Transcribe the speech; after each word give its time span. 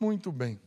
Muito 0.00 0.30
bem. 0.30 0.60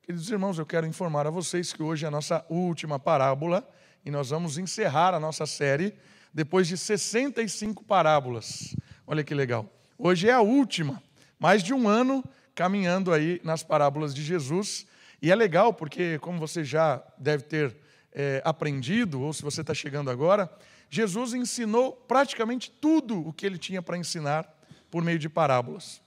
Queridos 0.00 0.30
irmãos, 0.30 0.58
eu 0.58 0.64
quero 0.64 0.86
informar 0.86 1.26
a 1.26 1.30
vocês 1.30 1.74
que 1.74 1.82
hoje 1.82 2.06
é 2.06 2.08
a 2.08 2.10
nossa 2.10 2.42
última 2.48 2.98
parábola 2.98 3.68
e 4.02 4.10
nós 4.10 4.30
vamos 4.30 4.56
encerrar 4.56 5.12
a 5.12 5.20
nossa 5.20 5.44
série 5.44 5.94
depois 6.32 6.66
de 6.66 6.78
65 6.78 7.84
parábolas. 7.84 8.74
Olha 9.06 9.22
que 9.22 9.34
legal. 9.34 9.70
Hoje 9.98 10.26
é 10.26 10.32
a 10.32 10.40
última, 10.40 11.02
mais 11.38 11.62
de 11.62 11.74
um 11.74 11.86
ano 11.86 12.24
caminhando 12.54 13.12
aí 13.12 13.42
nas 13.44 13.62
parábolas 13.62 14.14
de 14.14 14.22
Jesus. 14.22 14.86
E 15.20 15.30
é 15.30 15.34
legal 15.34 15.74
porque, 15.74 16.18
como 16.20 16.38
você 16.38 16.64
já 16.64 17.04
deve 17.18 17.44
ter 17.44 17.76
é, 18.10 18.40
aprendido, 18.42 19.20
ou 19.20 19.34
se 19.34 19.42
você 19.42 19.60
está 19.60 19.74
chegando 19.74 20.10
agora, 20.10 20.50
Jesus 20.88 21.34
ensinou 21.34 21.92
praticamente 21.92 22.70
tudo 22.70 23.20
o 23.20 23.34
que 23.34 23.44
ele 23.44 23.58
tinha 23.58 23.82
para 23.82 23.98
ensinar 23.98 24.50
por 24.90 25.04
meio 25.04 25.18
de 25.18 25.28
parábolas. 25.28 26.01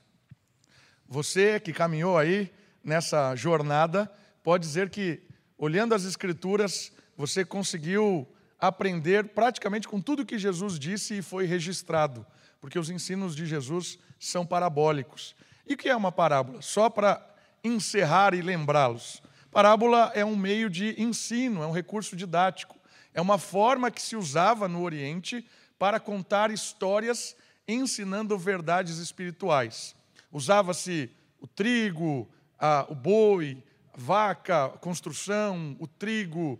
Você 1.07 1.59
que 1.59 1.71
caminhou 1.71 2.17
aí 2.17 2.51
nessa 2.83 3.35
jornada, 3.35 4.11
pode 4.43 4.65
dizer 4.65 4.89
que, 4.89 5.21
olhando 5.57 5.93
as 5.93 6.03
Escrituras, 6.03 6.91
você 7.15 7.45
conseguiu 7.45 8.27
aprender 8.59 9.29
praticamente 9.29 9.87
com 9.87 10.01
tudo 10.01 10.25
que 10.25 10.37
Jesus 10.37 10.79
disse 10.79 11.17
e 11.17 11.21
foi 11.21 11.45
registrado, 11.45 12.25
porque 12.59 12.79
os 12.79 12.89
ensinos 12.89 13.35
de 13.35 13.45
Jesus 13.45 13.99
são 14.19 14.45
parabólicos. 14.45 15.35
E 15.67 15.73
o 15.73 15.77
que 15.77 15.89
é 15.89 15.95
uma 15.95 16.11
parábola? 16.11 16.61
Só 16.61 16.89
para 16.89 17.23
encerrar 17.63 18.33
e 18.33 18.41
lembrá-los. 18.41 19.21
Parábola 19.51 20.11
é 20.13 20.25
um 20.25 20.35
meio 20.35 20.69
de 20.69 21.01
ensino, 21.01 21.63
é 21.63 21.67
um 21.67 21.71
recurso 21.71 22.15
didático, 22.15 22.75
é 23.13 23.21
uma 23.21 23.37
forma 23.37 23.89
que 23.89 24.01
se 24.01 24.15
usava 24.15 24.67
no 24.67 24.81
Oriente 24.81 25.45
para 25.79 25.99
contar 25.99 26.51
histórias 26.51 27.35
ensinando 27.67 28.37
verdades 28.37 28.97
espirituais. 28.97 29.95
Usava-se 30.35 31.09
o 31.39 31.47
trigo, 31.47 32.29
a, 32.59 32.85
o 32.89 32.93
boi, 32.93 33.63
a 33.93 33.97
vaca, 33.97 34.65
a 34.65 34.69
construção, 34.71 35.77
o 35.79 35.87
trigo, 35.87 36.59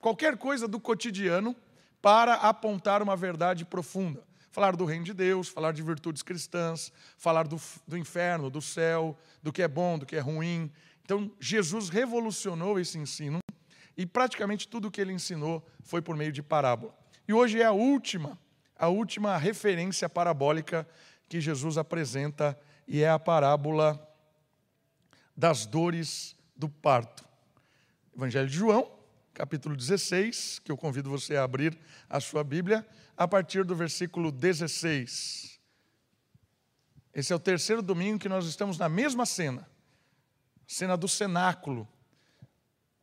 qualquer 0.00 0.36
coisa 0.36 0.66
do 0.66 0.80
cotidiano 0.80 1.54
para 2.02 2.34
apontar 2.34 3.00
uma 3.00 3.14
verdade 3.14 3.64
profunda. 3.64 4.24
Falar 4.50 4.74
do 4.74 4.84
reino 4.84 5.04
de 5.04 5.14
Deus, 5.14 5.46
falar 5.46 5.70
de 5.70 5.80
virtudes 5.80 6.22
cristãs, 6.22 6.92
falar 7.16 7.46
do, 7.46 7.60
do 7.86 7.96
inferno, 7.96 8.50
do 8.50 8.60
céu, 8.60 9.16
do 9.40 9.52
que 9.52 9.62
é 9.62 9.68
bom, 9.68 9.96
do 9.96 10.04
que 10.04 10.16
é 10.16 10.20
ruim. 10.20 10.68
Então, 11.04 11.30
Jesus 11.38 11.88
revolucionou 11.88 12.80
esse 12.80 12.98
ensino 12.98 13.38
e 13.96 14.04
praticamente 14.04 14.66
tudo 14.66 14.88
o 14.88 14.90
que 14.90 15.00
ele 15.00 15.12
ensinou 15.12 15.64
foi 15.84 16.02
por 16.02 16.16
meio 16.16 16.32
de 16.32 16.42
parábola. 16.42 16.92
E 17.28 17.32
hoje 17.32 17.62
é 17.62 17.64
a 17.64 17.70
última, 17.70 18.36
a 18.76 18.88
última 18.88 19.36
referência 19.36 20.08
parabólica 20.08 20.84
que 21.28 21.40
Jesus 21.40 21.78
apresenta 21.78 22.58
e 22.86 23.02
é 23.02 23.08
a 23.08 23.18
parábola 23.18 24.00
das 25.36 25.66
dores 25.66 26.36
do 26.56 26.68
parto. 26.68 27.24
Evangelho 28.14 28.48
de 28.48 28.56
João, 28.56 28.90
capítulo 29.32 29.76
16, 29.76 30.58
que 30.58 30.70
eu 30.70 30.76
convido 30.76 31.10
você 31.10 31.36
a 31.36 31.44
abrir 31.44 31.78
a 32.08 32.20
sua 32.20 32.44
Bíblia, 32.44 32.86
a 33.16 33.26
partir 33.26 33.64
do 33.64 33.74
versículo 33.74 34.30
16. 34.30 35.58
Esse 37.14 37.32
é 37.32 37.36
o 37.36 37.40
terceiro 37.40 37.82
domingo 37.82 38.18
que 38.18 38.28
nós 38.28 38.46
estamos 38.46 38.78
na 38.78 38.88
mesma 38.88 39.26
cena, 39.26 39.68
cena 40.66 40.96
do 40.96 41.08
cenáculo. 41.08 41.88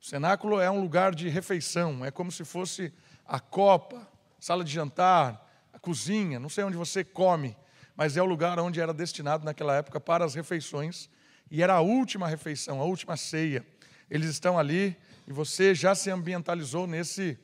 O 0.02 0.05
cenáculo 0.05 0.59
é 0.59 0.69
um 0.69 0.81
lugar 0.81 1.13
de 1.13 1.30
refeição, 1.30 2.05
é 2.05 2.11
como 2.11 2.31
se 2.31 2.45
fosse 2.45 2.94
a 3.25 3.39
copa, 3.39 4.07
sala 4.39 4.63
de 4.63 4.72
jantar, 4.72 5.47
a 5.73 5.80
cozinha, 5.80 6.39
não 6.39 6.50
sei 6.50 6.63
onde 6.63 6.77
você 6.77 7.03
come, 7.03 7.55
mas 8.00 8.16
é 8.16 8.22
o 8.22 8.25
lugar 8.25 8.58
onde 8.61 8.80
era 8.80 8.94
destinado 8.94 9.44
naquela 9.44 9.75
época 9.75 10.00
para 10.00 10.23
as 10.23 10.33
refeições, 10.33 11.09
e 11.52 11.61
era 11.61 11.73
a 11.73 11.81
última 11.81 12.30
refeição, 12.30 12.80
a 12.80 12.86
última 12.86 13.17
ceia. 13.17 13.67
Eles 14.09 14.30
estão 14.30 14.58
ali 14.58 14.95
e 15.28 15.33
você 15.33 15.75
já 15.75 15.94
se 15.94 16.09
ambientalizou 16.09 16.88
nesse 16.88 17.38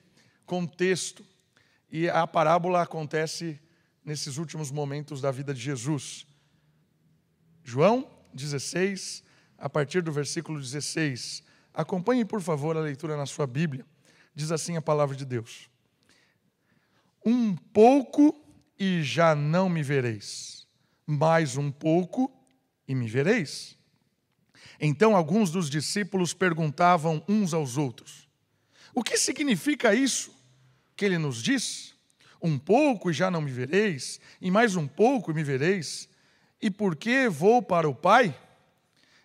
contexto. 0.45 1.25
E 1.91 2.07
a 2.07 2.25
parábola 2.25 2.81
acontece 2.81 3.59
nesses 4.01 4.37
últimos 4.37 4.71
momentos 4.71 5.19
da 5.19 5.29
vida 5.29 5.53
de 5.53 5.59
Jesus. 5.59 6.25
João 7.61 8.09
16, 8.33 9.25
a 9.57 9.69
partir 9.69 10.01
do 10.01 10.11
versículo 10.13 10.57
16. 10.57 11.43
Acompanhe, 11.73 12.23
por 12.23 12.39
favor, 12.41 12.77
a 12.77 12.79
leitura 12.79 13.17
na 13.17 13.25
sua 13.25 13.45
Bíblia. 13.45 13.85
Diz 14.33 14.53
assim 14.53 14.77
a 14.77 14.81
palavra 14.81 15.17
de 15.17 15.25
Deus: 15.25 15.69
Um 17.25 17.57
pouco 17.57 18.45
e 18.79 19.01
já 19.01 19.33
não 19.33 19.69
me 19.69 19.81
vereis, 19.81 20.54
mais 21.05 21.57
um 21.57 21.71
pouco 21.71 22.31
e 22.87 22.95
me 22.95 23.07
vereis. 23.07 23.77
Então 24.79 25.15
alguns 25.15 25.51
dos 25.51 25.69
discípulos 25.69 26.33
perguntavam 26.33 27.23
uns 27.27 27.53
aos 27.53 27.77
outros: 27.77 28.27
O 28.93 29.03
que 29.03 29.17
significa 29.17 29.93
isso 29.93 30.33
que 30.95 31.05
ele 31.05 31.17
nos 31.17 31.41
diz? 31.41 31.93
Um 32.41 32.59
pouco 32.59 33.09
e 33.09 33.13
já 33.13 33.31
não 33.31 33.41
me 33.41 33.51
vereis, 33.51 34.19
e 34.39 34.51
mais 34.51 34.75
um 34.75 34.87
pouco 34.87 35.31
e 35.31 35.33
me 35.33 35.43
vereis, 35.43 36.07
e 36.61 36.69
por 36.69 36.95
que 36.95 37.27
vou 37.29 37.61
para 37.61 37.89
o 37.89 37.95
Pai? 37.95 38.37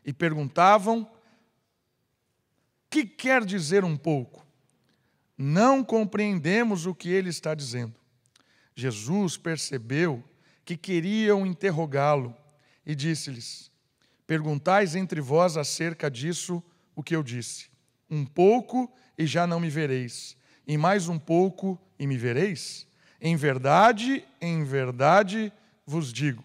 E 0.04 0.12
perguntavam: 0.12 1.10
Que 2.88 3.04
quer 3.04 3.44
dizer 3.44 3.84
um 3.84 3.96
pouco? 3.96 4.46
Não 5.36 5.82
compreendemos 5.82 6.86
o 6.86 6.94
que 6.94 7.08
ele 7.08 7.30
está 7.30 7.54
dizendo. 7.54 7.94
Jesus 8.74 9.36
percebeu 9.36 10.22
que 10.70 10.76
queriam 10.76 11.44
interrogá-lo 11.44 12.36
e 12.86 12.94
disse-lhes: 12.94 13.72
Perguntais 14.24 14.94
entre 14.94 15.20
vós 15.20 15.56
acerca 15.56 16.08
disso 16.08 16.62
o 16.94 17.02
que 17.02 17.16
eu 17.16 17.24
disse. 17.24 17.66
Um 18.08 18.24
pouco 18.24 18.92
e 19.18 19.26
já 19.26 19.48
não 19.48 19.58
me 19.58 19.68
vereis, 19.68 20.36
e 20.64 20.76
mais 20.76 21.08
um 21.08 21.18
pouco 21.18 21.80
e 21.98 22.06
me 22.06 22.16
vereis? 22.16 22.86
Em 23.20 23.34
verdade, 23.34 24.24
em 24.40 24.62
verdade 24.62 25.52
vos 25.84 26.12
digo, 26.12 26.44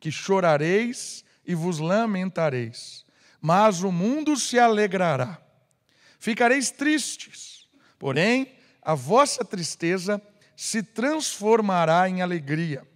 que 0.00 0.10
chorareis 0.10 1.22
e 1.44 1.54
vos 1.54 1.78
lamentareis, 1.78 3.04
mas 3.38 3.82
o 3.82 3.92
mundo 3.92 4.34
se 4.34 4.58
alegrará. 4.58 5.38
Ficareis 6.18 6.70
tristes, 6.70 7.66
porém 7.98 8.54
a 8.80 8.94
vossa 8.94 9.44
tristeza 9.44 10.22
se 10.56 10.82
transformará 10.82 12.08
em 12.08 12.22
alegria. 12.22 12.90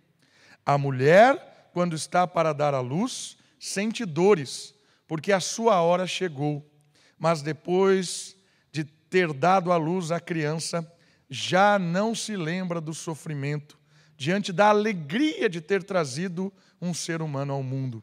A 0.66 0.77
mulher, 0.77 1.71
quando 1.72 1.94
está 1.94 2.27
para 2.27 2.53
dar 2.53 2.75
à 2.75 2.81
luz, 2.81 3.37
sente 3.56 4.04
dores, 4.04 4.75
porque 5.06 5.31
a 5.31 5.38
sua 5.38 5.81
hora 5.81 6.09
chegou. 6.09 6.69
Mas 7.16 7.41
depois 7.41 8.37
de 8.72 8.82
ter 8.82 9.32
dado 9.32 9.71
à 9.71 9.77
luz 9.77 10.10
a 10.10 10.19
criança, 10.19 10.84
já 11.31 11.78
não 11.78 12.16
se 12.16 12.37
lembra 12.37 12.81
do 12.81 12.93
sofrimento, 12.93 13.78
diante 14.16 14.53
da 14.53 14.69
alegria 14.69 15.49
de 15.49 15.60
ter 15.60 15.84
trazido 15.84 16.53
um 16.83 16.93
ser 16.93 17.22
humano 17.22 17.53
ao 17.53 17.62
mundo. 17.62 18.03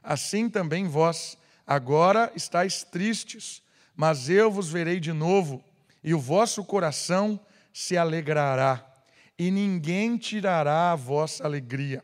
Assim 0.00 0.48
também 0.48 0.86
vós, 0.86 1.36
agora 1.66 2.30
estáis 2.36 2.84
tristes, 2.84 3.60
mas 3.96 4.28
eu 4.28 4.52
vos 4.52 4.68
verei 4.68 5.00
de 5.00 5.12
novo, 5.12 5.64
e 6.02 6.14
o 6.14 6.20
vosso 6.20 6.64
coração 6.64 7.40
se 7.72 7.96
alegrará, 7.96 8.93
e 9.38 9.50
ninguém 9.50 10.16
tirará 10.16 10.92
a 10.92 10.96
vossa 10.96 11.44
alegria. 11.44 12.02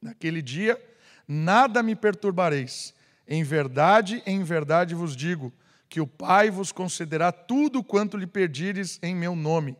Naquele 0.00 0.42
dia, 0.42 0.80
nada 1.26 1.82
me 1.82 1.94
perturbareis. 1.94 2.94
Em 3.26 3.42
verdade, 3.42 4.22
em 4.26 4.42
verdade 4.42 4.94
vos 4.94 5.16
digo, 5.16 5.52
que 5.88 6.00
o 6.00 6.06
Pai 6.06 6.50
vos 6.50 6.72
concederá 6.72 7.30
tudo 7.30 7.84
quanto 7.84 8.16
lhe 8.16 8.26
pedires 8.26 8.98
em 9.02 9.14
meu 9.14 9.36
nome. 9.36 9.76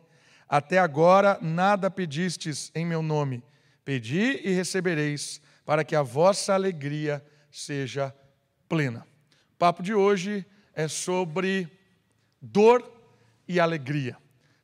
Até 0.47 0.77
agora 0.77 1.37
nada 1.41 1.89
pedistes 1.89 2.71
em 2.75 2.85
meu 2.85 3.01
nome. 3.01 3.43
Pedi 3.83 4.39
e 4.43 4.51
recebereis, 4.51 5.41
para 5.65 5.83
que 5.83 5.95
a 5.95 6.01
vossa 6.01 6.53
alegria 6.53 7.23
seja 7.51 8.13
plena. 8.69 9.05
O 9.53 9.57
papo 9.57 9.81
de 9.81 9.93
hoje 9.93 10.45
é 10.73 10.87
sobre 10.87 11.69
dor 12.41 12.89
e 13.47 13.59
alegria. 13.59 14.17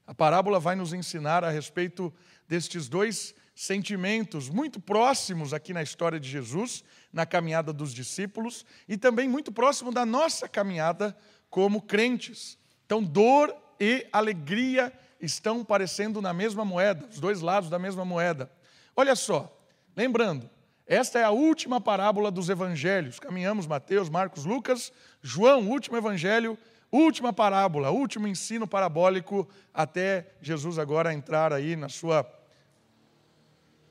A 0.10 0.14
parábola 0.16 0.60
vai 0.60 0.76
nos 0.76 0.92
ensinar 0.92 1.44
a 1.44 1.52
respeito 1.52 2.12
destes 2.48 2.90
dois 2.90 3.36
sentimentos 3.54 4.50
muito 4.50 4.80
próximos 4.80 5.54
aqui 5.54 5.72
na 5.72 5.84
história 5.84 6.20
de 6.20 6.28
Jesus, 6.28 6.84
na 7.14 7.28
caminhada 7.28 7.72
dos 7.72 7.94
discípulos, 7.94 8.66
e 8.88 8.98
também 8.98 9.30
muito 9.30 9.52
próximo 9.52 9.92
da 9.92 10.08
nossa 10.08 10.50
caminhada 10.50 11.16
como 11.48 11.80
crentes. 11.80 12.58
Então, 12.88 13.04
dor 13.04 13.56
e 13.80 14.08
alegria 14.12 14.92
estão 15.22 15.64
parecendo 15.64 16.24
na 16.24 16.34
mesma 16.34 16.66
moeda, 16.66 17.08
os 17.08 17.20
dois 17.20 17.42
lados 17.42 17.70
da 17.70 17.78
mesma 17.78 18.04
moeda. 18.04 18.52
Olha 18.96 19.16
só, 19.16 19.56
lembrando, 19.96 20.50
esta 20.88 21.20
é 21.20 21.24
a 21.24 21.30
última 21.30 21.80
parábola 21.80 22.32
dos 22.32 22.50
evangelhos. 22.50 23.20
Caminhamos 23.20 23.68
Mateus, 23.68 24.10
Marcos, 24.10 24.44
Lucas, 24.44 24.92
João, 25.22 25.70
último 25.70 25.98
evangelho, 25.98 26.58
última 26.92 27.32
parábola, 27.32 27.92
último 27.92 28.28
ensino 28.28 28.68
parabólico 28.68 29.48
até 29.74 30.32
Jesus 30.42 30.80
agora 30.80 31.14
entrar 31.14 31.54
aí 31.54 31.76
na 31.76 31.90
sua 31.90 32.30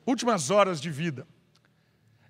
últimas 0.05 0.49
horas 0.49 0.81
de 0.81 0.89
vida. 0.89 1.27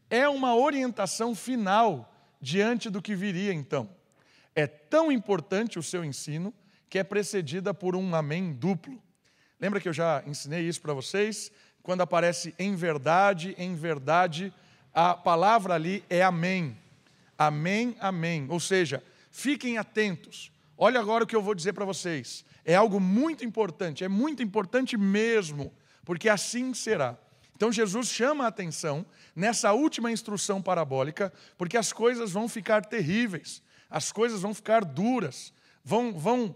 É 0.10 0.28
uma 0.28 0.56
orientação 0.56 1.34
final 1.34 2.14
diante 2.42 2.90
do 2.90 3.02
que 3.02 3.16
viria 3.16 3.54
então. 3.54 3.90
É 4.56 4.68
tão 4.68 5.12
importante 5.12 5.80
o 5.80 5.84
seu 5.84 6.04
ensino 6.04 6.54
que 6.90 7.00
é 7.00 7.04
precedida 7.04 7.74
por 7.74 7.96
um 7.96 8.16
amém 8.16 8.52
duplo. 8.52 9.02
Lembra 9.60 9.80
que 9.80 9.88
eu 9.88 9.94
já 9.94 10.24
ensinei 10.26 10.68
isso 10.68 10.82
para 10.82 10.94
vocês? 10.94 11.52
Quando 11.84 12.02
aparece 12.02 12.54
em 12.58 12.76
verdade, 12.76 13.56
em 13.58 13.76
verdade, 13.76 14.54
a 14.94 15.14
palavra 15.14 15.76
ali 15.76 16.04
é 16.10 16.24
amém. 16.24 16.78
Amém, 17.38 17.96
amém. 18.00 18.48
Ou 18.50 18.60
seja, 18.60 19.04
fiquem 19.32 19.78
atentos. 19.78 20.52
Olha 20.82 21.02
agora 21.02 21.26
o 21.26 21.28
que 21.28 21.36
eu 21.36 21.42
vou 21.42 21.54
dizer 21.54 21.74
para 21.74 21.84
vocês. 21.84 22.46
É 22.64 22.74
algo 22.74 23.02
muito 23.02 23.44
importante, 23.44 24.06
é 24.06 24.08
muito 24.08 24.42
importante 24.42 24.96
mesmo, 24.96 25.74
porque 26.06 26.30
assim 26.30 26.74
será. 26.74 27.18
Então 27.54 27.70
Jesus 27.70 28.08
chama 28.08 28.46
a 28.46 28.48
atenção 28.48 29.06
nessa 29.36 29.74
última 29.74 30.10
instrução 30.10 30.62
parabólica, 30.62 31.34
porque 31.58 31.76
as 31.76 31.92
coisas 31.92 32.32
vão 32.32 32.48
ficar 32.48 32.86
terríveis, 32.86 33.62
as 33.90 34.14
coisas 34.14 34.42
vão 34.42 34.54
ficar 34.54 34.86
duras, 34.86 35.52
vão, 35.84 36.18
vão 36.18 36.56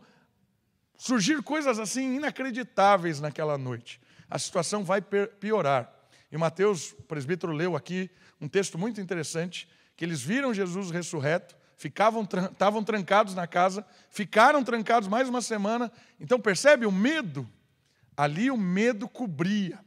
surgir 0.95 1.43
coisas 1.43 1.77
assim 1.77 2.15
inacreditáveis 2.15 3.19
naquela 3.19 3.57
noite. 3.57 3.99
A 4.29 4.39
situação 4.39 4.85
vai 4.85 5.01
piorar. 5.01 5.93
E 6.31 6.37
Mateus, 6.37 6.93
o 6.93 7.03
presbítero, 7.03 7.51
leu 7.51 7.75
aqui 7.75 8.09
um 8.39 8.47
texto 8.47 8.77
muito 8.77 9.01
interessante, 9.01 9.67
que 9.97 10.05
eles 10.05 10.21
viram 10.21 10.53
Jesus 10.53 10.91
ressurreto, 10.91 11.57
ficavam 11.77 12.23
estavam 12.23 12.83
trancados 12.83 13.35
na 13.35 13.47
casa, 13.47 13.85
ficaram 14.09 14.63
trancados 14.63 15.07
mais 15.07 15.27
uma 15.27 15.41
semana. 15.41 15.91
Então 16.19 16.39
percebe 16.39 16.85
o 16.85 16.91
medo? 16.91 17.49
Ali 18.15 18.51
o 18.51 18.57
medo 18.57 19.07
cobria. 19.07 19.79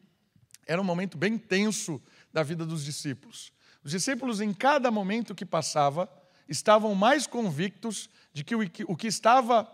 Era 0.66 0.80
um 0.80 0.84
momento 0.84 1.16
bem 1.16 1.38
tenso 1.38 2.02
da 2.32 2.42
vida 2.42 2.66
dos 2.66 2.84
discípulos. 2.84 3.52
Os 3.84 3.92
discípulos, 3.92 4.40
em 4.40 4.52
cada 4.52 4.90
momento 4.90 5.34
que 5.34 5.46
passava, 5.46 6.10
estavam 6.48 6.94
mais 6.94 7.26
convictos 7.26 8.10
de 8.32 8.42
que 8.42 8.54
o 8.54 8.96
que 8.96 9.06
estava 9.06 9.64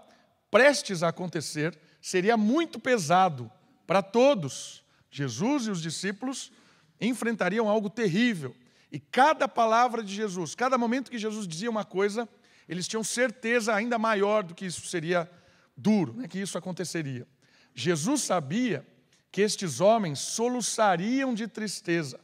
prestes 0.50 1.02
a 1.02 1.08
acontecer 1.08 1.78
seria 2.00 2.36
muito 2.36 2.78
pesado 2.78 3.50
para 3.86 4.02
todos. 4.02 4.84
Jesus 5.10 5.66
e 5.66 5.70
os 5.70 5.80
discípulos 5.80 6.52
enfrentariam 7.00 7.68
algo 7.68 7.88
terrível. 7.88 8.54
E 8.92 9.00
cada 9.00 9.48
palavra 9.48 10.04
de 10.04 10.14
Jesus, 10.14 10.54
cada 10.54 10.76
momento 10.76 11.10
que 11.10 11.18
Jesus 11.18 11.48
dizia 11.48 11.70
uma 11.70 11.82
coisa, 11.84 12.28
eles 12.68 12.86
tinham 12.86 13.02
certeza 13.02 13.74
ainda 13.74 13.98
maior 13.98 14.42
do 14.42 14.54
que 14.54 14.66
isso 14.66 14.86
seria 14.86 15.28
duro, 15.74 16.12
né, 16.12 16.28
que 16.28 16.38
isso 16.38 16.58
aconteceria. 16.58 17.26
Jesus 17.74 18.20
sabia 18.20 18.86
que 19.30 19.40
estes 19.40 19.80
homens 19.80 20.18
soluçariam 20.18 21.32
de 21.32 21.48
tristeza 21.48 22.20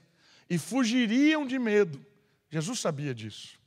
e 0.49 0.59
fugiriam 0.59 1.47
de 1.47 1.59
medo. 1.59 2.05
Jesus 2.51 2.81
sabia 2.81 3.15
disso, 3.15 3.59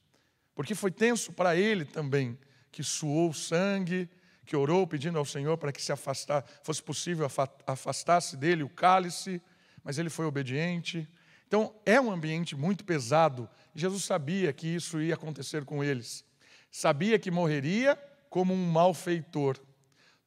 porque 0.54 0.76
foi 0.76 0.92
tenso 0.92 1.34
para 1.34 1.56
ele 1.56 1.86
também, 1.86 2.38
que 2.72 2.84
suou 2.84 3.34
sangue, 3.34 4.08
que 4.46 4.56
orou 4.56 4.86
pedindo 4.86 5.18
ao 5.18 5.26
Senhor 5.26 5.58
para 5.58 5.72
que 5.72 5.82
se 5.82 5.92
afastar, 5.92 6.46
fosse 6.64 6.84
possível 6.84 7.28
afastasse 7.66 8.38
dele 8.38 8.62
o 8.62 8.70
cálice, 8.70 9.42
mas 9.84 9.98
ele 9.98 10.10
foi 10.10 10.26
obediente. 10.26 11.08
Então, 11.52 11.76
é 11.86 12.00
um 12.00 12.10
ambiente 12.10 12.56
muito 12.56 12.86
pesado. 12.86 13.50
Jesus 13.76 14.06
sabia 14.06 14.54
que 14.54 14.66
isso 14.66 15.02
ia 15.02 15.16
acontecer 15.16 15.66
com 15.66 15.84
eles. 15.84 16.24
Sabia 16.72 17.20
que 17.20 17.30
morreria 17.30 18.02
como 18.30 18.54
um 18.54 18.72
malfeitor. 18.72 19.60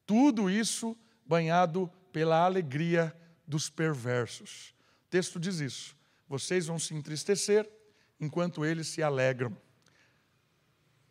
Tudo 0.05 0.51
isso 0.51 0.95
banhado 1.25 1.91
pela 2.13 2.45
alegria 2.45 3.11
dos 3.47 3.71
perversos. 3.71 4.75
O 5.07 5.09
texto 5.09 5.39
diz 5.39 5.59
isso. 5.59 5.97
Vocês 6.29 6.67
vão 6.67 6.77
se 6.77 6.93
entristecer 6.93 7.67
enquanto 8.19 8.63
eles 8.63 8.85
se 8.85 9.01
alegram. 9.01 9.57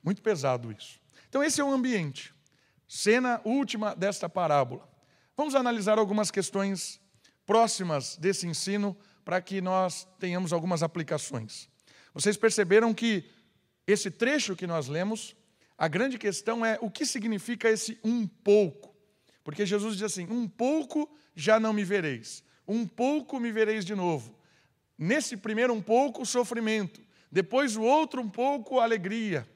Muito 0.00 0.22
pesado 0.22 0.70
isso. 0.70 1.00
Então, 1.28 1.42
esse 1.42 1.60
é 1.60 1.64
o 1.64 1.72
ambiente. 1.72 2.32
Cena 2.86 3.40
última 3.44 3.96
desta 3.96 4.28
parábola. 4.28 4.88
Vamos 5.36 5.56
analisar 5.56 5.98
algumas 5.98 6.30
questões 6.30 7.00
próximas 7.44 8.16
desse 8.16 8.46
ensino 8.46 8.96
para 9.24 9.40
que 9.40 9.60
nós 9.60 10.06
tenhamos 10.18 10.52
algumas 10.52 10.82
aplicações. 10.82 11.68
Vocês 12.12 12.36
perceberam 12.36 12.92
que 12.92 13.24
esse 13.86 14.10
trecho 14.10 14.54
que 14.54 14.66
nós 14.66 14.86
lemos, 14.86 15.34
a 15.76 15.88
grande 15.88 16.18
questão 16.18 16.64
é 16.64 16.78
o 16.80 16.90
que 16.90 17.04
significa 17.04 17.68
esse 17.68 17.98
um 18.04 18.26
pouco. 18.26 18.94
Porque 19.42 19.66
Jesus 19.66 19.94
diz 19.96 20.04
assim: 20.04 20.26
um 20.30 20.48
pouco 20.48 21.10
já 21.34 21.58
não 21.58 21.72
me 21.72 21.84
vereis, 21.84 22.44
um 22.66 22.86
pouco 22.86 23.40
me 23.40 23.50
vereis 23.50 23.84
de 23.84 23.94
novo. 23.94 24.38
Nesse 24.96 25.36
primeiro 25.36 25.74
um 25.74 25.82
pouco, 25.82 26.22
o 26.22 26.26
sofrimento, 26.26 27.02
depois 27.30 27.76
o 27.76 27.82
outro 27.82 28.22
um 28.22 28.30
pouco, 28.30 28.78
a 28.78 28.84
alegria. 28.84 29.46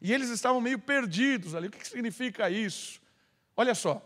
E 0.00 0.12
eles 0.12 0.28
estavam 0.28 0.60
meio 0.60 0.78
perdidos 0.78 1.54
ali. 1.54 1.68
O 1.68 1.70
que 1.70 1.86
significa 1.86 2.50
isso? 2.50 3.00
Olha 3.56 3.74
só, 3.74 4.04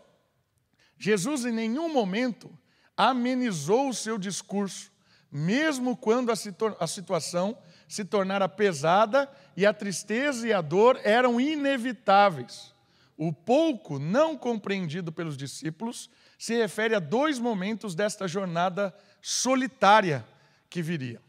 Jesus 0.97 1.45
em 1.45 1.51
nenhum 1.51 1.91
momento 1.91 2.49
amenizou 2.95 3.89
o 3.89 3.93
seu 3.93 4.17
discurso 4.17 4.92
mesmo 5.35 5.97
quando 5.97 6.31
a, 6.31 6.35
a 6.79 6.85
situação 6.85 7.57
se 7.87 8.05
tornara 8.05 8.47
pesada 8.47 9.27
e 9.57 9.65
a 9.65 9.73
tristeza 9.73 10.47
e 10.47 10.53
a 10.53 10.61
dor 10.61 10.99
eram 11.03 11.41
inevitáveis. 11.41 12.71
O 13.17 13.33
pouco 13.33 13.97
não 13.97 14.37
compreendido 14.37 15.11
pelos 15.11 15.35
discípulos 15.35 16.07
se 16.37 16.55
refere 16.55 16.93
a 16.93 16.99
dois 16.99 17.39
momentos 17.39 17.95
desta 17.95 18.27
jornada 18.27 18.93
solitária 19.21 20.23
que 20.69 20.83
viria. 20.83 21.19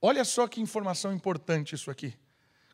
Olha 0.00 0.24
só 0.24 0.46
que 0.46 0.60
informação 0.60 1.12
importante 1.12 1.74
isso 1.74 1.90
aqui. 1.90 2.14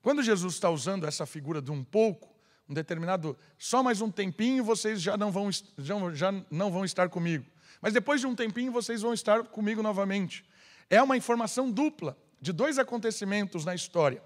Quando 0.02 0.22
Jesus 0.22 0.54
está 0.54 0.68
usando 0.68 1.06
essa 1.06 1.24
figura 1.24 1.62
de 1.62 1.70
um 1.70 1.82
pouco, 1.82 2.30
um 2.68 2.74
determinado, 2.74 3.38
só 3.56 3.82
mais 3.82 4.02
um 4.02 4.10
tempinho 4.10 4.64
vocês 4.64 5.00
já 5.00 5.16
não 5.16 5.30
vão, 5.30 5.50
já, 5.78 6.12
já 6.12 6.44
não 6.50 6.70
vão 6.70 6.84
estar 6.84 7.08
comigo. 7.08 7.46
Mas 7.82 7.92
depois 7.92 8.20
de 8.20 8.26
um 8.28 8.34
tempinho 8.34 8.70
vocês 8.70 9.02
vão 9.02 9.12
estar 9.12 9.42
comigo 9.42 9.82
novamente. 9.82 10.44
É 10.88 11.02
uma 11.02 11.16
informação 11.16 11.68
dupla 11.68 12.16
de 12.40 12.52
dois 12.52 12.78
acontecimentos 12.78 13.64
na 13.64 13.74
história. 13.74 14.22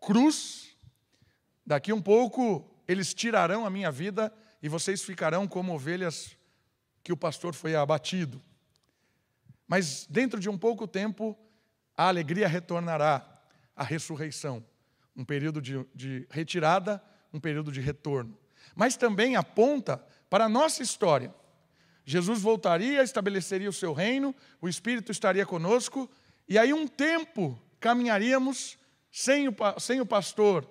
Cruz, 0.00 0.76
daqui 1.66 1.92
um 1.92 2.00
pouco 2.00 2.70
eles 2.86 3.12
tirarão 3.12 3.66
a 3.66 3.70
minha 3.70 3.90
vida 3.90 4.32
e 4.62 4.68
vocês 4.68 5.02
ficarão 5.02 5.48
como 5.48 5.74
ovelhas 5.74 6.36
que 7.02 7.12
o 7.12 7.16
pastor 7.16 7.52
foi 7.52 7.74
abatido. 7.74 8.40
Mas 9.66 10.06
dentro 10.08 10.38
de 10.38 10.48
um 10.48 10.56
pouco 10.56 10.86
tempo, 10.86 11.36
a 11.96 12.08
alegria 12.08 12.46
retornará, 12.46 13.26
a 13.74 13.82
ressurreição. 13.82 14.64
Um 15.16 15.24
período 15.24 15.60
de, 15.60 15.84
de 15.94 16.26
retirada, 16.30 17.02
um 17.32 17.40
período 17.40 17.72
de 17.72 17.80
retorno. 17.80 18.38
Mas 18.74 18.96
também 18.96 19.36
aponta 19.36 19.98
para 20.30 20.44
a 20.44 20.48
nossa 20.48 20.82
história. 20.82 21.34
Jesus 22.04 22.42
voltaria, 22.42 23.02
estabeleceria 23.02 23.68
o 23.68 23.72
seu 23.72 23.92
reino, 23.92 24.34
o 24.60 24.68
Espírito 24.68 25.10
estaria 25.10 25.46
conosco, 25.46 26.10
e 26.46 26.58
aí 26.58 26.72
um 26.72 26.86
tempo 26.86 27.58
caminharíamos 27.80 28.78
sem 29.10 29.48
o, 29.48 29.54
sem 29.78 30.00
o 30.00 30.06
pastor 30.06 30.68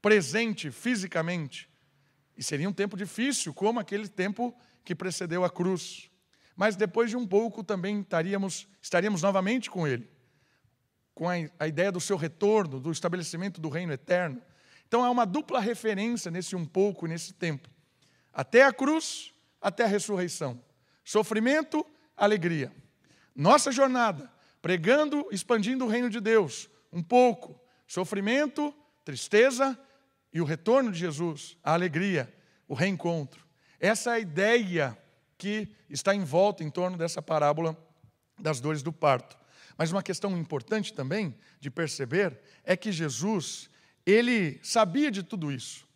presente 0.00 0.70
fisicamente. 0.70 1.68
E 2.36 2.42
seria 2.42 2.68
um 2.68 2.72
tempo 2.72 2.96
difícil, 2.96 3.52
como 3.52 3.78
aquele 3.78 4.08
tempo 4.08 4.54
que 4.84 4.94
precedeu 4.94 5.44
a 5.44 5.50
cruz. 5.50 6.10
Mas 6.56 6.74
depois 6.74 7.10
de 7.10 7.16
um 7.16 7.26
pouco 7.26 7.62
também 7.62 8.00
estaríamos, 8.00 8.66
estaríamos 8.80 9.22
novamente 9.22 9.70
com 9.70 9.86
ele, 9.86 10.08
com 11.14 11.28
a, 11.28 11.34
a 11.58 11.68
ideia 11.68 11.92
do 11.92 12.00
seu 12.00 12.16
retorno, 12.16 12.80
do 12.80 12.90
estabelecimento 12.90 13.60
do 13.60 13.68
reino 13.68 13.92
eterno. 13.92 14.40
Então 14.88 15.04
há 15.04 15.10
uma 15.10 15.26
dupla 15.26 15.60
referência 15.60 16.30
nesse 16.30 16.56
um 16.56 16.64
pouco, 16.64 17.06
nesse 17.06 17.34
tempo. 17.34 17.68
Até 18.32 18.62
a 18.62 18.72
cruz 18.72 19.31
até 19.62 19.84
a 19.84 19.86
ressurreição. 19.86 20.60
Sofrimento, 21.04 21.86
alegria. 22.16 22.72
Nossa 23.34 23.72
jornada, 23.72 24.30
pregando, 24.60 25.26
expandindo 25.30 25.84
o 25.84 25.88
reino 25.88 26.10
de 26.10 26.20
Deus, 26.20 26.68
um 26.92 27.02
pouco. 27.02 27.58
Sofrimento, 27.86 28.74
tristeza 29.04 29.78
e 30.32 30.40
o 30.40 30.44
retorno 30.44 30.90
de 30.90 30.98
Jesus, 30.98 31.56
a 31.62 31.72
alegria, 31.72 32.32
o 32.66 32.74
reencontro. 32.74 33.44
Essa 33.78 34.10
é 34.10 34.14
a 34.14 34.20
ideia 34.20 34.98
que 35.36 35.68
está 35.90 36.14
em 36.14 36.24
volta 36.24 36.62
em 36.62 36.70
torno 36.70 36.96
dessa 36.96 37.20
parábola 37.20 37.76
das 38.38 38.60
dores 38.60 38.82
do 38.82 38.92
parto. 38.92 39.36
Mas 39.76 39.90
uma 39.90 40.02
questão 40.02 40.36
importante 40.36 40.92
também 40.92 41.34
de 41.58 41.70
perceber 41.70 42.38
é 42.64 42.76
que 42.76 42.92
Jesus, 42.92 43.68
ele 44.06 44.60
sabia 44.62 45.10
de 45.10 45.22
tudo 45.22 45.50
isso. 45.50 45.86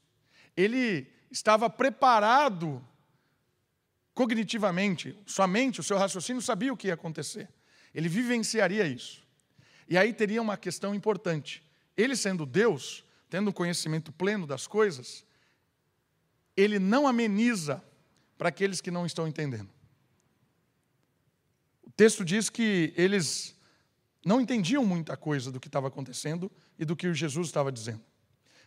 Ele 0.57 1.07
estava 1.31 1.69
preparado 1.69 2.85
cognitivamente, 4.17 5.15
sua 5.27 5.47
mente, 5.47 5.79
o 5.79 5.83
seu 5.83 5.99
raciocínio 5.99 6.41
sabia 6.41 6.73
o 6.73 6.77
que 6.77 6.89
ia 6.89 6.95
acontecer. 6.95 7.49
Ele 7.95 8.09
vivenciaria 8.09 8.87
isso. 8.87 9.23
E 9.87 9.99
aí 9.99 10.11
teria 10.11 10.41
uma 10.41 10.57
questão 10.57 10.95
importante. 10.95 11.63
Ele 11.95 12.17
sendo 12.17 12.47
Deus, 12.47 13.05
tendo 13.29 13.53
conhecimento 13.53 14.11
pleno 14.11 14.47
das 14.47 14.67
coisas, 14.67 15.25
ele 16.57 16.79
não 16.79 17.07
ameniza 17.07 17.85
para 18.39 18.49
aqueles 18.49 18.81
que 18.81 18.91
não 18.91 19.05
estão 19.05 19.29
entendendo. 19.29 19.69
O 21.83 21.91
texto 21.91 22.25
diz 22.25 22.49
que 22.49 22.95
eles 22.97 23.55
não 24.25 24.41
entendiam 24.41 24.85
muita 24.85 25.15
coisa 25.15 25.53
do 25.53 25.61
que 25.61 25.69
estava 25.69 25.89
acontecendo, 25.89 26.51
e 26.79 26.87
do 26.87 26.97
que 26.97 27.13
Jesus 27.13 27.49
estava 27.49 27.71
dizendo. 27.71 28.03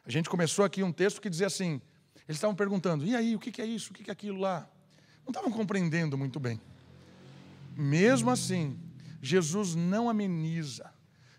A 0.05 0.11
gente 0.11 0.29
começou 0.29 0.63
aqui 0.63 0.83
um 0.83 0.91
texto 0.91 1.19
que 1.19 1.29
dizia 1.29 1.47
assim: 1.47 1.81
eles 2.27 2.37
estavam 2.37 2.55
perguntando, 2.55 3.03
e 3.03 3.15
aí, 3.15 3.35
o 3.35 3.39
que 3.39 3.59
é 3.61 3.65
isso, 3.65 3.91
o 3.91 3.93
que 3.95 4.09
é 4.09 4.13
aquilo 4.13 4.39
lá? 4.39 4.69
Não 5.29 5.31
estavam 5.31 5.51
compreendendo 5.51 6.17
muito 6.17 6.39
bem. 6.39 6.59
Mesmo 7.77 8.31
assim, 8.31 8.79
Jesus 9.21 9.75
não 9.75 10.09
ameniza, 10.09 10.91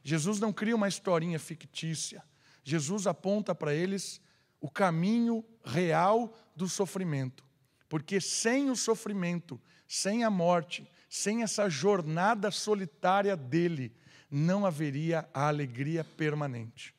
Jesus 0.05 0.39
não 0.39 0.53
cria 0.53 0.77
uma 0.77 0.87
historinha 0.87 1.41
fictícia, 1.41 2.23
Jesus 2.63 3.09
aponta 3.09 3.53
para 3.53 3.75
eles 3.75 4.21
o 4.61 4.71
caminho 4.71 5.45
real 5.65 6.33
do 6.55 6.69
sofrimento. 6.69 7.45
Porque 7.89 8.21
sem 8.21 8.71
o 8.71 8.77
sofrimento, 8.77 9.61
sem 9.89 10.23
a 10.23 10.31
morte, 10.31 10.89
sem 11.09 11.43
essa 11.43 11.69
jornada 11.69 12.53
solitária 12.53 13.37
dele, 13.37 13.93
não 14.31 14.65
haveria 14.65 15.29
a 15.35 15.49
alegria 15.49 16.05
permanente. 16.05 16.95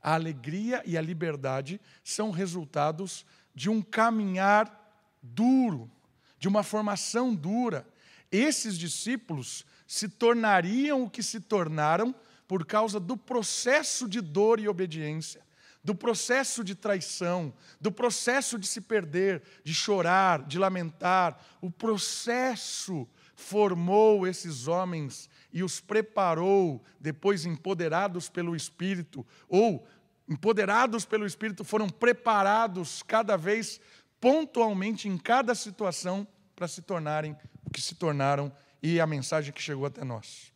A 0.00 0.14
alegria 0.14 0.80
e 0.86 0.96
a 0.96 1.02
liberdade 1.02 1.80
são 2.04 2.30
resultados 2.30 3.26
de 3.52 3.68
um 3.68 3.82
caminhar 3.82 4.86
duro, 5.20 5.90
de 6.38 6.48
uma 6.48 6.62
formação 6.62 7.34
dura. 7.34 7.86
Esses 8.30 8.78
discípulos 8.78 9.64
se 9.86 10.08
tornariam 10.08 11.04
o 11.04 11.10
que 11.10 11.22
se 11.22 11.40
tornaram 11.40 12.14
por 12.48 12.64
causa 12.64 12.98
do 13.00 13.16
processo 13.16 14.08
de 14.08 14.20
dor 14.20 14.60
e 14.60 14.68
obediência, 14.68 15.44
do 15.82 15.94
processo 15.94 16.64
de 16.64 16.74
traição, 16.74 17.52
do 17.80 17.90
processo 17.92 18.58
de 18.58 18.66
se 18.66 18.80
perder, 18.80 19.42
de 19.64 19.74
chorar, 19.74 20.42
de 20.42 20.58
lamentar. 20.58 21.40
O 21.60 21.70
processo 21.70 23.08
formou 23.34 24.26
esses 24.26 24.66
homens 24.66 25.28
e 25.52 25.62
os 25.62 25.80
preparou, 25.80 26.82
depois 27.00 27.44
empoderados 27.46 28.28
pelo 28.28 28.56
Espírito, 28.56 29.24
ou 29.48 29.86
empoderados 30.28 31.04
pelo 31.04 31.26
Espírito, 31.26 31.64
foram 31.64 31.88
preparados 31.88 33.02
cada 33.02 33.36
vez 33.36 33.80
pontualmente 34.20 35.08
em 35.08 35.16
cada 35.18 35.54
situação 35.54 36.26
para 36.54 36.68
se 36.68 36.82
tornarem 36.82 37.36
o 37.64 37.70
que 37.70 37.80
se 37.80 37.94
tornaram 37.94 38.52
e 38.82 39.00
a 39.00 39.06
mensagem 39.06 39.52
que 39.52 39.62
chegou 39.62 39.86
até 39.86 40.04
nós. 40.04 40.52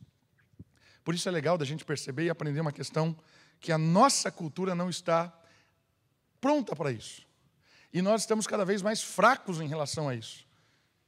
Por 1.03 1.13
isso 1.13 1.27
é 1.27 1.31
legal 1.31 1.57
da 1.57 1.65
gente 1.65 1.83
perceber 1.83 2.25
e 2.25 2.29
aprender 2.29 2.61
uma 2.61 2.71
questão 2.71 3.15
que 3.59 3.71
a 3.71 3.77
nossa 3.77 4.31
cultura 4.31 4.73
não 4.73 4.89
está 4.89 5.33
pronta 6.39 6.75
para 6.75 6.91
isso. 6.91 7.25
E 7.93 8.01
nós 8.01 8.21
estamos 8.21 8.47
cada 8.47 8.65
vez 8.65 8.81
mais 8.81 9.01
fracos 9.01 9.59
em 9.59 9.67
relação 9.67 10.07
a 10.07 10.15
isso, 10.15 10.45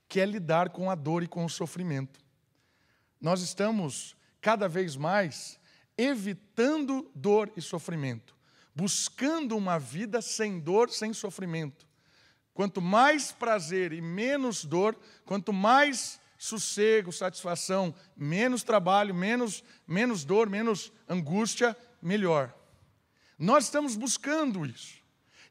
que 0.07 0.19
é 0.19 0.25
lidar 0.25 0.69
com 0.69 0.91
a 0.91 0.95
dor 0.95 1.24
e 1.24 1.27
com 1.27 1.45
o 1.45 1.50
sofrimento. 1.50 2.19
Nós 3.22 3.41
estamos 3.41 4.15
cada 4.41 4.67
vez 4.67 4.95
mais 4.95 5.57
evitando 5.98 7.10
dor 7.15 7.51
e 7.55 7.62
sofrimento, 7.62 8.36
buscando 8.75 9.55
uma 9.55 9.79
vida 9.79 10.22
sem 10.22 10.60
dor, 10.60 10.89
sem 10.89 11.13
sofrimento. 11.13 11.88
Quanto 12.53 12.81
mais 12.81 13.31
prazer 13.31 13.93
e 13.93 14.01
menos 14.01 14.63
dor, 14.63 14.95
quanto 15.25 15.51
mais 15.51 16.19
sossego, 16.38 17.12
satisfação, 17.12 17.95
menos 18.15 18.63
trabalho, 18.63 19.15
menos, 19.15 19.63
menos 19.88 20.24
dor, 20.24 20.50
menos 20.50 20.91
angústia, 21.07 21.75
melhor. 22.01 22.53
Nós 23.39 23.65
estamos 23.65 23.95
buscando 23.95 24.65
isso. 24.65 25.01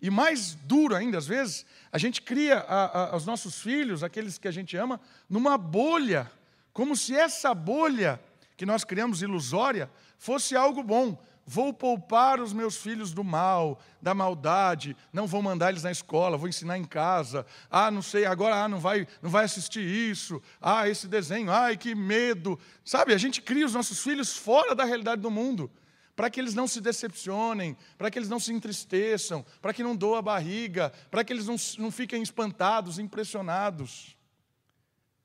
E 0.01 0.11
mais 0.11 0.55
duro 0.55 0.95
ainda, 0.95 1.17
às 1.17 1.27
vezes, 1.27 1.65
a 1.91 1.97
gente 1.97 2.21
cria 2.23 2.59
a, 2.59 3.15
a, 3.15 3.17
os 3.17 3.25
nossos 3.25 3.61
filhos, 3.61 4.03
aqueles 4.03 4.37
que 4.37 4.49
a 4.49 4.53
gente 4.53 4.77
ama, 4.77 5.01
numa 5.31 5.57
bolha, 5.57 6.31
como 6.73 6.97
se 6.97 7.15
essa 7.15 7.55
bolha 7.55 8.21
que 8.57 8.67
nós 8.67 8.85
criamos 8.85 9.23
ilusória 9.23 9.91
fosse 10.19 10.55
algo 10.55 10.83
bom. 10.83 11.21
Vou 11.45 11.73
poupar 11.73 12.41
os 12.41 12.53
meus 12.53 12.77
filhos 12.77 13.13
do 13.13 13.25
mal, 13.25 13.81
da 14.01 14.15
maldade, 14.15 14.97
não 15.13 15.27
vou 15.27 15.43
mandar 15.43 15.71
eles 15.71 15.83
na 15.83 15.91
escola, 15.91 16.37
vou 16.37 16.49
ensinar 16.49 16.79
em 16.79 16.85
casa. 16.85 17.45
Ah, 17.69 17.91
não 17.91 18.01
sei, 18.01 18.25
agora 18.25 18.63
ah, 18.63 18.69
não 18.69 18.79
vai, 18.79 19.09
não 19.21 19.29
vai 19.29 19.45
assistir 19.45 19.85
isso. 19.85 20.41
Ah, 20.61 20.89
esse 20.89 21.09
desenho, 21.09 21.51
ai, 21.51 21.77
que 21.77 21.95
medo. 21.95 22.59
Sabe, 22.85 23.13
a 23.13 23.19
gente 23.19 23.43
cria 23.43 23.67
os 23.67 23.75
nossos 23.75 24.03
filhos 24.03 24.37
fora 24.37 24.75
da 24.75 24.85
realidade 24.85 25.21
do 25.21 25.31
mundo 25.31 25.71
para 26.15 26.31
que 26.31 26.39
eles 26.39 26.55
não 26.55 26.69
se 26.69 26.81
decepcionem, 26.81 27.77
para 27.97 28.11
que 28.11 28.19
eles 28.19 28.29
não 28.29 28.39
se 28.39 28.53
entristeçam, 28.53 29.45
para 29.61 29.73
que 29.73 29.83
não 29.83 29.97
doa 29.97 30.19
a 30.19 30.23
barriga, 30.23 30.93
para 31.11 31.25
que 31.25 31.33
eles 31.33 31.47
não, 31.47 31.57
não 31.79 31.91
fiquem 31.91 32.23
espantados, 32.23 32.99
impressionados. 32.99 34.17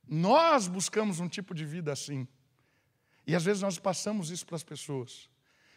Nós 0.08 0.68
buscamos 0.68 1.20
um 1.20 1.28
tipo 1.28 1.54
de 1.54 1.66
vida 1.66 1.92
assim. 1.92 2.28
E 3.26 3.36
às 3.36 3.44
vezes 3.44 3.62
nós 3.62 3.78
passamos 3.78 4.32
isso 4.32 4.46
para 4.46 4.56
as 4.56 4.64
pessoas. 4.64 5.30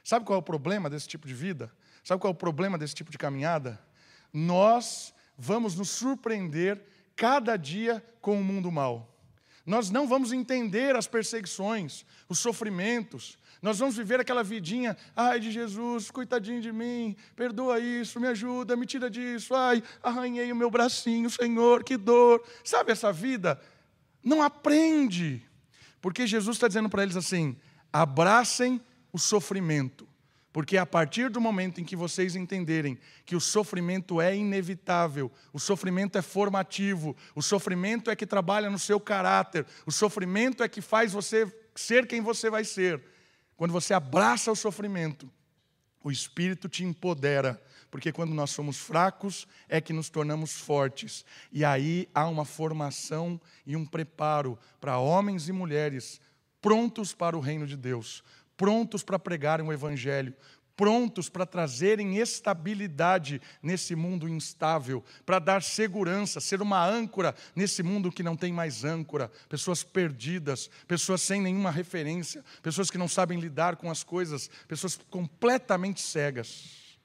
Sabe 0.04 0.24
qual 0.24 0.36
é 0.36 0.40
o 0.40 0.42
problema 0.42 0.88
desse 0.88 1.08
tipo 1.08 1.26
de 1.26 1.34
vida? 1.34 1.70
Sabe 2.02 2.20
qual 2.20 2.30
é 2.32 2.34
o 2.34 2.38
problema 2.38 2.78
desse 2.78 2.94
tipo 2.94 3.10
de 3.10 3.18
caminhada? 3.18 3.80
Nós 4.32 5.14
vamos 5.36 5.74
nos 5.74 5.90
surpreender 5.90 6.80
cada 7.16 7.56
dia 7.56 8.04
com 8.20 8.40
o 8.40 8.44
mundo 8.44 8.70
mal. 8.70 9.10
Nós 9.64 9.90
não 9.90 10.08
vamos 10.08 10.32
entender 10.32 10.96
as 10.96 11.06
perseguições, 11.06 12.04
os 12.28 12.38
sofrimentos. 12.38 13.38
Nós 13.60 13.78
vamos 13.78 13.96
viver 13.96 14.18
aquela 14.18 14.42
vidinha, 14.42 14.96
ai 15.14 15.38
de 15.38 15.52
Jesus, 15.52 16.10
coitadinho 16.10 16.62
de 16.62 16.72
mim, 16.72 17.14
perdoa 17.36 17.78
isso, 17.78 18.18
me 18.18 18.26
ajuda, 18.26 18.74
me 18.74 18.86
tira 18.86 19.10
disso, 19.10 19.54
ai, 19.54 19.82
arranhei 20.02 20.50
o 20.50 20.56
meu 20.56 20.70
bracinho, 20.70 21.28
Senhor, 21.28 21.84
que 21.84 21.98
dor. 21.98 22.42
Sabe 22.64 22.90
essa 22.90 23.12
vida? 23.12 23.60
Não 24.24 24.42
aprende. 24.42 25.46
Porque 26.00 26.26
Jesus 26.26 26.56
está 26.56 26.66
dizendo 26.66 26.88
para 26.88 27.02
eles 27.02 27.16
assim: 27.16 27.56
abracem 27.92 28.80
o 29.12 29.18
sofrimento. 29.18 30.08
Porque 30.52 30.76
a 30.76 30.84
partir 30.84 31.30
do 31.30 31.40
momento 31.40 31.80
em 31.80 31.84
que 31.84 31.94
vocês 31.94 32.34
entenderem 32.34 32.98
que 33.24 33.36
o 33.36 33.40
sofrimento 33.40 34.20
é 34.20 34.36
inevitável, 34.36 35.30
o 35.52 35.60
sofrimento 35.60 36.18
é 36.18 36.22
formativo, 36.22 37.16
o 37.36 37.42
sofrimento 37.42 38.10
é 38.10 38.16
que 38.16 38.26
trabalha 38.26 38.68
no 38.68 38.78
seu 38.78 38.98
caráter, 38.98 39.64
o 39.86 39.92
sofrimento 39.92 40.62
é 40.62 40.68
que 40.68 40.80
faz 40.80 41.12
você 41.12 41.46
ser 41.74 42.06
quem 42.06 42.20
você 42.20 42.50
vai 42.50 42.64
ser. 42.64 43.00
Quando 43.56 43.72
você 43.72 43.94
abraça 43.94 44.50
o 44.50 44.56
sofrimento, 44.56 45.30
o 46.02 46.10
Espírito 46.10 46.68
te 46.68 46.82
empodera, 46.82 47.62
porque 47.88 48.10
quando 48.10 48.34
nós 48.34 48.50
somos 48.50 48.78
fracos 48.78 49.46
é 49.68 49.80
que 49.80 49.92
nos 49.92 50.08
tornamos 50.08 50.52
fortes. 50.52 51.24
E 51.52 51.64
aí 51.64 52.08
há 52.12 52.26
uma 52.26 52.44
formação 52.44 53.40
e 53.64 53.76
um 53.76 53.84
preparo 53.84 54.58
para 54.80 54.98
homens 54.98 55.48
e 55.48 55.52
mulheres 55.52 56.20
prontos 56.60 57.12
para 57.12 57.36
o 57.36 57.40
reino 57.40 57.66
de 57.66 57.76
Deus, 57.76 58.22
prontos 58.60 59.02
para 59.02 59.18
pregarem 59.18 59.66
o 59.66 59.72
Evangelho, 59.72 60.34
prontos 60.76 61.30
para 61.30 61.46
trazerem 61.46 62.18
estabilidade 62.18 63.40
nesse 63.62 63.96
mundo 63.96 64.28
instável, 64.28 65.02
para 65.24 65.38
dar 65.38 65.62
segurança, 65.62 66.40
ser 66.40 66.60
uma 66.60 66.86
âncora 66.86 67.34
nesse 67.56 67.82
mundo 67.82 68.12
que 68.12 68.22
não 68.22 68.36
tem 68.36 68.52
mais 68.52 68.84
âncora, 68.84 69.32
pessoas 69.48 69.82
perdidas, 69.82 70.68
pessoas 70.86 71.22
sem 71.22 71.40
nenhuma 71.40 71.70
referência, 71.70 72.44
pessoas 72.62 72.90
que 72.90 72.98
não 72.98 73.08
sabem 73.08 73.40
lidar 73.40 73.76
com 73.76 73.90
as 73.90 74.04
coisas, 74.04 74.50
pessoas 74.68 75.00
completamente 75.08 76.02
cegas. 76.02 76.98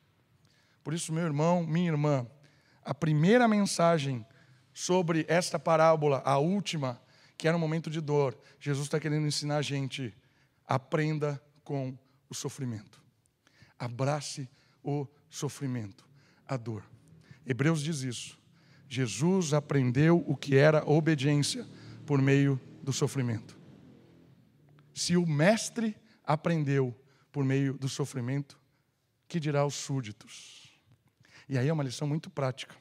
Por 0.84 0.94
isso, 0.94 1.14
meu 1.14 1.24
irmão, 1.24 1.66
minha 1.66 1.90
irmã, 1.90 2.28
a 2.84 2.94
primeira 2.94 3.48
mensagem 3.48 4.26
sobre 4.74 5.26
esta 5.30 5.58
parábola, 5.58 6.22
a 6.26 6.38
última, 6.38 7.02
que 7.38 7.48
era 7.48 7.56
um 7.56 7.62
momento 7.62 7.90
de 7.90 8.02
dor, 8.02 8.38
Jesus 8.60 8.88
está 8.88 9.00
querendo 9.00 9.26
ensinar 9.26 9.56
a 9.56 9.62
gente 9.62 10.14
Aprenda 10.68 11.42
com 11.66 11.98
o 12.30 12.34
sofrimento. 12.34 13.04
Abrace 13.78 14.50
o 14.82 15.06
sofrimento, 15.30 16.08
a 16.48 16.56
dor. 16.56 16.84
Hebreus 17.46 17.82
diz 17.82 18.02
isso. 18.02 18.40
Jesus 18.88 19.54
aprendeu 19.54 20.24
o 20.26 20.38
que 20.38 20.56
era 20.56 20.88
obediência 20.90 21.68
por 22.06 22.22
meio 22.22 22.62
do 22.82 22.94
sofrimento. 22.94 23.60
Se 24.94 25.18
o 25.18 25.26
mestre 25.26 25.98
aprendeu 26.24 26.96
por 27.32 27.44
meio 27.44 27.74
do 27.74 27.90
sofrimento, 27.90 28.58
que 29.28 29.40
dirá 29.40 29.66
os 29.66 29.76
súditos? 29.76 30.80
E 31.50 31.58
aí 31.58 31.68
é 31.68 31.74
uma 31.74 31.84
lição 31.84 32.08
muito 32.08 32.30
prática. 32.30 32.76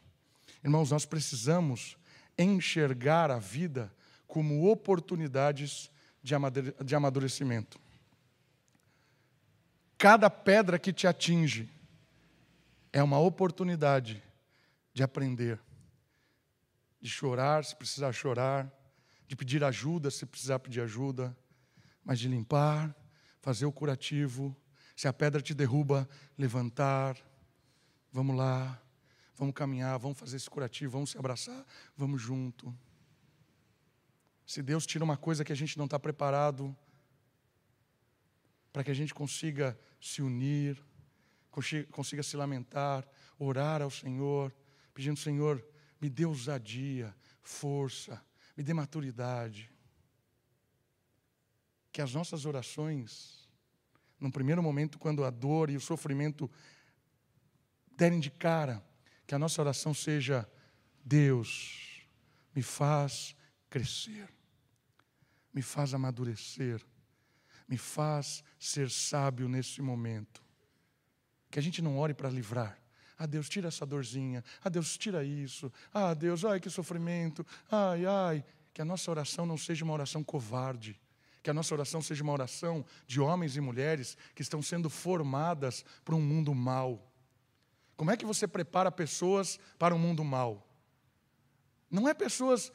Irmãos, 0.63 0.91
nós 0.91 1.05
precisamos 1.05 1.97
enxergar 2.39 3.31
a 3.31 3.39
vida 3.39 3.93
como 4.27 4.71
oportunidades 4.71 5.91
de 6.23 6.95
amadurecimento. 6.95 7.84
Cada 9.99 10.29
pedra 10.29 10.79
que 10.79 10.93
te 10.93 11.07
atinge 11.07 11.71
é 12.93 13.03
uma 13.03 13.19
oportunidade 13.19 14.23
de 14.93 15.03
aprender, 15.03 15.61
de 17.01 17.09
chorar 17.09 17.65
se 17.65 17.75
precisar 17.75 18.13
chorar, 18.13 18.73
de 19.27 19.37
pedir 19.37 19.65
ajuda 19.65 20.11
se 20.11 20.27
precisar 20.27 20.59
pedir 20.59 20.81
ajuda, 20.81 21.37
mas 22.05 22.19
de 22.19 22.29
limpar, 22.29 22.95
fazer 23.41 23.67
o 23.67 23.73
curativo. 23.73 24.57
Se 24.97 25.09
a 25.09 25.13
pedra 25.13 25.41
te 25.41 25.55
derruba, 25.55 26.09
levantar. 26.39 27.17
Vamos 28.13 28.37
lá, 28.37 28.81
vamos 29.35 29.55
caminhar, 29.55 29.99
vamos 29.99 30.19
fazer 30.19 30.37
esse 30.37 30.49
curativo, 30.49 30.93
vamos 30.93 31.11
se 31.11 31.19
abraçar, 31.19 31.65
vamos 31.97 32.23
junto. 32.23 32.73
Se 34.47 34.63
Deus 34.63 34.87
tira 34.87 35.03
uma 35.03 35.17
coisa 35.17 35.45
que 35.45 35.53
a 35.53 35.57
gente 35.57 35.77
não 35.77 35.87
está 35.87 35.99
preparado, 35.99 36.77
para 38.75 38.83
que 38.83 38.91
a 38.91 38.95
gente 38.95 39.15
consiga 39.15 39.79
se 40.01 40.21
unir, 40.21 40.85
consiga 41.93 42.25
se 42.25 42.37
lamentar, 42.37 43.09
orar 43.39 43.81
ao 43.81 43.89
Senhor, 43.89 44.53
pedindo: 44.93 45.17
Senhor, 45.17 45.65
me 46.01 46.11
dê 46.11 46.27
ousadia, 46.27 47.15
força, 47.41 48.21
me 48.57 48.65
dê 48.65 48.75
maturidade. 48.75 49.71
Que 51.93 52.03
as 52.03 52.13
nossas 52.13 52.47
orações, 52.47 53.49
num 54.19 54.29
primeiro 54.29 54.61
momento, 54.61 54.99
quando 54.99 55.23
a 55.23 55.31
dor 55.31 55.71
e 55.71 55.77
o 55.77 55.81
sofrimento 55.81 56.51
derem 57.97 58.19
de 58.19 58.29
cara, 58.29 58.85
que 59.25 59.37
a 59.37 59.39
nossa 59.39 59.63
oração 59.63 59.95
seja: 59.95 60.51
Deus, 61.05 62.09
me 62.53 62.61
faz 62.61 63.37
crescer, 63.71 64.29
me 65.53 65.63
faz 65.63 65.95
amadurecer, 65.95 66.85
me 67.69 67.77
faz 67.77 68.45
ser 68.59 68.91
sábio 68.91 69.49
nesse 69.49 69.81
momento. 69.81 70.43
Que 71.51 71.59
a 71.59 71.63
gente 71.63 71.81
não 71.81 71.99
ore 71.99 72.15
para 72.15 72.29
livrar. 72.29 72.79
Ah, 73.19 73.27
Deus, 73.27 73.49
tira 73.49 73.69
essa 73.69 73.87
dorzinha. 73.87 74.43
Ah, 74.63 74.69
Deus, 74.69 74.99
tira 74.99 75.25
isso. 75.25 75.73
Ah, 75.93 76.15
Deus, 76.15 76.45
ai, 76.45 76.61
que 76.61 76.69
sofrimento. 76.69 77.47
Ai, 77.71 78.05
ai. 78.05 78.45
Que 78.73 78.83
a 78.83 78.85
nossa 78.85 79.11
oração 79.11 79.47
não 79.47 79.57
seja 79.57 79.85
uma 79.85 79.95
oração 79.95 80.23
covarde. 80.23 81.01
Que 81.43 81.51
a 81.51 81.55
nossa 81.55 81.75
oração 81.75 82.03
seja 82.03 82.23
uma 82.23 82.33
oração 82.33 82.85
de 83.07 83.21
homens 83.21 83.57
e 83.57 83.61
mulheres 83.61 84.17
que 84.35 84.43
estão 84.43 84.61
sendo 84.61 84.91
formadas 84.91 85.85
para 86.05 86.15
um 86.15 86.21
mundo 86.21 86.55
mau. 86.55 87.11
Como 87.97 88.11
é 88.11 88.17
que 88.17 88.27
você 88.27 88.49
prepara 88.49 88.91
pessoas 88.91 89.61
para 89.79 89.95
um 89.95 89.99
mundo 89.99 90.25
mau? 90.25 90.67
Não 91.91 92.09
é 92.09 92.15
pessoas 92.15 92.73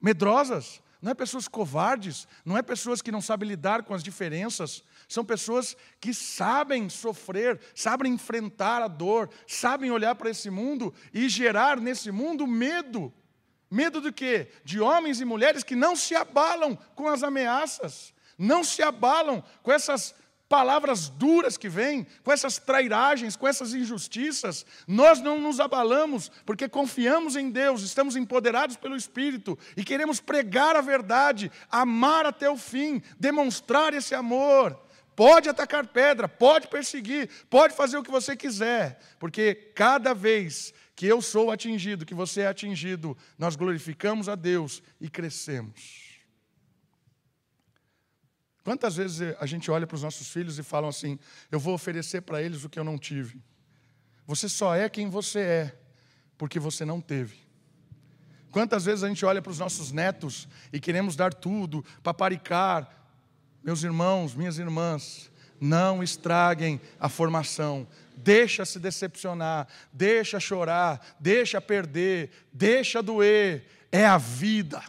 medrosas, 0.00 0.82
não 1.04 1.10
é 1.10 1.14
pessoas 1.14 1.46
covardes, 1.46 2.26
não 2.46 2.56
é 2.56 2.62
pessoas 2.62 3.02
que 3.02 3.12
não 3.12 3.20
sabem 3.20 3.46
lidar 3.46 3.82
com 3.82 3.92
as 3.92 4.02
diferenças, 4.02 4.82
são 5.06 5.22
pessoas 5.22 5.76
que 6.00 6.14
sabem 6.14 6.88
sofrer, 6.88 7.60
sabem 7.74 8.14
enfrentar 8.14 8.80
a 8.80 8.88
dor, 8.88 9.28
sabem 9.46 9.90
olhar 9.90 10.14
para 10.14 10.30
esse 10.30 10.48
mundo 10.48 10.94
e 11.12 11.28
gerar 11.28 11.78
nesse 11.78 12.10
mundo 12.10 12.46
medo. 12.46 13.12
Medo 13.70 14.00
do 14.00 14.10
quê? 14.10 14.48
De 14.64 14.80
homens 14.80 15.20
e 15.20 15.26
mulheres 15.26 15.62
que 15.62 15.76
não 15.76 15.94
se 15.94 16.16
abalam 16.16 16.74
com 16.94 17.06
as 17.06 17.22
ameaças, 17.22 18.14
não 18.38 18.64
se 18.64 18.82
abalam 18.82 19.44
com 19.62 19.70
essas 19.70 20.14
palavras 20.48 21.08
duras 21.08 21.56
que 21.56 21.68
vêm, 21.68 22.06
com 22.22 22.32
essas 22.32 22.58
trairagens, 22.58 23.36
com 23.36 23.48
essas 23.48 23.74
injustiças, 23.74 24.64
nós 24.86 25.20
não 25.20 25.40
nos 25.40 25.58
abalamos, 25.58 26.30
porque 26.44 26.68
confiamos 26.68 27.34
em 27.36 27.50
Deus, 27.50 27.82
estamos 27.82 28.14
empoderados 28.14 28.76
pelo 28.76 28.96
Espírito 28.96 29.58
e 29.76 29.84
queremos 29.84 30.20
pregar 30.20 30.76
a 30.76 30.80
verdade, 30.80 31.50
amar 31.70 32.26
até 32.26 32.48
o 32.48 32.56
fim, 32.56 33.02
demonstrar 33.18 33.94
esse 33.94 34.14
amor. 34.14 34.78
Pode 35.16 35.48
atacar 35.48 35.86
pedra, 35.86 36.28
pode 36.28 36.68
perseguir, 36.68 37.30
pode 37.48 37.74
fazer 37.74 37.96
o 37.96 38.02
que 38.02 38.10
você 38.10 38.36
quiser, 38.36 38.98
porque 39.18 39.54
cada 39.74 40.12
vez 40.12 40.74
que 40.96 41.06
eu 41.06 41.22
sou 41.22 41.50
atingido, 41.50 42.06
que 42.06 42.14
você 42.14 42.42
é 42.42 42.46
atingido, 42.48 43.16
nós 43.38 43.56
glorificamos 43.56 44.28
a 44.28 44.34
Deus 44.34 44.82
e 45.00 45.08
crescemos. 45.08 46.13
Quantas 48.64 48.96
vezes 48.96 49.36
a 49.38 49.44
gente 49.44 49.70
olha 49.70 49.86
para 49.86 49.94
os 49.94 50.02
nossos 50.02 50.26
filhos 50.28 50.58
e 50.58 50.62
fala 50.62 50.88
assim: 50.88 51.18
eu 51.52 51.60
vou 51.60 51.74
oferecer 51.74 52.22
para 52.22 52.42
eles 52.42 52.64
o 52.64 52.68
que 52.68 52.78
eu 52.78 52.84
não 52.84 52.96
tive. 52.96 53.38
Você 54.26 54.48
só 54.48 54.74
é 54.74 54.88
quem 54.88 55.10
você 55.10 55.40
é, 55.40 55.78
porque 56.38 56.58
você 56.58 56.82
não 56.82 56.98
teve. 56.98 57.36
Quantas 58.50 58.86
vezes 58.86 59.04
a 59.04 59.08
gente 59.08 59.24
olha 59.26 59.42
para 59.42 59.50
os 59.50 59.58
nossos 59.58 59.92
netos 59.92 60.48
e 60.72 60.80
queremos 60.80 61.14
dar 61.14 61.34
tudo, 61.34 61.84
paparicar. 62.02 62.88
Meus 63.62 63.82
irmãos, 63.82 64.34
minhas 64.34 64.58
irmãs, 64.58 65.30
não 65.60 66.02
estraguem 66.02 66.80
a 66.98 67.08
formação. 67.08 67.86
Deixa 68.16 68.64
se 68.64 68.78
decepcionar, 68.78 69.68
deixa 69.92 70.40
chorar, 70.40 71.16
deixa 71.20 71.60
perder, 71.60 72.30
deixa 72.52 73.02
doer. 73.02 73.66
É 73.92 74.06
a 74.06 74.16
vida. 74.16 74.82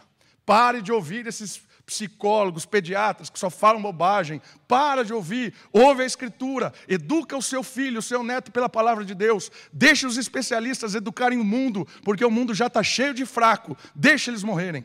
Pare 0.46 0.80
de 0.80 0.92
ouvir 0.92 1.26
esses 1.26 1.60
psicólogos, 1.86 2.66
pediatras 2.66 3.30
que 3.30 3.38
só 3.38 3.48
falam 3.48 3.80
bobagem. 3.80 4.42
Para 4.66 5.04
de 5.04 5.14
ouvir, 5.14 5.54
ouve 5.72 6.02
a 6.02 6.06
Escritura, 6.06 6.74
educa 6.88 7.36
o 7.36 7.42
seu 7.42 7.62
filho, 7.62 8.00
o 8.00 8.02
seu 8.02 8.24
neto 8.24 8.50
pela 8.50 8.68
palavra 8.68 9.04
de 9.04 9.14
Deus. 9.14 9.50
Deixe 9.72 10.04
os 10.04 10.16
especialistas 10.16 10.96
educarem 10.96 11.38
o 11.38 11.44
mundo, 11.44 11.86
porque 12.02 12.24
o 12.24 12.30
mundo 12.30 12.52
já 12.52 12.66
está 12.66 12.82
cheio 12.82 13.14
de 13.14 13.24
fraco. 13.24 13.78
Deixe 13.94 14.30
eles 14.30 14.42
morrerem. 14.42 14.84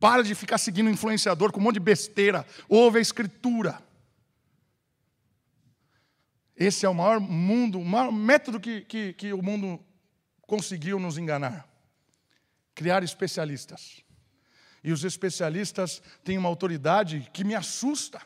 Para 0.00 0.22
de 0.22 0.34
ficar 0.34 0.58
seguindo 0.58 0.88
influenciador 0.88 1.52
com 1.52 1.60
um 1.60 1.64
monte 1.64 1.74
de 1.74 1.80
besteira. 1.80 2.46
Ouve 2.68 2.98
a 2.98 3.02
Escritura. 3.02 3.82
Esse 6.56 6.86
é 6.86 6.88
o 6.88 6.94
maior 6.94 7.20
mundo, 7.20 7.78
o 7.78 7.84
maior 7.84 8.10
método 8.10 8.58
que, 8.58 8.80
que, 8.80 9.12
que 9.12 9.32
o 9.32 9.42
mundo 9.42 9.78
conseguiu 10.40 10.98
nos 10.98 11.18
enganar. 11.18 11.68
Criar 12.74 13.02
especialistas. 13.02 14.07
E 14.82 14.92
os 14.92 15.04
especialistas 15.04 16.02
têm 16.22 16.38
uma 16.38 16.48
autoridade 16.48 17.28
que 17.32 17.44
me 17.44 17.54
assusta. 17.54 18.20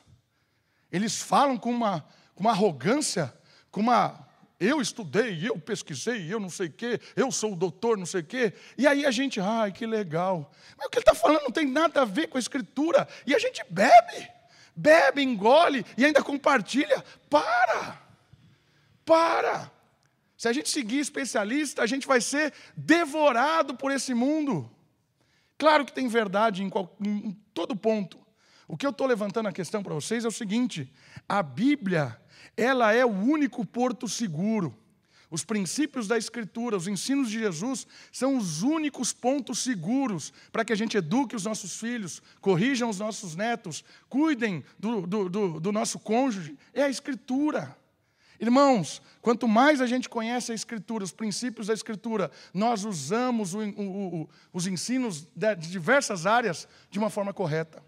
Eles 0.90 1.20
falam 1.20 1.56
com 1.56 1.70
uma, 1.70 2.04
com 2.34 2.42
uma 2.42 2.50
arrogância, 2.50 3.32
com 3.70 3.80
uma. 3.80 4.28
Eu 4.60 4.80
estudei, 4.80 5.48
eu 5.48 5.58
pesquisei, 5.58 6.32
eu 6.32 6.38
não 6.38 6.50
sei 6.50 6.68
o 6.68 6.72
quê, 6.72 7.00
eu 7.16 7.32
sou 7.32 7.54
o 7.54 7.56
doutor, 7.56 7.98
não 7.98 8.06
sei 8.06 8.20
o 8.20 8.24
quê. 8.24 8.52
E 8.78 8.86
aí 8.86 9.04
a 9.04 9.10
gente, 9.10 9.40
ai, 9.40 9.72
que 9.72 9.84
legal. 9.86 10.52
Mas 10.76 10.86
o 10.86 10.90
que 10.90 10.98
ele 10.98 11.02
está 11.02 11.14
falando 11.14 11.42
não 11.42 11.50
tem 11.50 11.66
nada 11.66 12.02
a 12.02 12.04
ver 12.04 12.28
com 12.28 12.36
a 12.36 12.40
escritura. 12.40 13.08
E 13.26 13.34
a 13.34 13.38
gente 13.40 13.64
bebe, 13.68 14.30
bebe, 14.76 15.22
engole 15.22 15.84
e 15.96 16.04
ainda 16.04 16.22
compartilha. 16.22 17.02
Para! 17.28 18.00
Para! 19.04 19.72
Se 20.36 20.48
a 20.48 20.52
gente 20.52 20.68
seguir 20.68 20.98
especialista, 20.98 21.82
a 21.82 21.86
gente 21.86 22.06
vai 22.06 22.20
ser 22.20 22.52
devorado 22.76 23.76
por 23.76 23.90
esse 23.90 24.12
mundo. 24.12 24.70
Claro 25.62 25.85
que 25.85 25.92
tem 25.92 26.09
verdade 26.09 26.64
em, 26.64 26.68
qual, 26.68 26.92
em 27.01 27.38
todo 27.55 27.77
ponto. 27.77 28.18
O 28.66 28.77
que 28.77 28.85
eu 28.85 28.90
estou 28.90 29.07
levantando 29.07 29.48
a 29.48 29.53
questão 29.53 29.81
para 29.81 29.94
vocês 29.94 30.25
é 30.25 30.27
o 30.29 30.33
seguinte: 30.33 30.92
a 31.29 31.40
Bíblia, 31.40 32.20
ela 32.57 32.92
é 32.92 33.07
o 33.07 33.09
único 33.09 33.64
porto 33.64 34.09
seguro. 34.09 34.77
Os 35.31 35.44
princípios 35.44 36.09
da 36.09 36.18
Escritura, 36.18 36.77
os 36.77 36.88
ensinos 36.88 37.31
de 37.31 37.38
Jesus, 37.38 37.87
são 38.11 38.37
os 38.37 38.64
únicos 38.64 39.12
pontos 39.12 39.61
seguros 39.61 40.33
para 40.51 40.64
que 40.64 40.72
a 40.72 40.77
gente 40.77 40.96
eduque 40.96 41.37
os 41.37 41.44
nossos 41.44 41.79
filhos, 41.79 42.20
corrijam 42.40 42.90
os 42.90 42.98
nossos 42.98 43.37
netos, 43.37 43.85
cuidem 44.09 44.64
do, 44.77 45.07
do, 45.07 45.29
do, 45.29 45.61
do 45.61 45.70
nosso 45.70 46.01
cônjuge. 46.01 46.59
É 46.75 46.83
a 46.83 46.88
Escritura. 46.88 47.79
Irmãos, 48.42 49.00
quanto 49.20 49.46
mais 49.46 49.81
a 49.81 49.87
gente 49.87 50.09
conhece 50.09 50.50
a 50.50 50.55
Escritura, 50.55 51.05
os 51.05 51.12
princípios 51.12 51.68
da 51.68 51.74
Escritura, 51.74 52.28
nós 52.52 52.85
usamos 52.85 53.55
o, 53.55 53.61
o, 53.61 54.22
o, 54.22 54.28
os 54.52 54.66
ensinos 54.66 55.28
de 55.37 55.55
diversas 55.55 56.26
áreas 56.26 56.66
de 56.90 56.98
uma 56.98 57.09
forma 57.09 57.33
correta. 57.33 57.81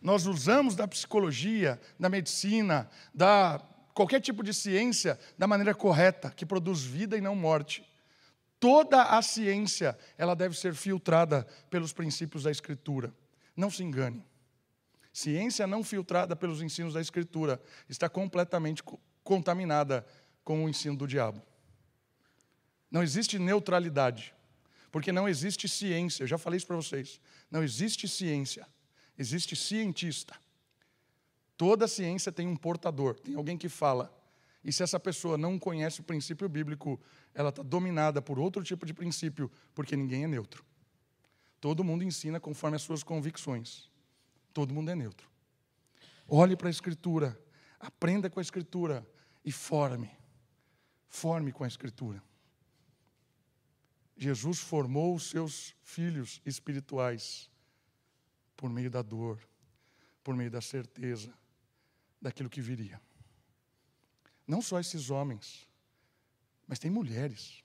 Nós 0.00 0.24
usamos 0.24 0.76
da 0.76 0.86
psicologia, 0.86 1.80
da 1.98 2.08
medicina, 2.08 2.88
da 3.12 3.60
qualquer 3.92 4.20
tipo 4.20 4.40
de 4.40 4.54
ciência 4.54 5.18
da 5.36 5.48
maneira 5.48 5.74
correta, 5.74 6.30
que 6.30 6.46
produz 6.46 6.80
vida 6.80 7.16
e 7.16 7.20
não 7.20 7.34
morte. 7.34 7.84
Toda 8.60 9.02
a 9.02 9.20
ciência, 9.20 9.98
ela 10.16 10.36
deve 10.36 10.56
ser 10.56 10.76
filtrada 10.76 11.44
pelos 11.68 11.92
princípios 11.92 12.44
da 12.44 12.52
Escritura. 12.52 13.12
Não 13.56 13.68
se 13.68 13.82
engane. 13.82 14.24
Ciência 15.12 15.66
não 15.66 15.82
filtrada 15.82 16.36
pelos 16.36 16.62
ensinos 16.62 16.94
da 16.94 17.00
Escritura 17.00 17.60
está 17.88 18.08
completamente 18.08 18.82
contaminada 19.24 20.06
com 20.44 20.64
o 20.64 20.68
ensino 20.68 20.96
do 20.96 21.06
diabo. 21.06 21.42
Não 22.90 23.02
existe 23.02 23.38
neutralidade, 23.38 24.34
porque 24.90 25.12
não 25.12 25.28
existe 25.28 25.68
ciência. 25.68 26.22
Eu 26.22 26.26
já 26.26 26.38
falei 26.38 26.56
isso 26.56 26.66
para 26.66 26.76
vocês. 26.76 27.20
Não 27.50 27.62
existe 27.62 28.08
ciência, 28.08 28.66
existe 29.18 29.54
cientista. 29.56 30.34
Toda 31.56 31.86
ciência 31.86 32.32
tem 32.32 32.46
um 32.46 32.56
portador, 32.56 33.18
tem 33.18 33.34
alguém 33.34 33.58
que 33.58 33.68
fala. 33.68 34.16
E 34.62 34.72
se 34.72 34.82
essa 34.82 34.98
pessoa 35.00 35.36
não 35.36 35.58
conhece 35.58 36.00
o 36.00 36.04
princípio 36.04 36.48
bíblico, 36.48 37.00
ela 37.34 37.50
está 37.50 37.62
dominada 37.62 38.22
por 38.22 38.38
outro 38.38 38.62
tipo 38.62 38.86
de 38.86 38.94
princípio, 38.94 39.50
porque 39.74 39.96
ninguém 39.96 40.24
é 40.24 40.28
neutro. 40.28 40.64
Todo 41.60 41.84
mundo 41.84 42.04
ensina 42.04 42.40
conforme 42.40 42.76
as 42.76 42.82
suas 42.82 43.02
convicções. 43.02 43.89
Todo 44.52 44.74
mundo 44.74 44.90
é 44.90 44.94
neutro. 44.94 45.28
Olhe 46.26 46.56
para 46.56 46.68
a 46.68 46.70
Escritura, 46.70 47.38
aprenda 47.78 48.30
com 48.30 48.38
a 48.38 48.42
Escritura 48.42 49.06
e 49.44 49.50
forme. 49.50 50.10
Forme 51.08 51.52
com 51.52 51.64
a 51.64 51.66
Escritura. 51.66 52.22
Jesus 54.16 54.58
formou 54.58 55.14
os 55.14 55.30
seus 55.30 55.74
filhos 55.82 56.42
espirituais 56.44 57.50
por 58.56 58.68
meio 58.68 58.90
da 58.90 59.00
dor, 59.00 59.40
por 60.22 60.36
meio 60.36 60.50
da 60.50 60.60
certeza 60.60 61.32
daquilo 62.20 62.50
que 62.50 62.60
viria. 62.60 63.00
Não 64.46 64.60
só 64.60 64.78
esses 64.78 65.10
homens, 65.10 65.66
mas 66.66 66.78
tem 66.78 66.90
mulheres. 66.90 67.64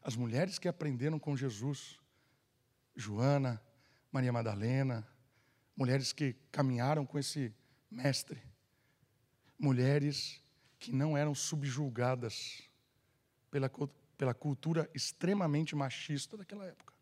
As 0.00 0.14
mulheres 0.14 0.58
que 0.58 0.68
aprenderam 0.68 1.18
com 1.18 1.36
Jesus, 1.36 1.98
Joana, 2.94 3.60
Maria 4.12 4.32
Madalena, 4.32 5.06
mulheres 5.78 6.12
que 6.12 6.34
caminharam 6.50 7.06
com 7.06 7.20
esse 7.20 7.54
mestre. 7.88 8.42
mulheres 9.56 10.42
que 10.78 10.92
não 10.92 11.16
eram 11.16 11.34
subjulgadas 11.34 12.62
pela, 13.50 13.70
pela 14.16 14.34
cultura 14.34 14.90
extremamente 14.92 15.76
machista 15.76 16.36
daquela 16.36 16.64
época. 16.64 16.94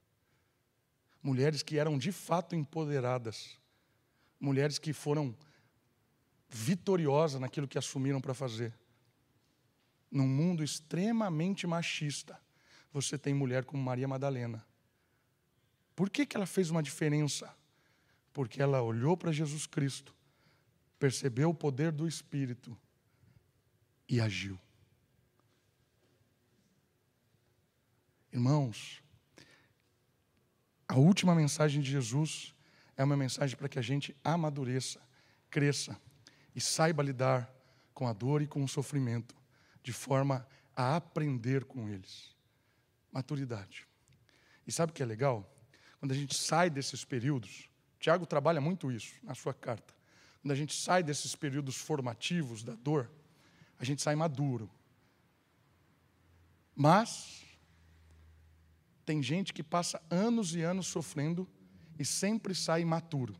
Mulheres 1.22 1.62
que 1.62 1.78
eram 1.78 1.96
de 1.96 2.12
fato 2.12 2.54
empoderadas. 2.54 3.58
Mulheres 4.38 4.78
que 4.78 4.92
foram 4.92 5.34
vitoriosas 6.48 7.40
naquilo 7.40 7.68
que 7.68 7.78
assumiram 7.78 8.20
para 8.20 8.34
fazer. 8.34 8.74
Num 10.10 10.28
mundo 10.28 10.62
extremamente 10.62 11.66
machista, 11.66 12.38
você 12.92 13.16
tem 13.16 13.34
mulher 13.34 13.64
como 13.64 13.82
Maria 13.82 14.06
Madalena. 14.06 14.66
Por 15.94 16.10
que, 16.10 16.26
que 16.26 16.36
ela 16.36 16.46
fez 16.46 16.70
uma 16.70 16.82
diferença? 16.82 17.54
Porque 18.36 18.60
ela 18.60 18.82
olhou 18.82 19.16
para 19.16 19.32
Jesus 19.32 19.66
Cristo, 19.66 20.14
percebeu 20.98 21.48
o 21.48 21.54
poder 21.54 21.90
do 21.90 22.06
Espírito 22.06 22.76
e 24.06 24.20
agiu. 24.20 24.60
Irmãos, 28.30 29.02
a 30.86 30.96
última 30.96 31.34
mensagem 31.34 31.80
de 31.80 31.90
Jesus 31.90 32.54
é 32.94 33.02
uma 33.02 33.16
mensagem 33.16 33.56
para 33.56 33.70
que 33.70 33.78
a 33.78 33.82
gente 33.82 34.14
amadureça, 34.22 35.00
cresça 35.48 35.98
e 36.54 36.60
saiba 36.60 37.02
lidar 37.02 37.50
com 37.94 38.06
a 38.06 38.12
dor 38.12 38.42
e 38.42 38.46
com 38.46 38.62
o 38.62 38.68
sofrimento, 38.68 39.34
de 39.82 39.94
forma 39.94 40.46
a 40.76 40.94
aprender 40.96 41.64
com 41.64 41.88
eles. 41.88 42.36
Maturidade. 43.10 43.88
E 44.66 44.70
sabe 44.70 44.92
o 44.92 44.94
que 44.94 45.02
é 45.02 45.06
legal? 45.06 45.50
Quando 45.98 46.12
a 46.12 46.14
gente 46.14 46.36
sai 46.36 46.68
desses 46.68 47.02
períodos, 47.02 47.70
Tiago 47.98 48.26
trabalha 48.26 48.60
muito 48.60 48.90
isso 48.90 49.14
na 49.22 49.34
sua 49.34 49.54
carta. 49.54 49.94
Quando 50.42 50.52
a 50.52 50.56
gente 50.56 50.74
sai 50.74 51.02
desses 51.02 51.34
períodos 51.34 51.76
formativos 51.76 52.62
da 52.62 52.74
dor, 52.74 53.10
a 53.78 53.84
gente 53.84 54.02
sai 54.02 54.14
maduro. 54.14 54.70
Mas 56.74 57.44
tem 59.04 59.22
gente 59.22 59.52
que 59.52 59.62
passa 59.62 60.02
anos 60.10 60.54
e 60.54 60.62
anos 60.62 60.86
sofrendo 60.86 61.48
e 61.98 62.04
sempre 62.04 62.54
sai 62.54 62.82
imaturo. 62.82 63.34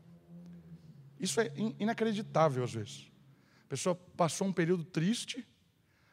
Isso 1.19 1.39
é 1.41 1.51
inacreditável 1.79 2.63
às 2.63 2.73
vezes. 2.73 3.11
A 3.65 3.67
pessoa 3.67 3.95
passou 3.95 4.47
um 4.47 4.53
período 4.53 4.83
triste, 4.83 5.45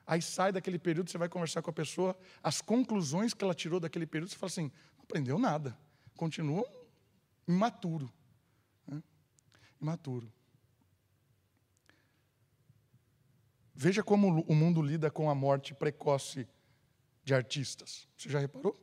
aí 0.06 0.20
sai 0.20 0.50
daquele 0.52 0.78
período, 0.78 1.10
você 1.10 1.16
vai 1.16 1.28
conversar 1.28 1.62
com 1.62 1.70
a 1.70 1.72
pessoa, 1.72 2.16
as 2.42 2.60
conclusões 2.60 3.32
que 3.32 3.44
ela 3.44 3.54
tirou 3.54 3.78
daquele 3.78 4.06
período, 4.06 4.30
você 4.30 4.36
fala 4.36 4.50
assim: 4.50 4.72
não 4.96 5.04
aprendeu 5.04 5.38
nada, 5.38 5.76
continua 6.16 6.64
imaturo. 7.46 8.10
Imaturo. 9.80 10.32
Veja 13.74 14.02
como 14.02 14.42
o 14.42 14.54
mundo 14.54 14.80
lida 14.80 15.10
com 15.10 15.28
a 15.28 15.34
morte 15.34 15.74
precoce 15.74 16.48
de 17.24 17.34
artistas. 17.34 18.08
Você 18.16 18.28
já 18.28 18.38
reparou? 18.38 18.78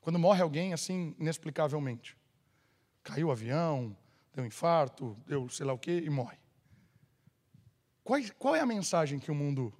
Quando 0.00 0.18
morre 0.18 0.40
alguém 0.40 0.72
assim, 0.72 1.16
inexplicavelmente. 1.18 2.16
Caiu 3.02 3.28
o 3.28 3.32
avião, 3.32 3.96
deu 4.32 4.44
um 4.44 4.46
infarto, 4.46 5.16
deu 5.26 5.48
sei 5.48 5.66
lá 5.66 5.72
o 5.72 5.78
quê 5.78 6.00
e 6.04 6.08
morre. 6.08 6.38
Qual, 8.04 8.20
qual 8.38 8.54
é 8.54 8.60
a 8.60 8.66
mensagem 8.66 9.18
que 9.18 9.32
o 9.32 9.34
mundo 9.34 9.74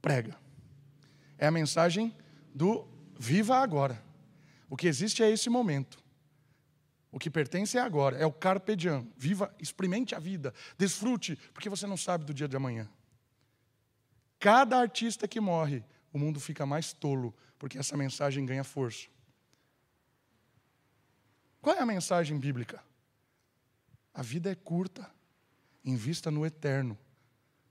prega? 0.00 0.38
É 1.36 1.46
a 1.48 1.50
mensagem 1.50 2.16
do 2.54 2.86
viva 3.18 3.56
agora. 3.56 4.00
O 4.70 4.76
que 4.76 4.86
existe 4.86 5.22
é 5.22 5.30
esse 5.30 5.50
momento. 5.50 6.03
O 7.14 7.18
que 7.20 7.30
pertence 7.30 7.78
é 7.78 7.80
agora, 7.80 8.16
é 8.16 8.26
o 8.26 8.32
carpe 8.32 8.74
diem. 8.74 9.08
Viva, 9.16 9.54
experimente 9.60 10.16
a 10.16 10.18
vida, 10.18 10.52
desfrute, 10.76 11.36
porque 11.52 11.68
você 11.68 11.86
não 11.86 11.96
sabe 11.96 12.24
do 12.24 12.34
dia 12.34 12.48
de 12.48 12.56
amanhã. 12.56 12.90
Cada 14.40 14.80
artista 14.80 15.28
que 15.28 15.38
morre, 15.38 15.84
o 16.12 16.18
mundo 16.18 16.40
fica 16.40 16.66
mais 16.66 16.92
tolo, 16.92 17.32
porque 17.56 17.78
essa 17.78 17.96
mensagem 17.96 18.44
ganha 18.44 18.64
força. 18.64 19.06
Qual 21.62 21.76
é 21.76 21.78
a 21.78 21.86
mensagem 21.86 22.36
bíblica? 22.36 22.82
A 24.12 24.20
vida 24.20 24.50
é 24.50 24.56
curta, 24.56 25.08
invista 25.84 26.32
no 26.32 26.44
eterno. 26.44 26.98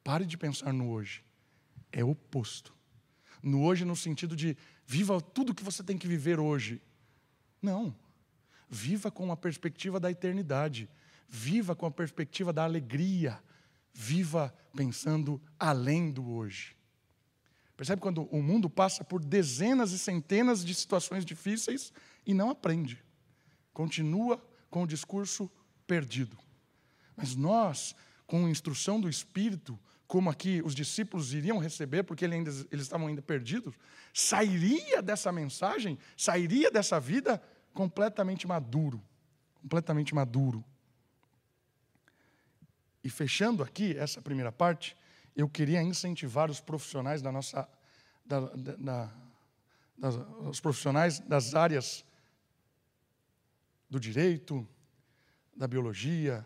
Pare 0.06 0.26
de 0.26 0.38
pensar 0.38 0.72
no 0.72 0.90
hoje. 0.90 1.22
É 1.92 2.02
oposto. 2.02 2.74
No 3.42 3.66
hoje, 3.66 3.84
no 3.84 3.94
sentido 3.98 4.38
de 4.38 4.56
viva 4.88 5.20
tudo 5.20 5.54
que 5.54 5.66
você 5.66 5.84
tem 5.84 5.98
que 5.98 6.08
viver 6.08 6.40
hoje. 6.40 6.82
Não. 7.62 7.94
Viva 8.74 9.12
com 9.12 9.32
a 9.32 9.38
perspectiva 9.38 10.00
da 10.00 10.10
eternidade. 10.10 10.90
Viva 11.30 11.76
com 11.76 11.86
a 11.86 11.92
perspectiva 11.92 12.52
da 12.52 12.64
alegria. 12.64 13.40
Viva 13.94 14.52
pensando 14.76 15.40
além 15.60 16.10
do 16.10 16.28
hoje. 16.28 16.76
Percebe 17.78 18.02
quando 18.02 18.24
o 18.32 18.42
mundo 18.42 18.68
passa 18.68 19.04
por 19.04 19.24
dezenas 19.24 19.92
e 19.92 20.00
centenas 20.00 20.66
de 20.66 20.74
situações 20.74 21.24
difíceis 21.24 21.94
e 22.26 22.34
não 22.34 22.50
aprende. 22.50 23.04
Continua 23.72 24.44
com 24.72 24.82
o 24.82 24.88
discurso 24.88 25.52
perdido. 25.86 26.36
Mas 27.16 27.36
nós, 27.36 27.96
com 28.26 28.48
a 28.48 28.50
instrução 28.50 29.00
do 29.00 29.08
Espírito, 29.08 29.80
como 30.08 30.32
aqui 30.32 30.64
os 30.66 30.74
discípulos 30.74 31.32
iriam 31.32 31.60
receber, 31.60 32.02
porque 32.02 32.26
eles, 32.26 32.66
estavam 32.72 33.06
ainda 33.06 33.22
perdidos, 33.22 33.76
sairia 34.12 35.00
dessa 35.00 35.32
mensagem, 35.32 36.00
sairia 36.18 36.72
dessa 36.72 37.00
vida 37.00 37.40
completamente 37.74 38.48
maduro. 38.48 39.02
Completamente 39.62 40.14
maduro. 40.14 40.64
E 43.04 43.10
fechando 43.10 43.64
aqui 43.64 43.98
essa 43.98 44.22
primeira 44.22 44.52
parte, 44.52 44.96
eu 45.36 45.50
queria 45.50 45.82
incentivar 45.82 46.50
os 46.50 46.62
profissionais 46.62 47.22
da 47.22 47.32
nossa, 47.32 47.68
da, 48.26 48.40
da, 48.40 48.76
da, 48.76 49.14
das, 49.98 50.16
os 50.48 50.60
profissionais 50.60 51.20
das 51.20 51.56
áreas 51.56 52.06
do 53.90 54.00
direito, 54.00 54.68
da 55.56 55.68
biologia, 55.68 56.46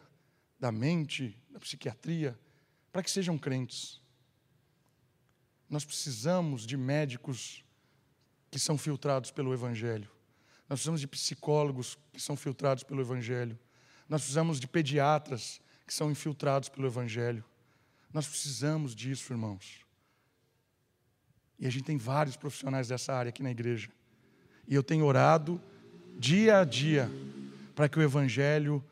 da 0.59 0.71
mente, 0.71 1.39
da 1.49 1.59
psiquiatria, 1.59 2.37
para 2.91 3.03
que 3.03 3.11
sejam 3.11 3.37
crentes. 3.37 4.01
Nós 5.69 5.85
precisamos 5.85 6.65
de 6.65 6.75
médicos 6.75 7.63
que 8.49 8.57
são 8.57 8.77
filtrados 8.77 9.31
pelo 9.31 9.53
Evangelho. 9.53 10.09
Nós 10.69 10.79
precisamos 10.79 11.01
de 11.01 11.07
psicólogos 11.07 11.97
que 12.11 12.21
são 12.21 12.35
filtrados 12.35 12.83
pelo 12.83 13.01
Evangelho. 13.01 13.57
Nós 14.09 14.21
precisamos 14.21 14.59
de 14.59 14.67
pediatras 14.67 15.61
que 15.85 15.93
são 15.93 16.11
infiltrados 16.11 16.69
pelo 16.69 16.87
Evangelho. 16.87 17.43
Nós 18.13 18.27
precisamos 18.27 18.95
disso, 18.95 19.31
irmãos. 19.31 19.85
E 21.59 21.65
a 21.65 21.69
gente 21.69 21.85
tem 21.85 21.97
vários 21.97 22.35
profissionais 22.35 22.87
dessa 22.87 23.13
área 23.13 23.29
aqui 23.29 23.41
na 23.41 23.51
igreja. 23.51 23.89
E 24.67 24.75
eu 24.75 24.83
tenho 24.83 25.05
orado 25.05 25.61
dia 26.19 26.59
a 26.59 26.65
dia 26.65 27.09
para 27.75 27.87
que 27.87 27.97
o 27.97 28.01
Evangelho 28.01 28.83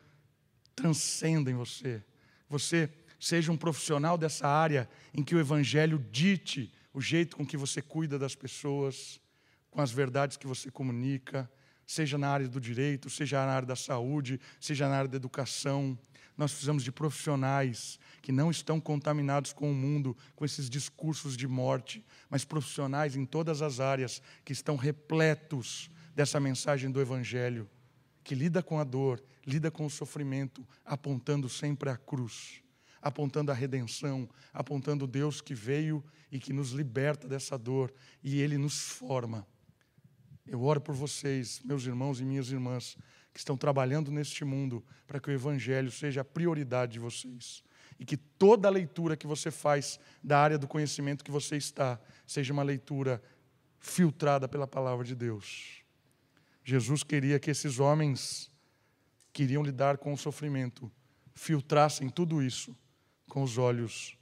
transcenda 0.74 1.50
em 1.50 1.54
você. 1.54 2.02
Você 2.48 2.90
seja 3.20 3.52
um 3.52 3.56
profissional 3.56 4.16
dessa 4.16 4.48
área 4.48 4.88
em 5.12 5.22
que 5.22 5.34
o 5.34 5.40
Evangelho 5.40 5.98
dite 6.10 6.72
o 6.92 7.00
jeito 7.00 7.36
com 7.36 7.46
que 7.46 7.56
você 7.56 7.82
cuida 7.82 8.18
das 8.18 8.34
pessoas, 8.34 9.20
com 9.70 9.80
as 9.80 9.90
verdades 9.90 10.36
que 10.36 10.46
você 10.46 10.70
comunica, 10.70 11.50
seja 11.86 12.18
na 12.18 12.28
área 12.28 12.48
do 12.48 12.60
direito, 12.60 13.08
seja 13.08 13.44
na 13.46 13.52
área 13.52 13.68
da 13.68 13.76
saúde, 13.76 14.40
seja 14.60 14.88
na 14.88 14.96
área 14.96 15.08
da 15.08 15.16
educação. 15.16 15.96
Nós 16.36 16.50
precisamos 16.50 16.82
de 16.82 16.92
profissionais 16.92 17.98
que 18.20 18.32
não 18.32 18.50
estão 18.50 18.80
contaminados 18.80 19.52
com 19.52 19.70
o 19.70 19.74
mundo, 19.74 20.16
com 20.34 20.44
esses 20.44 20.68
discursos 20.68 21.36
de 21.36 21.46
morte, 21.46 22.04
mas 22.28 22.44
profissionais 22.44 23.14
em 23.16 23.24
todas 23.24 23.62
as 23.62 23.78
áreas 23.78 24.20
que 24.44 24.52
estão 24.52 24.76
repletos 24.76 25.88
dessa 26.14 26.40
mensagem 26.40 26.90
do 26.90 27.00
Evangelho, 27.00 27.68
que 28.24 28.34
lida 28.34 28.62
com 28.62 28.80
a 28.80 28.84
dor, 28.84 29.22
lida 29.46 29.70
com 29.70 29.86
o 29.86 29.90
sofrimento, 29.90 30.66
apontando 30.84 31.48
sempre 31.48 31.88
a 31.88 31.96
cruz, 31.96 32.60
apontando 33.00 33.52
a 33.52 33.54
redenção, 33.54 34.28
apontando 34.52 35.06
Deus 35.06 35.40
que 35.40 35.54
veio 35.54 36.02
e 36.32 36.38
que 36.40 36.52
nos 36.52 36.70
liberta 36.72 37.28
dessa 37.28 37.56
dor 37.56 37.94
e 38.22 38.40
Ele 38.40 38.58
nos 38.58 38.88
forma. 38.88 39.46
Eu 40.46 40.62
oro 40.62 40.80
por 40.80 40.94
vocês, 40.94 41.60
meus 41.64 41.84
irmãos 41.84 42.20
e 42.20 42.24
minhas 42.24 42.50
irmãs, 42.50 42.96
que 43.32 43.38
estão 43.38 43.56
trabalhando 43.56 44.10
neste 44.10 44.44
mundo 44.44 44.84
para 45.06 45.20
que 45.20 45.28
o 45.28 45.32
Evangelho 45.32 45.90
seja 45.90 46.20
a 46.20 46.24
prioridade 46.24 46.92
de 46.92 46.98
vocês 46.98 47.62
e 47.98 48.04
que 48.04 48.16
toda 48.16 48.68
a 48.68 48.70
leitura 48.70 49.16
que 49.16 49.26
você 49.26 49.50
faz 49.50 49.98
da 50.22 50.38
área 50.38 50.58
do 50.58 50.68
conhecimento 50.68 51.24
que 51.24 51.30
você 51.30 51.56
está 51.56 52.00
seja 52.26 52.52
uma 52.52 52.62
leitura 52.62 53.22
filtrada 53.78 54.48
pela 54.48 54.66
palavra 54.66 55.04
de 55.04 55.14
Deus. 55.14 55.82
Jesus 56.64 57.02
queria 57.02 57.38
que 57.38 57.50
esses 57.50 57.78
homens 57.78 58.50
que 59.32 59.42
iriam 59.42 59.62
lidar 59.62 59.98
com 59.98 60.12
o 60.12 60.16
sofrimento 60.16 60.90
filtrassem 61.34 62.08
tudo 62.08 62.42
isso 62.42 62.76
com 63.28 63.42
os 63.42 63.58
olhos 63.58 64.16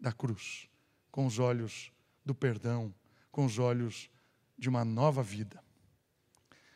da 0.00 0.12
cruz, 0.12 0.68
com 1.10 1.26
os 1.26 1.38
olhos 1.38 1.92
do 2.24 2.34
perdão, 2.34 2.94
com 3.30 3.44
os 3.44 3.58
olhos 3.58 4.10
de 4.58 4.68
uma 4.68 4.84
nova 4.84 5.22
vida. 5.22 5.62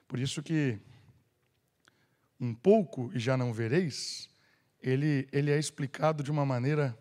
Por 0.06 0.18
isso 0.18 0.42
que 0.42 0.78
um 2.38 2.54
pouco 2.54 3.10
e 3.14 3.18
já 3.18 3.36
não 3.36 3.52
vereis 3.52 4.30
ele, 4.82 5.28
ele 5.32 5.50
é 5.50 5.58
explicado 5.58 6.22
de 6.22 6.30
uma 6.30 6.44
maneira 6.44 6.98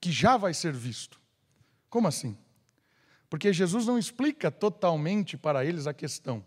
que 0.00 0.10
já 0.10 0.36
vai 0.36 0.52
ser 0.52 0.72
visto. 0.72 1.20
Como 1.88 2.08
assim? 2.08 2.36
Porque 3.30 3.52
Jesus 3.52 3.86
não 3.86 3.98
explica 3.98 4.50
totalmente 4.50 5.36
para 5.36 5.64
eles 5.64 5.86
a 5.86 5.94
questão. 5.94 6.44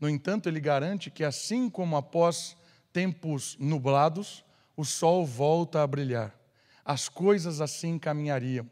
No 0.00 0.08
entanto, 0.08 0.48
ele 0.48 0.60
garante 0.60 1.10
que, 1.10 1.24
assim 1.24 1.68
como 1.68 1.96
após 1.96 2.56
tempos 2.92 3.56
nublados, 3.58 4.44
o 4.76 4.84
sol 4.84 5.26
volta 5.26 5.82
a 5.82 5.86
brilhar. 5.86 6.34
As 6.84 7.08
coisas 7.08 7.60
assim 7.60 7.98
caminhariam. 7.98 8.68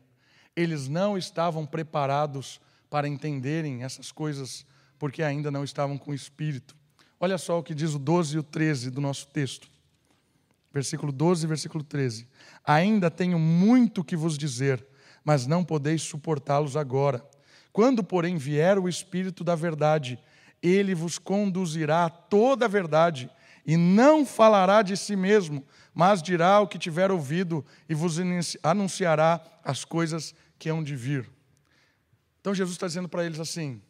Eles 0.56 0.88
não 0.88 1.16
estavam 1.16 1.66
preparados 1.66 2.60
para 2.90 3.06
entenderem 3.06 3.84
essas 3.84 4.10
coisas 4.10 4.64
porque 4.98 5.22
ainda 5.22 5.50
não 5.50 5.62
estavam 5.62 5.98
com 5.98 6.10
o 6.10 6.14
Espírito. 6.14 6.74
Olha 7.20 7.38
só 7.38 7.58
o 7.58 7.62
que 7.62 7.74
diz 7.74 7.94
o 7.94 7.98
12 7.98 8.36
e 8.36 8.38
o 8.38 8.42
13 8.42 8.90
do 8.90 9.00
nosso 9.00 9.26
texto. 9.28 9.68
Versículo 10.72 11.12
12 11.12 11.44
e 11.44 11.48
versículo 11.48 11.84
13. 11.84 12.28
Ainda 12.64 13.10
tenho 13.10 13.38
muito 13.38 14.04
que 14.04 14.16
vos 14.16 14.36
dizer, 14.36 14.84
mas 15.24 15.46
não 15.46 15.64
podeis 15.64 16.02
suportá-los 16.02 16.76
agora. 16.76 17.24
Quando, 17.72 18.02
porém, 18.02 18.36
vier 18.36 18.78
o 18.78 18.88
Espírito 18.88 19.44
da 19.44 19.54
Verdade, 19.54 20.18
ele 20.62 20.94
vos 20.94 21.18
conduzirá 21.18 22.06
a 22.06 22.10
toda 22.10 22.64
a 22.64 22.68
verdade, 22.68 23.30
e 23.66 23.76
não 23.76 24.24
falará 24.24 24.80
de 24.80 24.96
si 24.96 25.16
mesmo, 25.16 25.66
mas 25.92 26.22
dirá 26.22 26.60
o 26.60 26.68
que 26.68 26.78
tiver 26.78 27.10
ouvido 27.10 27.66
e 27.88 27.94
vos 27.94 28.16
anunciará 28.62 29.40
as 29.64 29.84
coisas 29.84 30.34
que 30.58 30.68
hão 30.68 30.84
de 30.84 30.94
vir. 30.94 31.28
Então 32.40 32.54
Jesus 32.54 32.76
está 32.76 32.86
dizendo 32.86 33.08
para 33.08 33.24
eles 33.24 33.40
assim: 33.40 33.82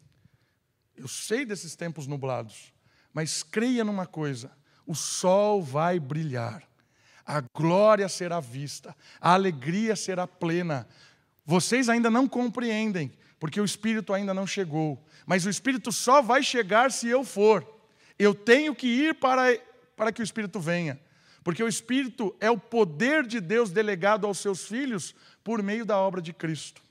Eu 0.95 1.07
sei 1.07 1.45
desses 1.45 1.75
tempos 1.75 2.07
nublados, 2.07 2.73
mas 3.13 3.43
creia 3.43 3.83
numa 3.83 4.07
coisa: 4.07 4.51
o 4.85 4.95
sol 4.95 5.61
vai 5.61 5.99
brilhar, 5.99 6.63
a 7.23 7.41
glória 7.53 8.09
será 8.09 8.39
vista, 8.39 8.95
a 9.21 9.33
alegria 9.33 9.95
será 9.95 10.25
plena. 10.25 10.87
Vocês 11.45 11.87
ainda 11.87 12.09
não 12.09 12.27
compreendem, 12.27 13.11
porque 13.39 13.61
o 13.61 13.65
Espírito 13.65 14.11
ainda 14.11 14.33
não 14.33 14.47
chegou, 14.47 15.05
mas 15.25 15.45
o 15.45 15.49
Espírito 15.49 15.91
só 15.91 16.19
vai 16.21 16.41
chegar 16.41 16.91
se 16.91 17.07
eu 17.07 17.23
for. 17.23 17.75
Eu 18.17 18.33
tenho 18.33 18.73
que 18.73 18.87
ir 18.87 19.13
para, 19.15 19.53
para 19.97 20.13
que 20.13 20.21
o 20.21 20.23
Espírito 20.23 20.59
venha, 20.59 20.97
porque 21.43 21.63
o 21.63 21.67
Espírito 21.67 22.33
é 22.39 22.49
o 22.49 22.57
poder 22.57 23.25
de 23.25 23.41
Deus 23.41 23.71
delegado 23.71 24.25
aos 24.25 24.37
seus 24.37 24.65
filhos 24.65 25.13
por 25.43 25.61
meio 25.61 25.85
da 25.85 25.97
obra 25.97 26.21
de 26.21 26.31
Cristo. 26.31 26.81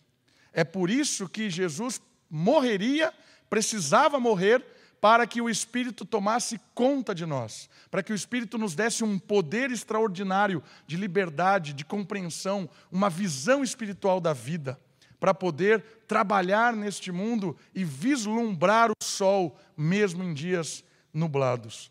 É 0.52 0.64
por 0.64 0.90
isso 0.90 1.28
que 1.28 1.48
Jesus 1.48 2.00
morreria, 2.28 3.14
precisava 3.48 4.18
morrer, 4.18 4.64
para 5.00 5.26
que 5.26 5.40
o 5.40 5.48
Espírito 5.48 6.04
tomasse 6.04 6.58
conta 6.74 7.14
de 7.14 7.24
nós, 7.24 7.70
para 7.90 8.02
que 8.02 8.12
o 8.12 8.14
Espírito 8.14 8.58
nos 8.58 8.74
desse 8.74 9.04
um 9.04 9.18
poder 9.18 9.70
extraordinário 9.70 10.62
de 10.86 10.96
liberdade, 10.96 11.72
de 11.72 11.84
compreensão, 11.84 12.68
uma 12.90 13.08
visão 13.08 13.62
espiritual 13.62 14.20
da 14.20 14.32
vida 14.32 14.80
para 15.20 15.32
poder 15.32 15.82
trabalhar 16.06 16.74
neste 16.74 17.12
mundo 17.12 17.56
e 17.74 17.84
vislumbrar 17.84 18.90
o 18.90 19.04
sol, 19.04 19.58
mesmo 19.76 20.22
em 20.22 20.34
dias 20.34 20.84
nublados. 21.12 21.90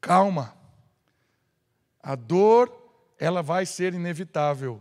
Calma. 0.00 0.54
A 2.02 2.14
dor, 2.14 2.72
ela 3.18 3.42
vai 3.42 3.66
ser 3.66 3.92
inevitável, 3.92 4.80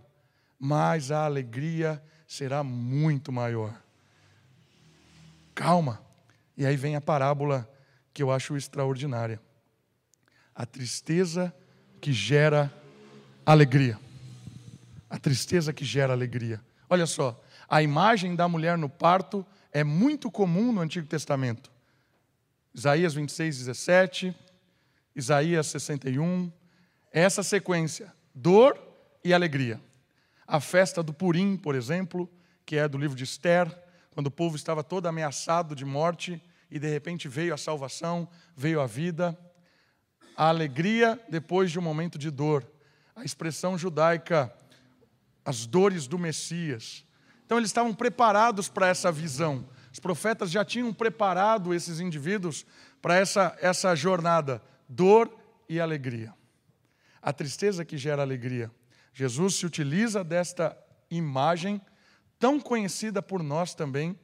mas 0.57 1.11
a 1.11 1.25
alegria 1.25 2.01
será 2.25 2.63
muito 2.63 3.31
maior. 3.31 3.75
Calma. 5.53 6.01
E 6.55 6.65
aí 6.65 6.77
vem 6.77 6.95
a 6.95 7.01
parábola 7.01 7.69
que 8.13 8.23
eu 8.23 8.31
acho 8.31 8.55
extraordinária. 8.55 9.41
A 10.55 10.65
tristeza 10.65 11.53
que 11.99 12.13
gera 12.13 12.71
alegria. 13.45 13.99
A 15.09 15.17
tristeza 15.17 15.73
que 15.73 15.83
gera 15.83 16.13
alegria. 16.13 16.61
Olha 16.89 17.05
só, 17.05 17.41
a 17.67 17.83
imagem 17.83 18.35
da 18.35 18.47
mulher 18.47 18.77
no 18.77 18.89
parto 18.89 19.45
é 19.71 19.83
muito 19.83 20.31
comum 20.31 20.71
no 20.71 20.81
Antigo 20.81 21.07
Testamento. 21.07 21.71
Isaías 22.73 23.13
26, 23.13 23.59
17, 23.59 24.35
Isaías 25.19 25.67
61. 25.67 26.51
É 27.11 27.21
essa 27.21 27.43
sequência: 27.43 28.13
dor 28.33 28.79
e 29.23 29.33
alegria. 29.33 29.79
A 30.47 30.59
festa 30.59 31.03
do 31.03 31.13
Purim, 31.13 31.55
por 31.57 31.75
exemplo, 31.75 32.27
que 32.65 32.77
é 32.77 32.87
do 32.87 32.97
livro 32.97 33.15
de 33.15 33.23
Esther, 33.23 33.67
quando 34.11 34.27
o 34.27 34.31
povo 34.31 34.55
estava 34.55 34.83
todo 34.83 35.05
ameaçado 35.07 35.75
de 35.75 35.85
morte 35.85 36.41
e 36.71 36.79
de 36.79 36.89
repente 36.89 37.27
veio 37.27 37.53
a 37.53 37.57
salvação, 37.57 38.27
veio 38.55 38.81
a 38.81 38.87
vida. 38.87 39.37
A 40.35 40.47
alegria 40.47 41.19
depois 41.29 41.69
de 41.69 41.77
um 41.77 41.81
momento 41.81 42.17
de 42.17 42.31
dor. 42.31 42.65
A 43.15 43.23
expressão 43.23 43.77
judaica, 43.77 44.53
as 45.43 45.65
dores 45.65 46.07
do 46.07 46.17
Messias. 46.17 47.05
Então 47.45 47.57
eles 47.57 47.69
estavam 47.69 47.93
preparados 47.93 48.69
para 48.69 48.87
essa 48.87 49.11
visão. 49.11 49.67
Os 49.91 49.99
profetas 49.99 50.49
já 50.49 50.63
tinham 50.63 50.93
preparado 50.93 51.73
esses 51.73 51.99
indivíduos 51.99 52.65
para 53.01 53.15
essa, 53.15 53.57
essa 53.59 53.95
jornada, 53.95 54.61
dor 54.89 55.31
e 55.69 55.79
alegria. 55.79 56.33
A 57.21 57.31
tristeza 57.31 57.85
que 57.85 57.97
gera 57.97 58.23
alegria. 58.23 58.71
Jesus 59.13 59.55
se 59.55 59.65
utiliza 59.65 60.23
desta 60.23 60.75
imagem, 61.11 61.79
tão 62.39 62.59
conhecida 62.59 63.21
por 63.21 63.43
nós 63.43 63.75
também, 63.75 64.17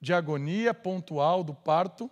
de 0.00 0.12
agonia 0.12 0.74
pontual 0.74 1.44
do 1.44 1.54
parto, 1.54 2.10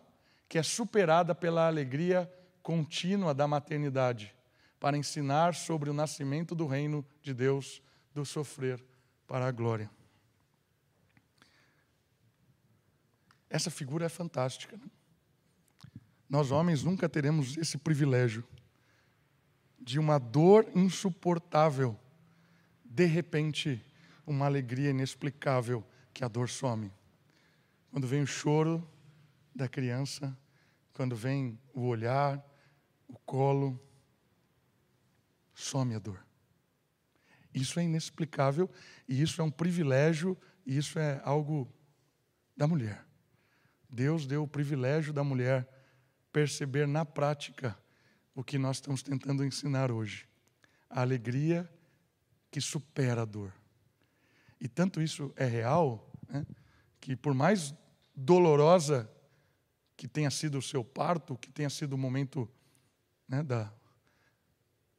que 0.48 0.58
é 0.58 0.62
superada 0.62 1.34
pela 1.34 1.66
alegria 1.66 2.30
contínua 2.62 3.34
da 3.34 3.48
maternidade, 3.48 4.34
para 4.78 4.96
ensinar 4.96 5.54
sobre 5.54 5.90
o 5.90 5.94
nascimento 5.94 6.54
do 6.54 6.66
reino 6.66 7.04
de 7.22 7.34
Deus, 7.34 7.82
do 8.14 8.24
sofrer 8.24 8.84
para 9.26 9.46
a 9.46 9.50
glória. 9.50 9.90
Essa 13.48 13.70
figura 13.70 14.06
é 14.06 14.08
fantástica. 14.08 14.76
Né? 14.76 14.86
Nós, 16.28 16.50
homens, 16.50 16.82
nunca 16.82 17.08
teremos 17.08 17.56
esse 17.56 17.78
privilégio 17.78 18.44
de 19.78 19.98
uma 19.98 20.18
dor 20.18 20.66
insuportável, 20.74 21.98
de 22.84 23.04
repente, 23.04 23.80
uma 24.26 24.46
alegria 24.46 24.90
inexplicável 24.90 25.86
que 26.12 26.24
a 26.24 26.28
dor 26.28 26.48
some. 26.48 26.92
Quando 27.90 28.06
vem 28.06 28.22
o 28.22 28.26
choro 28.26 28.86
da 29.54 29.68
criança, 29.68 30.36
quando 30.92 31.14
vem 31.14 31.58
o 31.72 31.82
olhar, 31.82 32.44
o 33.06 33.16
colo, 33.20 33.80
some 35.54 35.94
a 35.94 35.98
dor. 35.98 36.24
Isso 37.54 37.78
é 37.78 37.84
inexplicável 37.84 38.68
e 39.08 39.22
isso 39.22 39.40
é 39.40 39.44
um 39.44 39.50
privilégio 39.50 40.36
e 40.66 40.76
isso 40.76 40.98
é 40.98 41.20
algo 41.24 41.72
da 42.56 42.66
mulher. 42.66 43.06
Deus 43.88 44.26
deu 44.26 44.42
o 44.42 44.48
privilégio 44.48 45.12
da 45.12 45.22
mulher 45.22 45.75
perceber 46.36 46.86
na 46.86 47.02
prática 47.02 47.74
o 48.34 48.44
que 48.44 48.58
nós 48.58 48.76
estamos 48.76 49.02
tentando 49.02 49.42
ensinar 49.42 49.90
hoje. 49.90 50.28
A 50.90 51.00
alegria 51.00 51.66
que 52.50 52.60
supera 52.60 53.22
a 53.22 53.24
dor. 53.24 53.54
E 54.60 54.68
tanto 54.68 55.00
isso 55.00 55.32
é 55.34 55.46
real, 55.46 56.12
né, 56.28 56.46
que 57.00 57.16
por 57.16 57.32
mais 57.32 57.74
dolorosa 58.14 59.10
que 59.96 60.06
tenha 60.06 60.30
sido 60.30 60.58
o 60.58 60.62
seu 60.62 60.84
parto, 60.84 61.38
que 61.38 61.50
tenha 61.50 61.70
sido 61.70 61.94
o 61.94 61.98
momento 61.98 62.46
né, 63.26 63.42
da. 63.42 63.72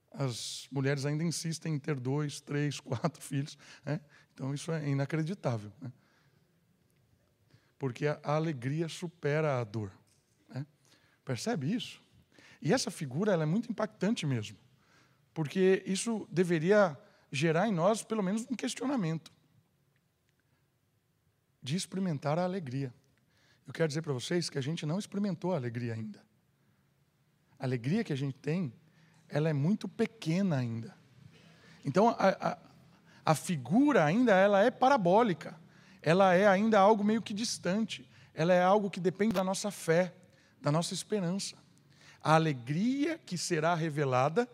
As 0.10 0.68
mulheres 0.72 1.06
ainda 1.06 1.24
insistem 1.24 1.76
em 1.76 1.80
ter 1.80 2.00
dois, 2.00 2.42
três, 2.42 2.80
quatro 2.82 3.22
filhos. 3.22 3.56
Né? 3.86 4.02
Então 4.34 4.56
isso 4.56 4.72
é 4.72 4.90
inacreditável. 4.90 5.72
Né? 5.80 5.94
porque 7.78 8.08
a 8.08 8.20
alegria 8.24 8.90
supera 8.90 9.60
a 9.60 9.64
dor. 9.64 9.92
Percebe 11.28 11.74
isso? 11.74 12.02
E 12.62 12.74
essa 12.74 12.90
figura 12.90 13.34
ela 13.34 13.44
é 13.44 13.46
muito 13.46 13.70
impactante 13.70 14.26
mesmo, 14.26 14.58
porque 15.34 15.84
isso 15.86 16.26
deveria 16.32 16.98
gerar 17.30 17.68
em 17.68 17.74
nós 17.74 18.02
pelo 18.02 18.24
menos 18.24 18.48
um 18.50 18.56
questionamento 18.56 19.30
de 21.62 21.76
experimentar 21.76 22.40
a 22.40 22.46
alegria. 22.46 22.94
Eu 23.68 23.74
quero 23.74 23.90
dizer 23.90 24.02
para 24.02 24.14
vocês 24.14 24.50
que 24.50 24.58
a 24.58 24.62
gente 24.62 24.86
não 24.86 24.98
experimentou 24.98 25.52
a 25.52 25.58
alegria 25.58 25.94
ainda. 25.94 26.24
A 27.60 27.66
alegria 27.66 28.06
que 28.06 28.14
a 28.14 28.18
gente 28.18 28.36
tem, 28.36 28.74
ela 29.28 29.50
é 29.50 29.54
muito 29.54 29.90
pequena 29.90 30.56
ainda. 30.56 30.96
Então, 31.84 32.08
a, 32.08 32.52
a, 32.52 32.58
a 33.26 33.36
figura 33.36 34.06
ainda 34.06 34.34
ela 34.34 34.64
é 34.64 34.72
parabólica 34.72 35.60
ela 36.08 36.34
é 36.34 36.48
ainda 36.48 36.80
algo 36.80 37.04
meio 37.04 37.22
que 37.22 37.34
distante. 37.34 38.10
Ela 38.34 38.54
é 38.54 38.64
algo 38.64 38.90
que 38.90 38.98
depende 38.98 39.34
da 39.34 39.44
nossa 39.44 39.70
fé, 39.70 40.14
da 40.62 40.72
nossa 40.72 40.94
esperança. 40.94 41.56
A 42.22 42.36
alegria 42.36 43.18
que 43.18 43.38
será 43.38 43.74
revelada, 43.76 44.50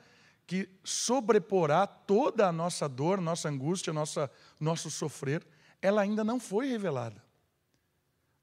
que 0.46 0.70
sobreporá 0.84 1.88
toda 1.88 2.48
a 2.48 2.52
nossa 2.52 2.88
dor, 2.88 3.22
nossa 3.22 3.50
angústia, 3.50 3.94
nossa, 3.94 4.30
nosso 4.60 4.92
sofrer, 4.92 5.46
ela 5.82 6.02
ainda 6.02 6.24
não 6.24 6.40
foi 6.40 6.68
revelada. 6.68 7.24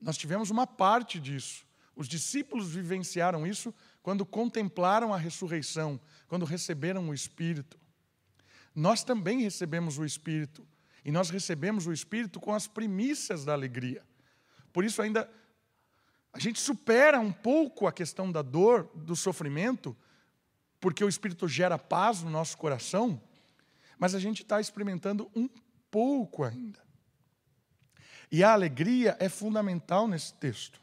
Nós 0.00 0.16
tivemos 0.16 0.50
uma 0.50 0.66
parte 0.66 1.20
disso. 1.20 1.66
Os 1.94 2.08
discípulos 2.08 2.70
vivenciaram 2.70 3.46
isso 3.46 3.74
quando 4.02 4.24
contemplaram 4.24 5.12
a 5.12 5.18
ressurreição, 5.18 6.00
quando 6.26 6.44
receberam 6.46 7.08
o 7.08 7.14
Espírito. 7.14 7.78
Nós 8.74 9.04
também 9.04 9.42
recebemos 9.42 9.98
o 9.98 10.04
Espírito 10.04 10.66
E 11.04 11.10
nós 11.10 11.30
recebemos 11.30 11.86
o 11.86 11.92
Espírito 11.92 12.40
com 12.40 12.54
as 12.54 12.66
primícias 12.66 13.44
da 13.44 13.52
alegria. 13.52 14.02
Por 14.72 14.84
isso, 14.84 15.02
ainda 15.02 15.28
a 16.32 16.38
gente 16.38 16.60
supera 16.60 17.18
um 17.18 17.32
pouco 17.32 17.86
a 17.86 17.92
questão 17.92 18.30
da 18.30 18.42
dor, 18.42 18.90
do 18.94 19.16
sofrimento, 19.16 19.96
porque 20.80 21.04
o 21.04 21.08
Espírito 21.08 21.48
gera 21.48 21.78
paz 21.78 22.22
no 22.22 22.30
nosso 22.30 22.56
coração, 22.56 23.20
mas 23.98 24.14
a 24.14 24.18
gente 24.18 24.42
está 24.42 24.60
experimentando 24.60 25.30
um 25.34 25.48
pouco 25.90 26.44
ainda. 26.44 26.80
E 28.30 28.44
a 28.44 28.52
alegria 28.52 29.16
é 29.18 29.28
fundamental 29.28 30.06
nesse 30.06 30.32
texto, 30.34 30.80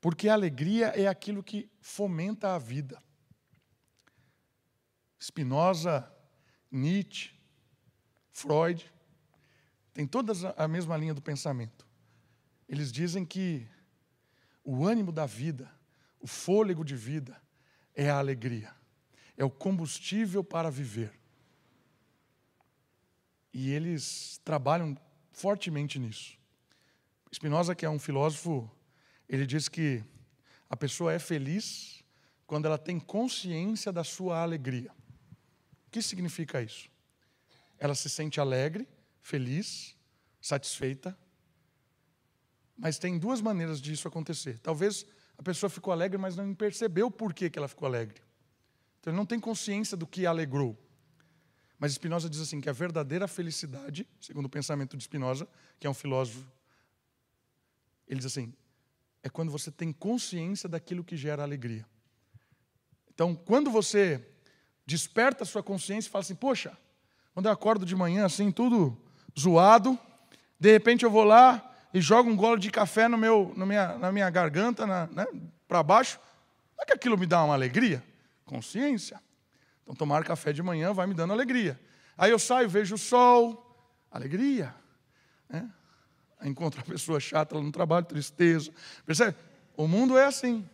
porque 0.00 0.28
a 0.28 0.34
alegria 0.34 0.86
é 0.88 1.08
aquilo 1.08 1.42
que 1.42 1.68
fomenta 1.80 2.54
a 2.54 2.58
vida. 2.58 3.02
Spinoza, 5.20 6.08
Nietzsche, 6.70 7.32
Freud, 8.30 8.90
tem 9.92 10.06
todas 10.06 10.44
a 10.44 10.68
mesma 10.68 10.96
linha 10.96 11.14
do 11.14 11.22
pensamento. 11.22 11.86
Eles 12.68 12.92
dizem 12.92 13.24
que 13.24 13.66
o 14.64 14.86
ânimo 14.86 15.12
da 15.12 15.26
vida, 15.26 15.70
o 16.18 16.26
fôlego 16.26 16.84
de 16.84 16.96
vida, 16.96 17.40
é 17.94 18.08
a 18.08 18.18
alegria, 18.18 18.74
é 19.36 19.44
o 19.44 19.50
combustível 19.50 20.42
para 20.42 20.70
viver. 20.70 21.12
E 23.52 23.70
eles 23.70 24.40
trabalham 24.44 24.96
fortemente 25.30 25.98
nisso. 25.98 26.36
Spinoza, 27.32 27.74
que 27.74 27.84
é 27.84 27.90
um 27.90 27.98
filósofo, 27.98 28.70
ele 29.28 29.46
diz 29.46 29.68
que 29.68 30.02
a 30.68 30.76
pessoa 30.76 31.12
é 31.12 31.18
feliz 31.18 32.02
quando 32.46 32.66
ela 32.66 32.78
tem 32.78 32.98
consciência 32.98 33.92
da 33.92 34.02
sua 34.02 34.40
alegria. 34.42 34.90
O 35.86 35.90
que 35.90 36.02
significa 36.02 36.62
isso? 36.62 36.90
Ela 37.78 37.94
se 37.94 38.08
sente 38.08 38.40
alegre, 38.40 38.88
feliz, 39.20 39.96
satisfeita, 40.40 41.16
mas 42.76 42.98
tem 42.98 43.18
duas 43.18 43.40
maneiras 43.40 43.80
disso 43.80 44.08
acontecer. 44.08 44.58
Talvez 44.58 45.06
a 45.38 45.42
pessoa 45.42 45.70
ficou 45.70 45.92
alegre, 45.92 46.18
mas 46.18 46.36
não 46.36 46.54
percebeu 46.54 47.10
por 47.10 47.32
que, 47.32 47.50
que 47.50 47.58
ela 47.58 47.68
ficou 47.68 47.86
alegre. 47.86 48.20
Então 49.00 49.12
ele 49.12 49.16
não 49.16 49.26
tem 49.26 49.38
consciência 49.38 49.96
do 49.96 50.06
que 50.06 50.26
a 50.26 50.30
alegrou. 50.30 50.78
Mas 51.78 51.92
Spinoza 51.92 52.30
diz 52.30 52.40
assim 52.40 52.60
que 52.60 52.68
a 52.68 52.72
verdadeira 52.72 53.28
felicidade, 53.28 54.08
segundo 54.20 54.46
o 54.46 54.48
pensamento 54.48 54.96
de 54.96 55.04
Spinoza, 55.04 55.48
que 55.78 55.86
é 55.86 55.90
um 55.90 55.94
filósofo, 55.94 56.46
ele 58.08 58.18
diz 58.18 58.26
assim, 58.26 58.54
é 59.22 59.28
quando 59.28 59.50
você 59.50 59.70
tem 59.70 59.92
consciência 59.92 60.68
daquilo 60.68 61.04
que 61.04 61.16
gera 61.16 61.42
alegria. 61.42 61.86
Então, 63.12 63.34
quando 63.34 63.70
você 63.70 64.26
desperta 64.86 65.44
a 65.44 65.46
sua 65.46 65.62
consciência 65.62 66.08
e 66.08 66.10
fala 66.10 66.22
assim, 66.22 66.34
poxa, 66.34 66.76
quando 67.32 67.46
eu 67.46 67.52
acordo 67.52 67.86
de 67.86 67.96
manhã 67.96 68.24
assim, 68.24 68.50
tudo 68.50 68.96
zoado, 69.38 69.98
de 70.58 70.70
repente 70.70 71.04
eu 71.04 71.10
vou 71.10 71.24
lá, 71.24 71.73
e 71.94 72.00
jogo 72.00 72.28
um 72.28 72.34
gole 72.34 72.60
de 72.60 72.72
café 72.72 73.06
no 73.06 73.16
meu, 73.16 73.54
no 73.56 73.64
minha, 73.64 73.96
na 73.96 74.10
minha 74.10 74.28
garganta, 74.28 74.84
na, 74.84 75.06
né, 75.06 75.24
para 75.68 75.80
baixo, 75.80 76.18
não 76.76 76.82
é 76.82 76.86
que 76.86 76.92
aquilo 76.92 77.16
me 77.16 77.24
dá 77.24 77.44
uma 77.44 77.54
alegria? 77.54 78.02
Consciência. 78.44 79.22
Então, 79.80 79.94
tomar 79.94 80.24
café 80.24 80.52
de 80.52 80.60
manhã 80.60 80.92
vai 80.92 81.06
me 81.06 81.14
dando 81.14 81.32
alegria. 81.32 81.78
Aí 82.18 82.32
eu 82.32 82.38
saio, 82.38 82.68
vejo 82.68 82.96
o 82.96 82.98
sol, 82.98 83.64
alegria. 84.10 84.74
Né? 85.48 85.70
Encontro 86.42 86.80
a 86.80 86.84
pessoa 86.84 87.20
chata 87.20 87.54
lá 87.54 87.62
no 87.62 87.70
trabalho, 87.70 88.04
tristeza. 88.04 88.72
Percebe? 89.06 89.36
O 89.76 89.86
mundo 89.86 90.18
é 90.18 90.24
assim. 90.24 90.68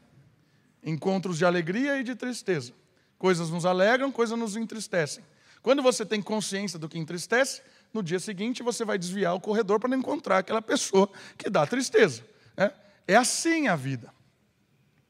Encontros 0.83 1.37
de 1.37 1.44
alegria 1.44 1.98
e 1.98 2.02
de 2.02 2.14
tristeza. 2.14 2.72
Coisas 3.18 3.50
nos 3.50 3.66
alegram, 3.66 4.11
coisas 4.11 4.38
nos 4.38 4.56
entristecem. 4.56 5.22
Quando 5.61 5.83
você 5.83 6.06
tem 6.06 6.22
consciência 6.22 6.78
do 6.78 6.88
que 6.88 6.98
entristece, 6.98 7.61
no 7.92 8.03
dia 8.03 8.18
seguinte 8.18 8.62
você 8.62 8.85
vai 8.85 8.98
desviar 8.98 9.35
o 9.35 9.40
corredor 9.40 9.81
para 9.81 9.88
não 9.88 9.98
encontrar 9.98 10.38
aquela 10.38 10.62
pessoa 10.62 11.11
que 11.37 11.50
dá 11.50 11.66
tristeza. 11.66 12.24
É, 12.57 12.72
é 13.09 13.16
assim 13.16 13.68
a 13.68 13.76
vida. 13.76 14.12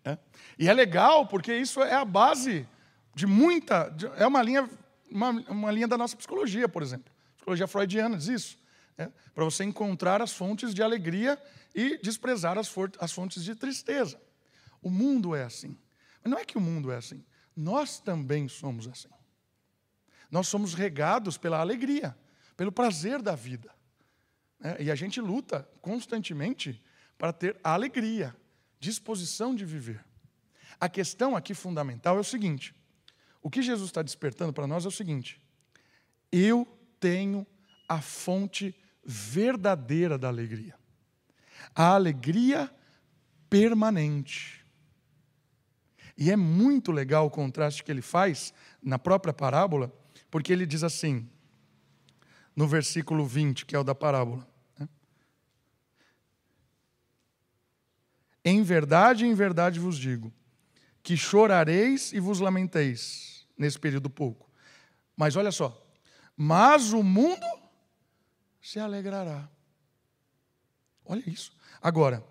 É. 0.05 0.17
E 0.59 0.69
é 0.69 0.73
legal 0.73 1.27
porque 1.27 1.55
isso 1.55 1.83
é 1.83 1.95
a 1.95 2.05
base 2.05 2.67
de 3.15 3.27
muita. 3.27 3.89
De, 3.91 4.07
é 4.17 4.27
uma 4.27 4.43
linha, 4.43 4.69
uma, 5.11 5.31
uma, 5.31 5.71
linha 5.71 5.89
da 5.89 5.99
nossa 5.99 6.17
psicologia, 6.17 6.69
por 6.69 6.83
exemplo. 6.83 7.13
psicologia 7.37 7.67
freudiana 7.67 8.17
diz 8.17 8.29
isso. 8.29 8.59
É, 8.97 9.11
para 9.35 9.45
você 9.45 9.65
encontrar 9.65 10.21
as 10.21 10.33
fontes 10.33 10.75
de 10.75 10.83
alegria 10.83 11.41
e 11.75 11.99
desprezar 11.99 12.59
as, 12.59 12.73
as 12.99 13.13
fontes 13.13 13.43
de 13.45 13.55
tristeza. 13.55 14.21
O 14.83 14.91
mundo 14.91 15.35
é 15.35 15.45
assim. 15.45 15.77
Mas 16.23 16.31
não 16.31 16.39
é 16.39 16.45
que 16.45 16.59
o 16.59 16.61
mundo 16.61 16.91
é 16.91 16.97
assim. 16.97 17.25
Nós 17.57 17.99
também 17.99 18.49
somos 18.49 18.89
assim. 18.89 19.09
Nós 20.31 20.49
somos 20.49 20.75
regados 20.75 21.37
pela 21.37 21.59
alegria 21.59 22.17
pelo 22.61 22.71
prazer 22.71 23.23
da 23.23 23.35
vida. 23.35 23.75
Né? 24.59 24.77
E 24.81 24.91
a 24.91 24.95
gente 24.95 25.19
luta 25.19 25.67
constantemente 25.81 26.79
para 27.17 27.33
ter 27.33 27.59
alegria, 27.65 28.37
disposição 28.79 29.55
de 29.55 29.65
viver. 29.65 30.05
A 30.79 30.87
questão 30.87 31.35
aqui 31.35 31.55
fundamental 31.55 32.19
é 32.19 32.21
o 32.21 32.25
seguinte: 32.25 32.75
o 33.41 33.49
que 33.49 33.63
Jesus 33.63 33.89
está 33.89 34.03
despertando 34.03 34.53
para 34.53 34.67
nós 34.67 34.85
é 34.85 34.89
o 34.89 34.91
seguinte: 34.91 35.41
eu 36.31 36.69
tenho 37.01 37.47
a 37.89 38.03
fonte 38.03 38.79
verdadeira 39.03 40.19
da 40.19 40.29
alegria, 40.29 40.75
a 41.75 41.95
alegria 41.95 42.71
permanente. 43.49 44.63
E 46.15 46.31
é 46.31 46.37
muito 46.37 46.93
legal 46.93 47.25
o 47.25 47.31
contraste 47.31 47.83
que 47.83 47.91
ele 47.91 48.03
faz 48.03 48.53
na 48.83 48.99
própria 48.99 49.33
parábola, 49.33 49.91
porque 50.31 50.53
ele 50.53 50.67
diz 50.67 50.85
assim: 50.85 51.27
no 52.55 52.67
versículo 52.67 53.27
20, 53.27 53.67
que 53.67 53.75
é 53.75 53.79
o 53.79 53.85
da 53.85 53.95
parábola. 53.95 54.47
Né? 54.79 54.89
Em 58.45 58.63
verdade, 58.63 59.25
em 59.25 59.35
verdade 59.35 59.79
vos 59.79 59.99
digo, 59.99 60.33
que 61.03 61.17
chorareis 61.17 62.13
e 62.13 62.21
vos 62.21 62.41
lamenteis 62.41 63.47
nesse 63.57 63.79
período 63.79 64.11
pouco. 64.11 64.51
Mas 65.17 65.37
olha 65.37 65.53
só, 65.53 65.87
mas 66.37 66.93
o 66.93 67.03
mundo 67.03 67.47
se 68.61 68.79
alegrará. 68.79 69.49
Olha 71.05 71.23
isso. 71.27 71.53
Agora, 71.81 72.25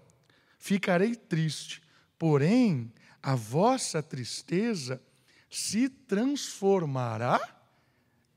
ficarei 0.58 1.16
triste, 1.16 1.82
porém 2.18 2.94
a 3.22 3.36
vossa 3.36 4.02
tristeza 4.02 5.02
se 5.50 5.90
transformará 5.90 7.40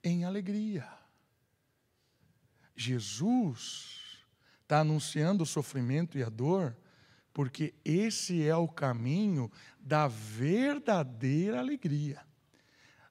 em 0.02 0.24
alegria. 0.24 0.88
Jesus 2.82 4.00
está 4.62 4.80
anunciando 4.80 5.44
o 5.44 5.46
sofrimento 5.46 6.18
e 6.18 6.22
a 6.22 6.28
dor, 6.28 6.76
porque 7.32 7.74
esse 7.84 8.46
é 8.46 8.56
o 8.56 8.68
caminho 8.68 9.50
da 9.78 10.08
verdadeira 10.08 11.58
alegria, 11.58 12.20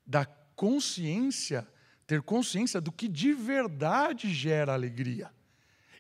da 0.06 0.26
consciência, 0.56 1.68
ter 2.06 2.22
consciência 2.22 2.82
do 2.82 2.92
que 2.92 3.08
de 3.08 3.34
verdade 3.34 4.34
gera 4.34 4.74
alegria. 4.74 5.32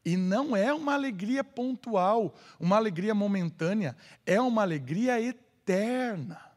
E 0.03 0.17
não 0.17 0.55
é 0.55 0.73
uma 0.73 0.93
alegria 0.93 1.43
pontual, 1.43 2.35
uma 2.59 2.75
alegria 2.75 3.13
momentânea, 3.13 3.95
é 4.25 4.41
uma 4.41 4.63
alegria 4.63 5.21
eterna. 5.21 6.50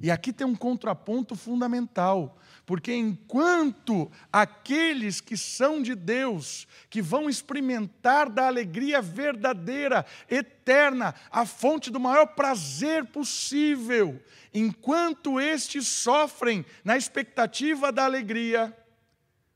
E 0.00 0.10
aqui 0.10 0.32
tem 0.32 0.46
um 0.46 0.54
contraponto 0.54 1.34
fundamental, 1.34 2.38
porque 2.66 2.94
enquanto 2.94 4.10
aqueles 4.30 5.20
que 5.20 5.36
são 5.36 5.80
de 5.80 5.94
Deus, 5.94 6.66
que 6.90 7.00
vão 7.00 7.30
experimentar 7.30 8.28
da 8.28 8.46
alegria 8.46 9.00
verdadeira, 9.00 10.04
eterna, 10.28 11.14
a 11.30 11.46
fonte 11.46 11.90
do 11.90 11.98
maior 11.98 12.26
prazer 12.26 13.06
possível, 13.06 14.22
enquanto 14.52 15.40
estes 15.40 15.88
sofrem 15.88 16.64
na 16.84 16.96
expectativa 16.96 17.90
da 17.90 18.04
alegria, 18.04 18.76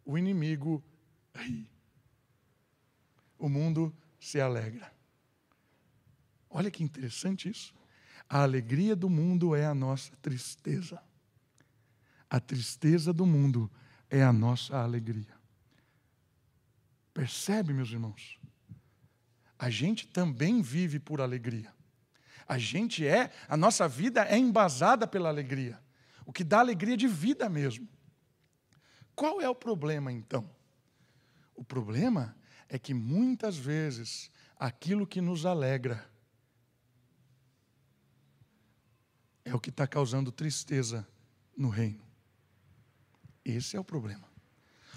o 0.05 0.17
inimigo 0.17 0.83
ri. 1.35 1.69
O 3.39 3.49
mundo 3.49 3.95
se 4.19 4.41
alegra. 4.41 4.93
Olha 6.49 6.71
que 6.71 6.83
interessante 6.83 7.49
isso. 7.49 7.80
A 8.31 8.43
alegria 8.45 8.95
do 8.95 9.11
mundo 9.11 9.57
é 9.57 9.67
a 9.67 9.75
nossa 9.75 10.15
tristeza. 10.23 11.03
A 12.31 12.39
tristeza 12.39 13.13
do 13.13 13.27
mundo 13.27 13.69
é 14.09 14.23
a 14.23 14.33
nossa 14.33 14.79
alegria. 14.79 15.35
Percebe, 17.13 17.73
meus 17.73 17.91
irmãos? 17.91 18.39
A 19.59 19.69
gente 19.69 20.07
também 20.07 20.63
vive 20.63 21.01
por 21.01 21.21
alegria. 21.21 21.75
A 22.47 22.57
gente 22.57 23.05
é, 23.05 23.33
a 23.49 23.57
nossa 23.57 23.89
vida 23.89 24.25
é 24.25 24.39
embasada 24.39 25.09
pela 25.09 25.29
alegria. 25.29 25.81
O 26.25 26.33
que 26.33 26.45
dá 26.45 26.61
alegria 26.61 26.97
de 26.97 27.09
vida 27.09 27.49
mesmo. 27.49 27.89
Qual 29.17 29.41
é 29.41 29.49
o 29.49 29.55
problema 29.57 30.13
então? 30.13 30.49
O 31.53 31.65
problema 31.65 32.37
é 32.69 32.79
que 32.79 32.95
muitas 32.95 33.57
vezes 33.57 34.31
aquilo 34.57 35.05
que 35.05 35.21
nos 35.21 35.45
alegra 35.45 36.10
é 39.45 39.55
o 39.55 39.61
que 39.61 39.71
está 39.71 39.87
causando 39.87 40.31
tristeza 40.31 41.07
no 41.57 41.69
reino. 41.69 42.05
Esse 43.45 43.77
é 43.77 43.81
o 43.81 43.85
problema. 43.85 44.29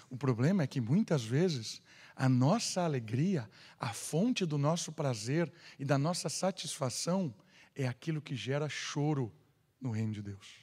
O 0.09 0.17
problema 0.17 0.63
é 0.63 0.67
que 0.67 0.81
muitas 0.81 1.23
vezes 1.23 1.81
a 2.15 2.29
nossa 2.29 2.81
alegria, 2.81 3.49
a 3.79 3.93
fonte 3.93 4.45
do 4.45 4.57
nosso 4.57 4.91
prazer 4.91 5.51
e 5.79 5.85
da 5.85 5.97
nossa 5.97 6.29
satisfação 6.29 7.33
é 7.75 7.87
aquilo 7.87 8.21
que 8.21 8.35
gera 8.35 8.69
choro 8.69 9.33
no 9.81 9.91
reino 9.91 10.13
de 10.13 10.21
Deus. 10.21 10.59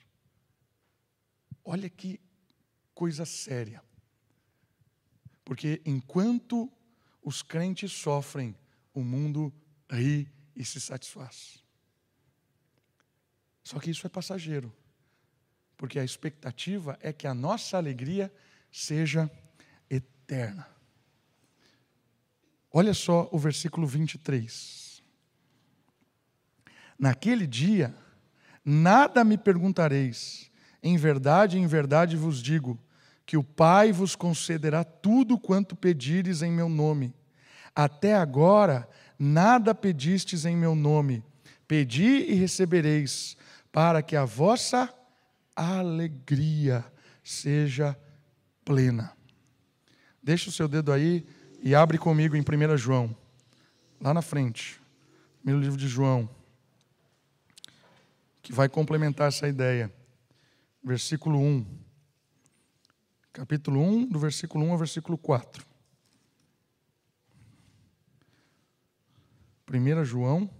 Olha 1.64 1.90
que 1.90 2.20
coisa 2.94 3.24
séria. 3.24 3.82
Porque 5.44 5.82
enquanto 5.84 6.70
os 7.22 7.42
crentes 7.42 7.92
sofrem, 7.92 8.56
o 8.94 9.02
mundo 9.02 9.52
ri 9.90 10.30
e 10.54 10.64
se 10.64 10.80
satisfaz. 10.80 11.59
Só 13.62 13.78
que 13.78 13.90
isso 13.90 14.06
é 14.06 14.10
passageiro, 14.10 14.72
porque 15.76 15.98
a 15.98 16.04
expectativa 16.04 16.98
é 17.00 17.12
que 17.12 17.26
a 17.26 17.34
nossa 17.34 17.76
alegria 17.76 18.32
seja 18.70 19.30
eterna. 19.88 20.66
Olha 22.72 22.94
só 22.94 23.28
o 23.32 23.38
versículo 23.38 23.86
23. 23.86 25.02
Naquele 26.98 27.46
dia, 27.46 27.94
nada 28.64 29.24
me 29.24 29.36
perguntareis, 29.36 30.50
em 30.82 30.96
verdade, 30.96 31.58
em 31.58 31.66
verdade 31.66 32.16
vos 32.16 32.42
digo, 32.42 32.78
que 33.26 33.36
o 33.36 33.42
Pai 33.44 33.92
vos 33.92 34.14
concederá 34.14 34.84
tudo 34.84 35.38
quanto 35.38 35.76
pedires 35.76 36.42
em 36.42 36.50
meu 36.50 36.68
nome. 36.68 37.14
Até 37.74 38.14
agora, 38.14 38.88
nada 39.18 39.74
pedistes 39.74 40.44
em 40.44 40.56
meu 40.56 40.74
nome. 40.74 41.24
Pedi 41.70 42.24
e 42.28 42.34
recebereis, 42.34 43.36
para 43.70 44.02
que 44.02 44.16
a 44.16 44.24
vossa 44.24 44.92
alegria 45.54 46.84
seja 47.22 47.96
plena. 48.64 49.16
Deixa 50.20 50.50
o 50.50 50.52
seu 50.52 50.66
dedo 50.66 50.90
aí 50.92 51.24
e 51.62 51.72
abre 51.72 51.96
comigo 51.96 52.34
em 52.34 52.40
1 52.40 52.76
João, 52.76 53.16
lá 54.00 54.12
na 54.12 54.20
frente, 54.20 54.80
primeiro 55.36 55.62
livro 55.62 55.78
de 55.78 55.86
João, 55.86 56.28
que 58.42 58.52
vai 58.52 58.68
complementar 58.68 59.28
essa 59.28 59.46
ideia. 59.46 59.94
Versículo 60.82 61.38
1. 61.38 61.64
Capítulo 63.32 63.80
1, 63.80 64.08
do 64.08 64.18
versículo 64.18 64.64
1 64.64 64.72
ao 64.72 64.78
versículo 64.78 65.16
4. 65.16 65.64
1 69.72 70.04
João, 70.04 70.50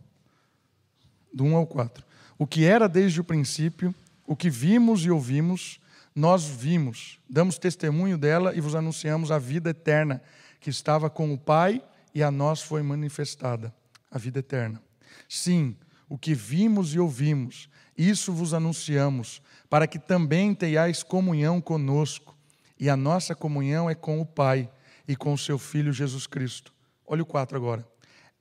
do 1.33 1.45
1 1.45 1.57
ao 1.57 1.67
4. 1.67 2.05
O 2.39 2.47
que 2.47 2.65
era 2.65 2.89
desde 2.89 3.21
o 3.21 3.25
princípio, 3.25 3.95
o 4.27 4.35
que 4.35 4.49
vimos 4.49 5.05
e 5.05 5.11
ouvimos, 5.11 5.81
nós 6.15 6.45
vimos, 6.45 7.19
damos 7.29 7.59
testemunho 7.59 8.19
dela 8.19 8.55
e 8.55 8.61
vos 8.61 8.75
anunciamos 8.75 9.31
a 9.31 9.39
vida 9.39 9.71
eterna 9.71 10.23
que 10.61 10.71
estava 10.71 11.09
com 11.09 11.33
o 11.33 11.39
Pai 11.39 11.83
e 12.15 12.23
a 12.23 12.31
nós 12.31 12.61
foi 12.61 12.83
manifestada, 12.83 13.75
a 14.11 14.19
vida 14.19 14.41
eterna. 14.41 14.83
Sim, 15.29 15.77
o 16.09 16.19
que 16.19 16.35
vimos 16.35 16.95
e 16.95 16.99
ouvimos, 16.99 17.69
isso 17.97 18.33
vos 18.33 18.53
anunciamos, 18.53 19.41
para 19.69 19.87
que 19.87 19.99
também 19.99 20.55
tenhais 20.55 21.03
comunhão 21.03 21.61
conosco. 21.61 22.37
E 22.79 22.89
a 22.89 22.97
nossa 22.97 23.35
comunhão 23.35 23.89
é 23.89 23.95
com 23.95 24.21
o 24.21 24.27
Pai 24.27 24.69
e 25.07 25.15
com 25.15 25.33
o 25.33 25.39
seu 25.39 25.59
Filho 25.59 25.93
Jesus 25.93 26.27
Cristo. 26.27 26.73
Olha 27.07 27.23
o 27.23 27.27
4 27.27 27.57
agora. 27.57 27.87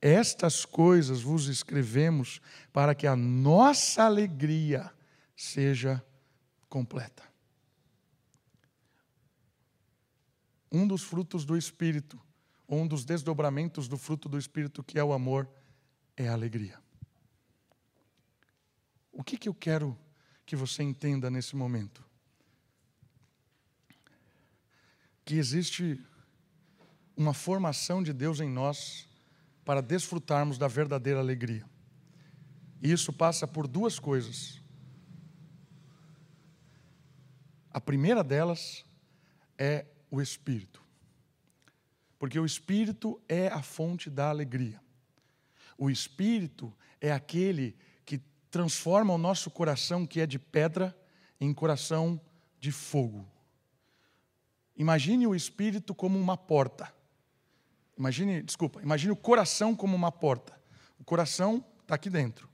Estas 0.00 0.64
coisas 0.64 1.20
vos 1.20 1.46
escrevemos 1.46 2.40
para 2.72 2.94
que 2.94 3.06
a 3.06 3.14
nossa 3.14 4.04
alegria 4.04 4.90
seja 5.36 6.02
completa. 6.68 7.22
Um 10.72 10.86
dos 10.86 11.02
frutos 11.02 11.44
do 11.44 11.56
Espírito, 11.56 12.18
um 12.68 12.86
dos 12.86 13.04
desdobramentos 13.04 13.88
do 13.88 13.98
fruto 13.98 14.28
do 14.28 14.38
Espírito, 14.38 14.82
que 14.82 14.98
é 14.98 15.04
o 15.04 15.12
amor, 15.12 15.48
é 16.16 16.28
a 16.28 16.32
alegria. 16.32 16.78
O 19.12 19.22
que, 19.22 19.36
que 19.36 19.48
eu 19.48 19.54
quero 19.54 19.98
que 20.46 20.56
você 20.56 20.82
entenda 20.82 21.28
nesse 21.28 21.56
momento? 21.56 22.02
Que 25.24 25.34
existe 25.34 26.02
uma 27.14 27.34
formação 27.34 28.02
de 28.02 28.14
Deus 28.14 28.40
em 28.40 28.48
nós 28.48 29.09
para 29.64 29.80
desfrutarmos 29.80 30.58
da 30.58 30.68
verdadeira 30.68 31.20
alegria. 31.20 31.64
E 32.82 32.90
isso 32.90 33.12
passa 33.12 33.46
por 33.46 33.66
duas 33.66 33.98
coisas. 33.98 34.60
A 37.70 37.80
primeira 37.80 38.24
delas 38.24 38.84
é 39.56 39.86
o 40.10 40.20
Espírito. 40.20 40.82
Porque 42.18 42.38
o 42.38 42.44
Espírito 42.44 43.20
é 43.28 43.48
a 43.48 43.62
fonte 43.62 44.10
da 44.10 44.28
alegria. 44.28 44.80
O 45.78 45.88
Espírito 45.88 46.76
é 47.00 47.12
aquele 47.12 47.76
que 48.04 48.20
transforma 48.50 49.14
o 49.14 49.18
nosso 49.18 49.50
coração, 49.50 50.06
que 50.06 50.20
é 50.20 50.26
de 50.26 50.38
pedra, 50.38 50.96
em 51.40 51.54
coração 51.54 52.20
de 52.58 52.72
fogo. 52.72 53.26
Imagine 54.76 55.26
o 55.26 55.34
Espírito 55.34 55.94
como 55.94 56.18
uma 56.18 56.36
porta. 56.36 56.92
Imagine, 58.00 58.40
desculpa, 58.40 58.80
imagine 58.80 59.12
o 59.12 59.16
coração 59.16 59.76
como 59.76 59.94
uma 59.94 60.10
porta. 60.10 60.58
O 60.98 61.04
coração 61.04 61.62
está 61.82 61.96
aqui 61.96 62.08
dentro. 62.08 62.48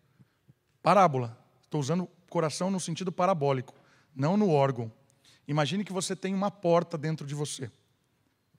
Parábola. 0.82 1.38
Estou 1.62 1.78
usando 1.78 2.10
coração 2.28 2.68
no 2.68 2.80
sentido 2.80 3.12
parabólico, 3.12 3.72
não 4.12 4.36
no 4.36 4.50
órgão. 4.50 4.92
Imagine 5.46 5.84
que 5.84 5.92
você 5.92 6.16
tem 6.16 6.34
uma 6.34 6.50
porta 6.50 6.98
dentro 6.98 7.24
de 7.24 7.32
você. 7.32 7.70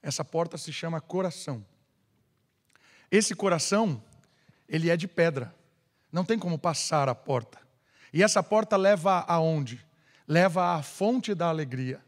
Essa 0.02 0.24
porta 0.24 0.56
se 0.56 0.72
chama 0.72 0.98
coração. 0.98 1.62
Esse 3.10 3.34
coração, 3.34 4.02
ele 4.66 4.88
é 4.88 4.96
de 4.96 5.06
pedra. 5.06 5.54
Não 6.10 6.24
tem 6.24 6.38
como 6.38 6.58
passar 6.58 7.06
a 7.06 7.14
porta. 7.14 7.58
E 8.14 8.22
essa 8.22 8.42
porta 8.42 8.78
leva 8.78 9.26
aonde? 9.28 9.86
Leva 10.26 10.74
à 10.74 10.82
fonte 10.82 11.34
da 11.34 11.48
alegria, 11.48 12.02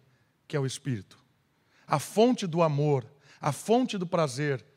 que 0.49 0.57
é 0.57 0.61
o 0.61 0.65
Espírito. 0.65 1.19
A 1.87 1.99
fonte 1.99 2.47
do 2.47 2.63
amor, 2.63 3.07
a 3.39 3.53
fonte 3.53 3.99
do 3.99 4.07
prazer, 4.07 4.70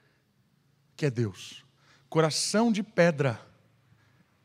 que 0.96 1.06
é 1.06 1.12
Deus. 1.12 1.64
Coração 2.10 2.72
de 2.72 2.84
pedra 2.84 3.40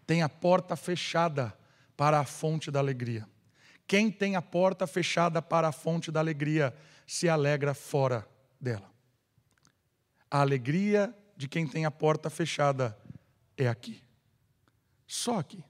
tem 0.06 0.22
a 0.22 0.28
porta 0.28 0.74
fechada 0.74 1.56
para 1.96 2.20
a 2.20 2.24
fonte 2.24 2.70
da 2.70 2.78
alegria. 2.78 3.28
Quem 3.86 4.10
tem 4.10 4.36
a 4.36 4.42
porta 4.42 4.86
fechada 4.86 5.42
para 5.42 5.68
a 5.68 5.72
fonte 5.72 6.10
da 6.10 6.20
alegria 6.20 6.74
se 7.06 7.28
alegra 7.28 7.74
fora 7.74 8.28
dela. 8.60 8.90
A 10.30 10.40
alegria 10.40 11.14
de 11.36 11.48
quem 11.48 11.66
tem 11.66 11.84
a 11.84 11.90
porta 11.90 12.28
fechada 12.28 12.98
é 13.56 13.68
aqui. 13.68 14.02
Só 15.06 15.38
aqui. 15.38 15.64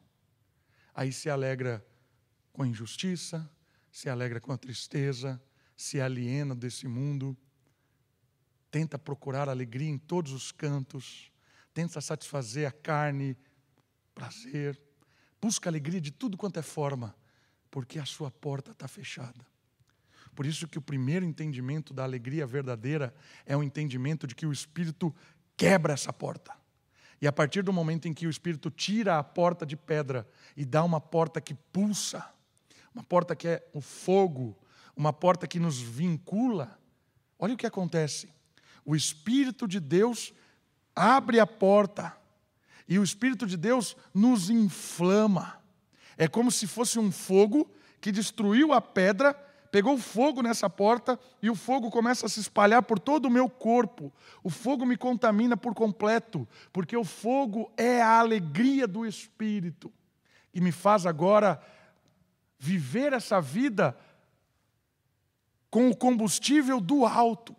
Aí 0.94 1.12
se 1.12 1.30
alegra 1.30 1.84
com 2.52 2.62
a 2.62 2.66
injustiça, 2.66 3.48
se 3.90 4.08
alegra 4.08 4.40
com 4.40 4.52
a 4.52 4.58
tristeza, 4.58 5.40
se 5.76 6.00
aliena 6.00 6.54
desse 6.54 6.88
mundo 6.88 7.36
tenta 8.70 8.98
procurar 8.98 9.48
alegria 9.48 9.88
em 9.88 9.98
todos 9.98 10.32
os 10.32 10.52
cantos, 10.52 11.30
tenta 11.72 12.00
satisfazer 12.00 12.66
a 12.66 12.72
carne, 12.72 13.36
prazer, 14.14 14.80
busca 15.40 15.70
alegria 15.70 16.00
de 16.00 16.10
tudo 16.10 16.36
quanto 16.36 16.58
é 16.58 16.62
forma, 16.62 17.14
porque 17.70 17.98
a 17.98 18.04
sua 18.04 18.30
porta 18.30 18.72
está 18.72 18.88
fechada. 18.88 19.46
Por 20.34 20.46
isso 20.46 20.68
que 20.68 20.78
o 20.78 20.82
primeiro 20.82 21.24
entendimento 21.24 21.92
da 21.92 22.04
alegria 22.04 22.46
verdadeira 22.46 23.14
é 23.44 23.56
o 23.56 23.62
entendimento 23.62 24.26
de 24.26 24.34
que 24.34 24.46
o 24.46 24.52
Espírito 24.52 25.14
quebra 25.56 25.92
essa 25.92 26.12
porta. 26.12 26.52
E 27.20 27.26
a 27.26 27.32
partir 27.32 27.62
do 27.62 27.72
momento 27.72 28.06
em 28.06 28.14
que 28.14 28.26
o 28.26 28.30
Espírito 28.30 28.70
tira 28.70 29.18
a 29.18 29.24
porta 29.24 29.66
de 29.66 29.76
pedra 29.76 30.28
e 30.56 30.64
dá 30.64 30.84
uma 30.84 31.00
porta 31.00 31.40
que 31.40 31.54
pulsa, 31.54 32.24
uma 32.94 33.02
porta 33.02 33.34
que 33.34 33.48
é 33.48 33.68
o 33.72 33.80
fogo, 33.80 34.56
uma 34.94 35.12
porta 35.12 35.46
que 35.46 35.58
nos 35.58 35.80
vincula, 35.80 36.78
olha 37.38 37.54
o 37.54 37.56
que 37.56 37.66
acontece 37.66 38.32
o 38.88 38.96
Espírito 38.96 39.68
de 39.68 39.80
Deus 39.80 40.32
abre 40.96 41.38
a 41.38 41.46
porta 41.46 42.16
e 42.88 42.98
o 42.98 43.04
Espírito 43.04 43.46
de 43.46 43.54
Deus 43.54 43.94
nos 44.14 44.48
inflama. 44.48 45.60
É 46.16 46.26
como 46.26 46.50
se 46.50 46.66
fosse 46.66 46.98
um 46.98 47.12
fogo 47.12 47.70
que 48.00 48.10
destruiu 48.10 48.72
a 48.72 48.80
pedra, 48.80 49.34
pegou 49.70 49.98
fogo 49.98 50.40
nessa 50.40 50.70
porta 50.70 51.20
e 51.42 51.50
o 51.50 51.54
fogo 51.54 51.90
começa 51.90 52.24
a 52.24 52.30
se 52.30 52.40
espalhar 52.40 52.82
por 52.82 52.98
todo 52.98 53.26
o 53.26 53.30
meu 53.30 53.46
corpo. 53.50 54.10
O 54.42 54.48
fogo 54.48 54.86
me 54.86 54.96
contamina 54.96 55.54
por 55.54 55.74
completo, 55.74 56.48
porque 56.72 56.96
o 56.96 57.04
fogo 57.04 57.70
é 57.76 58.00
a 58.00 58.18
alegria 58.18 58.88
do 58.88 59.04
Espírito 59.04 59.92
e 60.54 60.62
me 60.62 60.72
faz 60.72 61.04
agora 61.04 61.62
viver 62.58 63.12
essa 63.12 63.38
vida 63.38 63.94
com 65.68 65.90
o 65.90 65.94
combustível 65.94 66.80
do 66.80 67.04
alto. 67.04 67.54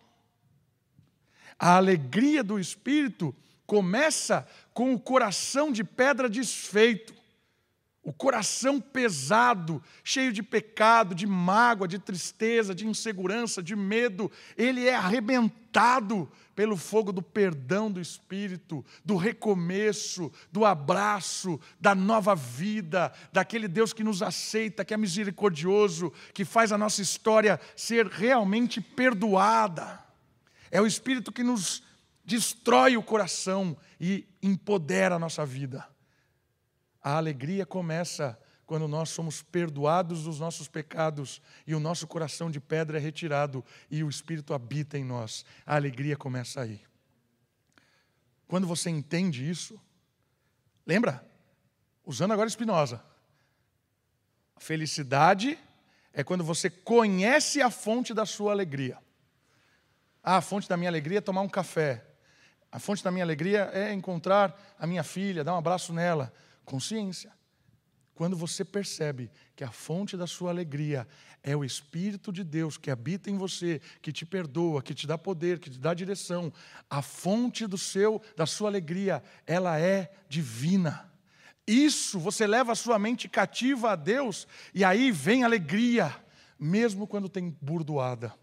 A 1.60 1.76
alegria 1.76 2.42
do 2.42 2.58
Espírito 2.58 3.36
começa 3.66 4.48
com 4.72 4.94
o 4.94 4.98
coração 4.98 5.70
de 5.70 5.84
pedra 5.84 6.26
desfeito. 6.26 7.12
o 8.02 8.14
coração 8.14 8.80
pesado, 8.80 9.82
cheio 10.02 10.32
de 10.32 10.42
pecado, 10.42 11.14
de 11.14 11.26
mágoa, 11.26 11.86
de 11.86 11.98
tristeza, 11.98 12.74
de 12.74 12.86
insegurança, 12.86 13.62
de 13.62 13.76
medo, 13.76 14.32
ele 14.56 14.88
é 14.88 14.94
arrebentado 14.94 16.26
pelo 16.56 16.78
fogo 16.78 17.12
do 17.12 17.20
perdão 17.20 17.92
do 17.92 18.00
Espírito, 18.00 18.82
do 19.04 19.16
recomeço, 19.16 20.32
do 20.50 20.64
abraço, 20.64 21.60
da 21.78 21.94
nova 21.94 22.34
vida, 22.34 23.12
daquele 23.30 23.68
Deus 23.68 23.92
que 23.92 24.02
nos 24.02 24.22
aceita, 24.22 24.82
que 24.82 24.94
é 24.94 24.96
misericordioso, 24.96 26.10
que 26.32 26.44
faz 26.44 26.72
a 26.72 26.78
nossa 26.78 27.02
história 27.02 27.60
ser 27.76 28.06
realmente 28.06 28.80
perdoada. 28.80 30.09
É 30.70 30.80
o 30.80 30.86
Espírito 30.86 31.32
que 31.32 31.42
nos 31.42 31.82
destrói 32.24 32.96
o 32.96 33.02
coração 33.02 33.76
e 34.00 34.26
empodera 34.42 35.16
a 35.16 35.18
nossa 35.18 35.44
vida. 35.44 35.86
A 37.02 37.16
alegria 37.16 37.66
começa 37.66 38.38
quando 38.66 38.86
nós 38.86 39.08
somos 39.08 39.42
perdoados 39.42 40.24
dos 40.24 40.38
nossos 40.38 40.68
pecados 40.68 41.42
e 41.66 41.74
o 41.74 41.80
nosso 41.80 42.06
coração 42.06 42.50
de 42.50 42.60
pedra 42.60 42.98
é 42.98 43.00
retirado 43.00 43.64
e 43.90 44.04
o 44.04 44.08
Espírito 44.08 44.54
habita 44.54 44.96
em 44.96 45.04
nós. 45.04 45.44
A 45.66 45.74
alegria 45.74 46.16
começa 46.16 46.60
aí. 46.60 46.80
Quando 48.46 48.66
você 48.66 48.88
entende 48.88 49.48
isso, 49.48 49.80
lembra? 50.86 51.26
Usando 52.06 52.32
agora 52.32 52.48
Espinosa. 52.48 53.02
A 54.54 54.60
felicidade 54.60 55.58
é 56.12 56.22
quando 56.22 56.44
você 56.44 56.70
conhece 56.70 57.60
a 57.60 57.70
fonte 57.70 58.14
da 58.14 58.26
sua 58.26 58.52
alegria. 58.52 58.98
Ah, 60.22 60.36
a 60.36 60.40
fonte 60.40 60.68
da 60.68 60.76
minha 60.76 60.90
alegria 60.90 61.18
é 61.18 61.20
tomar 61.20 61.40
um 61.40 61.48
café. 61.48 62.04
A 62.70 62.78
fonte 62.78 63.02
da 63.02 63.10
minha 63.10 63.24
alegria 63.24 63.70
é 63.72 63.92
encontrar 63.92 64.56
a 64.78 64.86
minha 64.86 65.02
filha, 65.02 65.42
dar 65.42 65.54
um 65.54 65.58
abraço 65.58 65.92
nela. 65.92 66.32
Consciência. 66.64 67.32
Quando 68.14 68.36
você 68.36 68.64
percebe 68.64 69.30
que 69.56 69.64
a 69.64 69.70
fonte 69.72 70.14
da 70.16 70.26
sua 70.26 70.50
alegria 70.50 71.08
é 71.42 71.56
o 71.56 71.64
Espírito 71.64 72.30
de 72.30 72.44
Deus 72.44 72.76
que 72.76 72.90
habita 72.90 73.30
em 73.30 73.38
você, 73.38 73.80
que 74.02 74.12
te 74.12 74.26
perdoa, 74.26 74.82
que 74.82 74.92
te 74.92 75.06
dá 75.06 75.16
poder, 75.16 75.58
que 75.58 75.70
te 75.70 75.78
dá 75.78 75.94
direção, 75.94 76.52
a 76.88 77.00
fonte 77.00 77.66
do 77.66 77.78
seu, 77.78 78.20
da 78.36 78.44
sua 78.44 78.68
alegria, 78.68 79.22
ela 79.46 79.80
é 79.80 80.12
divina. 80.28 81.10
Isso 81.66 82.20
você 82.20 82.46
leva 82.46 82.72
a 82.72 82.76
sua 82.76 82.98
mente 82.98 83.26
cativa 83.26 83.92
a 83.92 83.96
Deus 83.96 84.46
e 84.74 84.84
aí 84.84 85.10
vem 85.10 85.42
alegria, 85.42 86.14
mesmo 86.58 87.06
quando 87.06 87.28
tem 87.28 87.56
burdoada. 87.60 88.34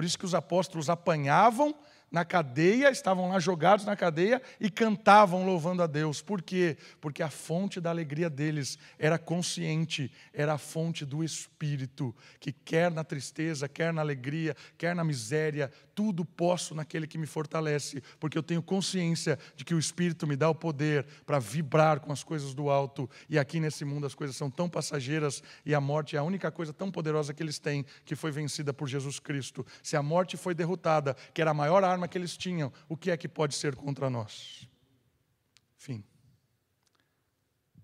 Por 0.00 0.04
isso 0.06 0.18
que 0.18 0.24
os 0.24 0.34
apóstolos 0.34 0.88
apanhavam 0.88 1.74
na 2.10 2.24
cadeia, 2.24 2.90
estavam 2.90 3.28
lá 3.28 3.38
jogados 3.38 3.84
na 3.84 3.94
cadeia 3.94 4.40
e 4.58 4.70
cantavam 4.70 5.44
louvando 5.44 5.82
a 5.82 5.86
Deus. 5.86 6.22
Por 6.22 6.40
quê? 6.40 6.78
Porque 7.02 7.22
a 7.22 7.28
fonte 7.28 7.82
da 7.82 7.90
alegria 7.90 8.30
deles 8.30 8.78
era 8.98 9.18
consciente, 9.18 10.10
era 10.32 10.54
a 10.54 10.58
fonte 10.58 11.04
do 11.04 11.22
Espírito, 11.22 12.16
que 12.40 12.50
quer 12.50 12.90
na 12.90 13.04
tristeza, 13.04 13.68
quer 13.68 13.92
na 13.92 14.00
alegria, 14.00 14.56
quer 14.78 14.96
na 14.96 15.04
miséria, 15.04 15.70
tudo 16.00 16.24
posso 16.24 16.74
naquele 16.74 17.06
que 17.06 17.18
me 17.18 17.26
fortalece, 17.26 18.02
porque 18.18 18.38
eu 18.38 18.42
tenho 18.42 18.62
consciência 18.62 19.38
de 19.54 19.66
que 19.66 19.74
o 19.74 19.78
Espírito 19.78 20.26
me 20.26 20.34
dá 20.34 20.48
o 20.48 20.54
poder 20.54 21.04
para 21.26 21.38
vibrar 21.38 22.00
com 22.00 22.10
as 22.10 22.24
coisas 22.24 22.54
do 22.54 22.70
alto. 22.70 23.08
E 23.28 23.38
aqui 23.38 23.60
nesse 23.60 23.84
mundo 23.84 24.06
as 24.06 24.14
coisas 24.14 24.34
são 24.34 24.50
tão 24.50 24.66
passageiras 24.66 25.42
e 25.62 25.74
a 25.74 25.80
morte 25.80 26.16
é 26.16 26.18
a 26.18 26.22
única 26.22 26.50
coisa 26.50 26.72
tão 26.72 26.90
poderosa 26.90 27.34
que 27.34 27.42
eles 27.42 27.58
têm, 27.58 27.84
que 28.02 28.16
foi 28.16 28.30
vencida 28.30 28.72
por 28.72 28.88
Jesus 28.88 29.18
Cristo. 29.18 29.66
Se 29.82 29.94
a 29.94 30.02
morte 30.02 30.38
foi 30.38 30.54
derrotada, 30.54 31.14
que 31.34 31.42
era 31.42 31.50
a 31.50 31.54
maior 31.54 31.84
arma 31.84 32.08
que 32.08 32.16
eles 32.16 32.34
tinham, 32.34 32.72
o 32.88 32.96
que 32.96 33.10
é 33.10 33.16
que 33.18 33.28
pode 33.28 33.54
ser 33.54 33.76
contra 33.76 34.08
nós? 34.08 34.66
Fim. 35.76 36.02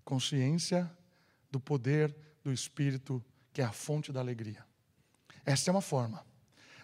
Consciência 0.03 0.91
do 1.51 1.59
poder 1.59 2.17
do 2.43 2.51
Espírito, 2.51 3.23
que 3.53 3.61
é 3.61 3.63
a 3.63 3.71
fonte 3.71 4.11
da 4.11 4.19
alegria. 4.19 4.65
Essa 5.45 5.69
é 5.69 5.71
uma 5.71 5.81
forma. 5.81 6.25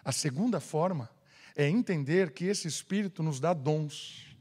A 0.04 0.12
segunda 0.12 0.60
forma 0.60 1.10
é 1.54 1.68
entender 1.68 2.32
que 2.32 2.44
esse 2.44 2.66
Espírito 2.66 3.22
nos 3.22 3.38
dá 3.38 3.52
dons. 3.52 4.36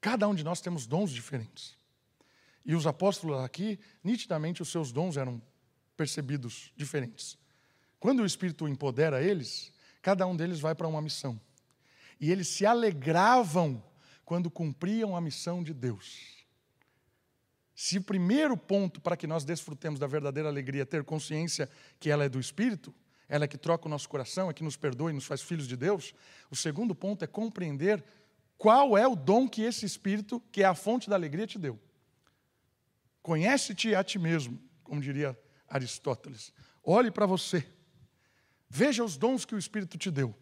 Cada 0.00 0.26
um 0.26 0.34
de 0.34 0.42
nós 0.42 0.60
temos 0.60 0.86
dons 0.86 1.10
diferentes. 1.10 1.76
E 2.64 2.74
os 2.74 2.86
apóstolos 2.86 3.40
aqui, 3.44 3.78
nitidamente, 4.02 4.62
os 4.62 4.70
seus 4.70 4.90
dons 4.90 5.16
eram 5.16 5.40
percebidos 5.96 6.72
diferentes. 6.76 7.38
Quando 8.00 8.20
o 8.20 8.26
Espírito 8.26 8.66
empodera 8.66 9.22
eles, 9.22 9.72
cada 10.00 10.26
um 10.26 10.34
deles 10.34 10.60
vai 10.60 10.74
para 10.74 10.88
uma 10.88 11.02
missão. 11.02 11.40
E 12.18 12.30
eles 12.30 12.48
se 12.48 12.64
alegravam 12.64 13.82
quando 14.24 14.50
cumpriam 14.50 15.16
a 15.16 15.20
missão 15.20 15.62
de 15.62 15.74
Deus. 15.74 16.42
Se 17.74 17.98
o 17.98 18.02
primeiro 18.02 18.56
ponto 18.56 19.00
para 19.00 19.16
que 19.16 19.26
nós 19.26 19.44
desfrutemos 19.44 19.98
da 19.98 20.06
verdadeira 20.06 20.48
alegria 20.48 20.82
é 20.82 20.84
ter 20.84 21.04
consciência 21.04 21.68
que 21.98 22.10
ela 22.10 22.24
é 22.24 22.28
do 22.28 22.38
Espírito, 22.38 22.94
ela 23.32 23.46
é 23.46 23.48
que 23.48 23.56
troca 23.56 23.86
o 23.86 23.88
nosso 23.88 24.10
coração, 24.10 24.50
é 24.50 24.52
que 24.52 24.62
nos 24.62 24.76
perdoa 24.76 25.10
e 25.10 25.14
nos 25.14 25.24
faz 25.24 25.40
filhos 25.40 25.66
de 25.66 25.74
Deus. 25.74 26.14
O 26.50 26.54
segundo 26.54 26.94
ponto 26.94 27.24
é 27.24 27.26
compreender 27.26 28.04
qual 28.58 28.98
é 28.98 29.08
o 29.08 29.16
dom 29.16 29.48
que 29.48 29.62
esse 29.62 29.86
Espírito, 29.86 30.38
que 30.52 30.62
é 30.62 30.66
a 30.66 30.74
fonte 30.74 31.08
da 31.08 31.16
alegria, 31.16 31.46
te 31.46 31.58
deu. 31.58 31.80
Conhece-te 33.22 33.94
a 33.94 34.04
ti 34.04 34.18
mesmo, 34.18 34.60
como 34.84 35.00
diria 35.00 35.34
Aristóteles. 35.66 36.52
Olhe 36.84 37.10
para 37.10 37.24
você. 37.24 37.66
Veja 38.68 39.02
os 39.02 39.16
dons 39.16 39.46
que 39.46 39.54
o 39.54 39.58
Espírito 39.58 39.96
te 39.96 40.10
deu. 40.10 40.34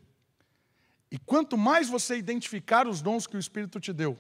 E 1.13 1.17
quanto 1.17 1.57
mais 1.57 1.89
você 1.89 2.17
identificar 2.17 2.89
os 2.89 3.01
dons 3.01 3.25
que 3.25 3.37
o 3.37 3.41
Espírito 3.41 3.79
te 3.79 3.93
deu 3.93 4.19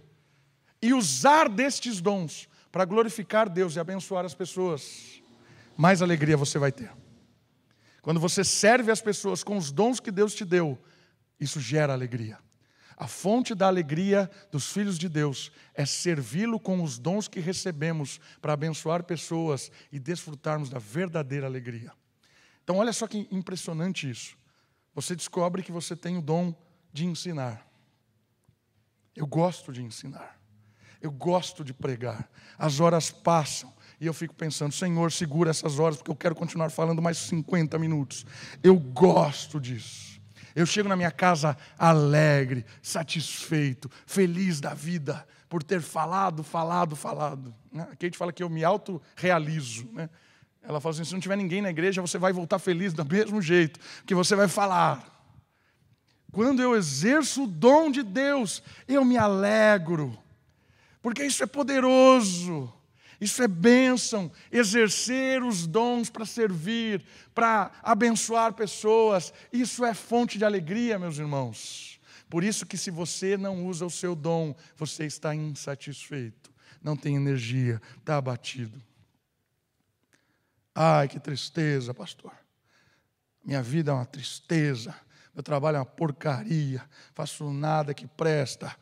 e 0.80 0.94
usar 0.94 1.48
destes 1.48 2.00
dons 2.00 2.48
para 2.70 2.84
glorificar 2.84 3.48
Deus 3.48 3.74
e 3.74 3.80
abençoar 3.80 4.24
as 4.24 4.32
pessoas, 4.32 5.20
mais 5.76 6.00
alegria 6.02 6.36
você 6.36 6.56
vai 6.56 6.70
ter. 6.70 7.00
Quando 8.02 8.20
você 8.20 8.44
serve 8.44 8.90
as 8.90 9.00
pessoas 9.00 9.42
com 9.42 9.56
os 9.56 9.70
dons 9.70 10.00
que 10.00 10.10
Deus 10.10 10.34
te 10.34 10.44
deu, 10.44 10.78
isso 11.38 11.60
gera 11.60 11.92
alegria. 11.92 12.38
A 12.96 13.06
fonte 13.06 13.54
da 13.54 13.66
alegria 13.66 14.30
dos 14.52 14.72
filhos 14.72 14.98
de 14.98 15.08
Deus 15.08 15.50
é 15.74 15.86
servi-lo 15.86 16.60
com 16.60 16.82
os 16.82 16.98
dons 16.98 17.28
que 17.28 17.40
recebemos 17.40 18.20
para 18.42 18.52
abençoar 18.52 19.04
pessoas 19.04 19.72
e 19.90 19.98
desfrutarmos 19.98 20.68
da 20.68 20.78
verdadeira 20.78 21.46
alegria. 21.46 21.92
Então, 22.62 22.76
olha 22.76 22.92
só 22.92 23.06
que 23.06 23.26
impressionante 23.30 24.08
isso. 24.08 24.36
Você 24.94 25.16
descobre 25.16 25.62
que 25.62 25.72
você 25.72 25.96
tem 25.96 26.18
o 26.18 26.22
dom 26.22 26.54
de 26.92 27.06
ensinar. 27.06 27.66
Eu 29.16 29.26
gosto 29.26 29.72
de 29.72 29.82
ensinar. 29.82 30.38
Eu 31.00 31.10
gosto 31.10 31.64
de 31.64 31.72
pregar. 31.72 32.30
As 32.58 32.80
horas 32.80 33.10
passam 33.10 33.72
e 34.00 34.06
eu 34.06 34.14
fico 34.14 34.34
pensando, 34.34 34.72
Senhor, 34.72 35.12
segura 35.12 35.50
essas 35.50 35.78
horas, 35.78 35.98
porque 35.98 36.10
eu 36.10 36.16
quero 36.16 36.34
continuar 36.34 36.70
falando 36.70 37.02
mais 37.02 37.18
50 37.18 37.78
minutos. 37.78 38.24
Eu 38.62 38.78
gosto 38.78 39.60
disso. 39.60 40.18
Eu 40.56 40.64
chego 40.64 40.88
na 40.88 40.96
minha 40.96 41.10
casa 41.10 41.54
alegre, 41.78 42.64
satisfeito, 42.80 43.90
feliz 44.06 44.58
da 44.58 44.72
vida, 44.72 45.26
por 45.50 45.62
ter 45.62 45.82
falado, 45.82 46.42
falado, 46.42 46.96
falado. 46.96 47.54
Né? 47.70 47.86
A 47.92 47.96
Kate 47.96 48.16
fala 48.16 48.32
que 48.32 48.42
eu 48.42 48.48
me 48.48 48.64
autorrealizo. 48.64 49.86
Né? 49.92 50.08
Ela 50.62 50.80
fala 50.80 50.94
assim: 50.94 51.04
se 51.04 51.12
não 51.12 51.20
tiver 51.20 51.36
ninguém 51.36 51.60
na 51.60 51.68
igreja, 51.68 52.00
você 52.00 52.16
vai 52.16 52.32
voltar 52.32 52.58
feliz 52.58 52.94
do 52.94 53.04
mesmo 53.04 53.42
jeito, 53.42 53.78
que 54.06 54.14
você 54.14 54.34
vai 54.34 54.48
falar. 54.48 55.20
Quando 56.32 56.62
eu 56.62 56.74
exerço 56.74 57.44
o 57.44 57.46
dom 57.46 57.90
de 57.90 58.02
Deus, 58.02 58.62
eu 58.88 59.04
me 59.04 59.18
alegro, 59.18 60.16
porque 61.02 61.22
isso 61.22 61.42
é 61.42 61.46
poderoso. 61.46 62.72
Isso 63.20 63.42
é 63.42 63.48
bênção, 63.48 64.32
exercer 64.50 65.42
os 65.42 65.66
dons 65.66 66.08
para 66.08 66.24
servir, 66.24 67.04
para 67.34 67.70
abençoar 67.82 68.54
pessoas. 68.54 69.32
Isso 69.52 69.84
é 69.84 69.92
fonte 69.92 70.38
de 70.38 70.44
alegria, 70.44 70.98
meus 70.98 71.18
irmãos. 71.18 72.00
Por 72.30 72.42
isso 72.42 72.64
que 72.64 72.78
se 72.78 72.90
você 72.90 73.36
não 73.36 73.66
usa 73.66 73.84
o 73.84 73.90
seu 73.90 74.14
dom, 74.14 74.54
você 74.76 75.04
está 75.04 75.34
insatisfeito, 75.34 76.50
não 76.82 76.96
tem 76.96 77.16
energia, 77.16 77.82
está 77.98 78.16
abatido. 78.16 78.80
Ai, 80.74 81.08
que 81.08 81.20
tristeza, 81.20 81.92
pastor. 81.92 82.32
Minha 83.44 83.62
vida 83.62 83.90
é 83.90 83.94
uma 83.94 84.06
tristeza. 84.06 84.94
Meu 85.34 85.42
trabalho 85.42 85.76
é 85.76 85.80
uma 85.80 85.86
porcaria. 85.86 86.82
Faço 87.14 87.52
nada 87.52 87.92
que 87.92 88.06
presta. 88.06 88.74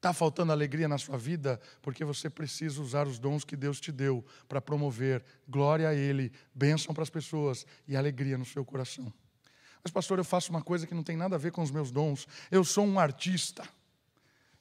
Está 0.00 0.14
faltando 0.14 0.50
alegria 0.50 0.88
na 0.88 0.96
sua 0.96 1.18
vida? 1.18 1.60
Porque 1.82 2.06
você 2.06 2.30
precisa 2.30 2.80
usar 2.80 3.06
os 3.06 3.18
dons 3.18 3.44
que 3.44 3.54
Deus 3.54 3.78
te 3.78 3.92
deu 3.92 4.24
para 4.48 4.58
promover 4.58 5.22
glória 5.46 5.86
a 5.86 5.94
Ele, 5.94 6.32
bênção 6.54 6.94
para 6.94 7.02
as 7.02 7.10
pessoas 7.10 7.66
e 7.86 7.94
alegria 7.94 8.38
no 8.38 8.46
seu 8.46 8.64
coração. 8.64 9.12
Mas, 9.84 9.92
pastor, 9.92 10.16
eu 10.16 10.24
faço 10.24 10.48
uma 10.48 10.62
coisa 10.62 10.86
que 10.86 10.94
não 10.94 11.02
tem 11.02 11.18
nada 11.18 11.36
a 11.36 11.38
ver 11.38 11.52
com 11.52 11.60
os 11.60 11.70
meus 11.70 11.90
dons. 11.90 12.26
Eu 12.50 12.64
sou 12.64 12.86
um 12.86 12.98
artista. 12.98 13.62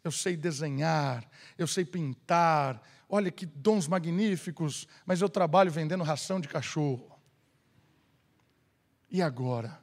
Eu 0.03 0.11
sei 0.11 0.35
desenhar, 0.35 1.25
eu 1.57 1.67
sei 1.67 1.85
pintar. 1.85 2.83
Olha 3.07 3.31
que 3.31 3.45
dons 3.45 3.87
magníficos, 3.87 4.89
mas 5.05 5.21
eu 5.21 5.29
trabalho 5.29 5.71
vendendo 5.71 6.03
ração 6.03 6.41
de 6.41 6.49
cachorro. 6.49 7.17
E 9.09 9.21
agora? 9.21 9.79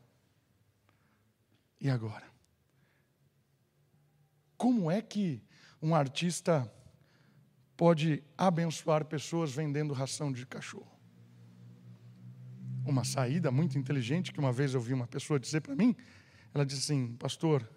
E 1.81 1.89
agora? 1.89 2.27
Como 4.59 4.91
é 4.91 5.01
que 5.01 5.46
um 5.81 5.95
artista 5.95 6.71
pode 7.77 8.23
abençoar 8.37 9.05
pessoas 9.05 9.53
vendendo 9.53 9.93
ração 9.93 10.33
de 10.33 10.47
cachorro. 10.47 10.91
Uma 12.85 13.05
saída 13.05 13.51
muito 13.51 13.79
inteligente 13.79 14.33
que 14.33 14.39
uma 14.39 14.53
vez 14.53 14.75
eu 14.75 14.81
vi 14.81 14.95
uma 14.95 15.07
pessoa 15.07 15.39
dizer 15.39 15.61
para 15.61 15.75
mim, 15.75 15.95
ela 16.55 16.65
disse 16.65 16.93
assim, 16.93 17.15
pastor, 17.17 17.69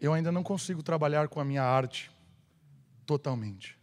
eu 0.00 0.12
ainda 0.12 0.30
não 0.30 0.42
consigo 0.42 0.82
trabalhar 0.82 1.28
com 1.28 1.40
a 1.40 1.44
minha 1.44 1.62
arte 1.62 2.10
totalmente. 3.04 3.78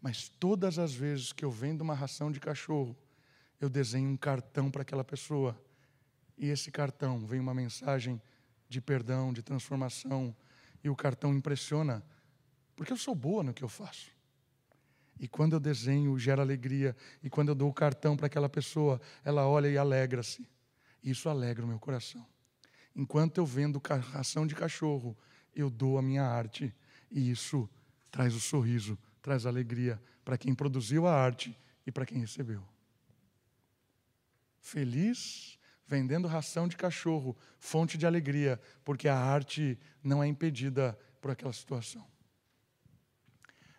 Mas 0.00 0.28
todas 0.28 0.78
as 0.78 0.94
vezes 0.94 1.32
que 1.32 1.44
eu 1.44 1.50
vendo 1.50 1.80
uma 1.80 1.94
ração 1.94 2.30
de 2.30 2.38
cachorro, 2.38 2.96
eu 3.60 3.68
desenho 3.68 4.10
um 4.10 4.16
cartão 4.16 4.70
para 4.70 4.82
aquela 4.82 5.04
pessoa. 5.04 5.58
E 6.36 6.48
esse 6.48 6.70
cartão 6.70 7.18
vem 7.26 7.40
uma 7.40 7.54
mensagem 7.54 8.20
de 8.68 8.80
perdão, 8.80 9.32
de 9.32 9.42
transformação. 9.42 10.34
E 10.84 10.88
o 10.88 10.96
cartão 10.96 11.34
impressiona, 11.34 12.04
porque 12.76 12.92
eu 12.92 12.96
sou 12.96 13.14
boa 13.14 13.42
no 13.42 13.54
que 13.54 13.64
eu 13.64 13.68
faço. 13.68 14.14
E 15.18 15.26
quando 15.26 15.54
eu 15.54 15.60
desenho, 15.60 16.18
gera 16.18 16.42
alegria. 16.42 16.94
E 17.22 17.30
quando 17.30 17.48
eu 17.48 17.54
dou 17.54 17.70
o 17.70 17.74
cartão 17.74 18.16
para 18.16 18.26
aquela 18.26 18.48
pessoa, 18.48 19.00
ela 19.24 19.48
olha 19.48 19.68
e 19.68 19.78
alegra-se. 19.78 20.46
Isso 21.02 21.28
alegra 21.28 21.64
o 21.64 21.68
meu 21.68 21.78
coração. 21.78 22.24
Enquanto 22.94 23.38
eu 23.38 23.46
vendo 23.46 23.80
ração 24.12 24.46
de 24.46 24.54
cachorro, 24.54 25.16
eu 25.54 25.70
dou 25.70 25.98
a 25.98 26.02
minha 26.02 26.22
arte. 26.22 26.74
E 27.10 27.30
isso 27.30 27.68
traz 28.10 28.34
o 28.34 28.40
sorriso, 28.40 28.98
traz 29.22 29.46
alegria 29.46 30.00
para 30.24 30.36
quem 30.36 30.54
produziu 30.54 31.06
a 31.06 31.14
arte 31.14 31.58
e 31.86 31.90
para 31.90 32.04
quem 32.04 32.18
recebeu. 32.18 32.62
Feliz 34.60 35.58
vendendo 35.86 36.26
ração 36.26 36.66
de 36.66 36.76
cachorro, 36.76 37.36
fonte 37.60 37.96
de 37.96 38.06
alegria, 38.06 38.60
porque 38.84 39.08
a 39.08 39.16
arte 39.16 39.78
não 40.02 40.22
é 40.22 40.26
impedida 40.26 40.98
por 41.20 41.30
aquela 41.30 41.52
situação. 41.52 42.04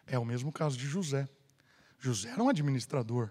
É 0.08 0.18
o 0.18 0.26
mesmo 0.26 0.52
caso 0.52 0.78
de 0.78 0.88
José. 0.88 1.28
José 2.00 2.30
era 2.30 2.42
um 2.42 2.50
administrador. 2.50 3.30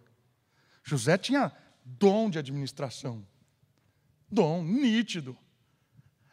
José 0.84 1.16
tinha 1.16 1.52
dom 1.84 2.28
de 2.28 2.38
administração. 2.38 3.26
Dom 4.30 4.62
nítido. 4.62 5.36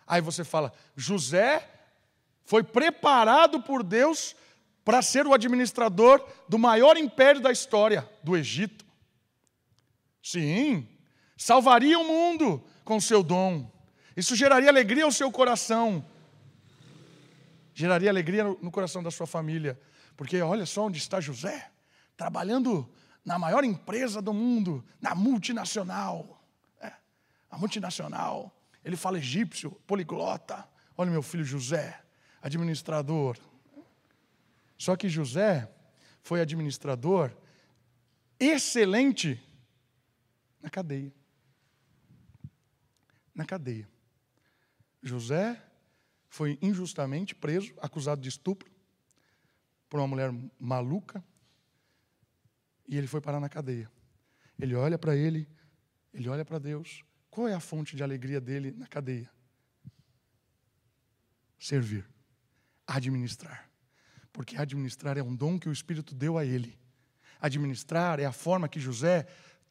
Aí 0.06 0.22
você 0.22 0.44
fala, 0.44 0.74
José 0.96 1.70
foi 2.44 2.64
preparado 2.64 3.62
por 3.62 3.84
Deus 3.84 4.36
para 4.84 5.02
ser 5.02 5.26
o 5.26 5.34
administrador 5.34 6.24
do 6.48 6.60
maior 6.60 6.98
império 6.98 7.42
da 7.42 7.52
história, 7.52 8.10
do 8.22 8.36
Egito. 8.36 8.86
Sim, 10.22 10.88
salvaria 11.38 11.98
o 11.98 12.06
mundo 12.06 12.64
com 12.84 13.00
seu 13.00 13.24
dom. 13.24 13.72
Isso 14.16 14.36
geraria 14.36 14.70
alegria 14.70 15.06
ao 15.06 15.12
seu 15.12 15.32
coração. 15.32 16.06
Geraria 17.74 18.10
alegria 18.10 18.44
no 18.44 18.70
coração 18.70 19.02
da 19.02 19.10
sua 19.10 19.26
família. 19.26 19.80
Porque 20.16 20.42
olha 20.42 20.66
só 20.66 20.86
onde 20.86 20.98
está 21.00 21.20
José, 21.20 21.72
trabalhando 22.16 22.90
na 23.26 23.40
maior 23.40 23.64
empresa 23.64 24.22
do 24.22 24.34
mundo, 24.34 24.84
na 25.02 25.16
multinacional. 25.16 26.42
É, 26.80 26.94
a 27.50 27.58
multinacional. 27.58 28.52
Ele 28.84 28.96
fala 28.96 29.18
egípcio, 29.18 29.72
poliglota. 29.88 30.68
Olha 30.98 31.10
meu 31.10 31.24
filho 31.24 31.44
José, 31.44 32.02
administrador. 32.42 33.38
Só 34.78 34.96
que 34.96 35.10
José 35.10 35.72
foi 36.22 36.42
administrador 36.42 37.36
excelente 38.40 39.42
na 40.62 40.70
cadeia. 40.70 41.14
Na 43.34 43.46
cadeia. 43.46 43.90
José 45.02 45.62
foi 46.30 46.58
injustamente 46.62 47.34
preso, 47.34 47.74
acusado 47.82 48.22
de 48.22 48.30
estupro 48.30 48.73
por 49.94 50.00
uma 50.00 50.08
mulher 50.08 50.34
maluca, 50.60 51.24
e 52.88 52.98
ele 52.98 53.06
foi 53.06 53.22
parar 53.22 53.40
na 53.40 53.48
cadeia. 53.48 53.92
Ele 54.58 54.74
olha 54.74 54.98
para 54.98 55.16
ele, 55.16 55.48
ele 56.12 56.28
olha 56.30 56.44
para 56.44 56.58
Deus. 56.58 57.04
Qual 57.30 57.48
é 57.48 57.54
a 57.54 57.60
fonte 57.60 57.96
de 57.96 58.02
alegria 58.02 58.42
dele 58.42 58.72
na 58.72 58.88
cadeia? 58.88 59.30
Servir, 61.60 62.10
administrar. 62.88 63.70
Porque 64.32 64.58
administrar 64.58 65.16
é 65.16 65.22
um 65.22 65.36
dom 65.36 65.60
que 65.60 65.70
o 65.70 65.72
Espírito 65.72 66.16
deu 66.16 66.40
a 66.40 66.44
ele. 66.44 66.76
Administrar 67.40 68.20
é 68.20 68.26
a 68.26 68.32
forma 68.32 68.68
que 68.68 68.80
José 68.80 69.28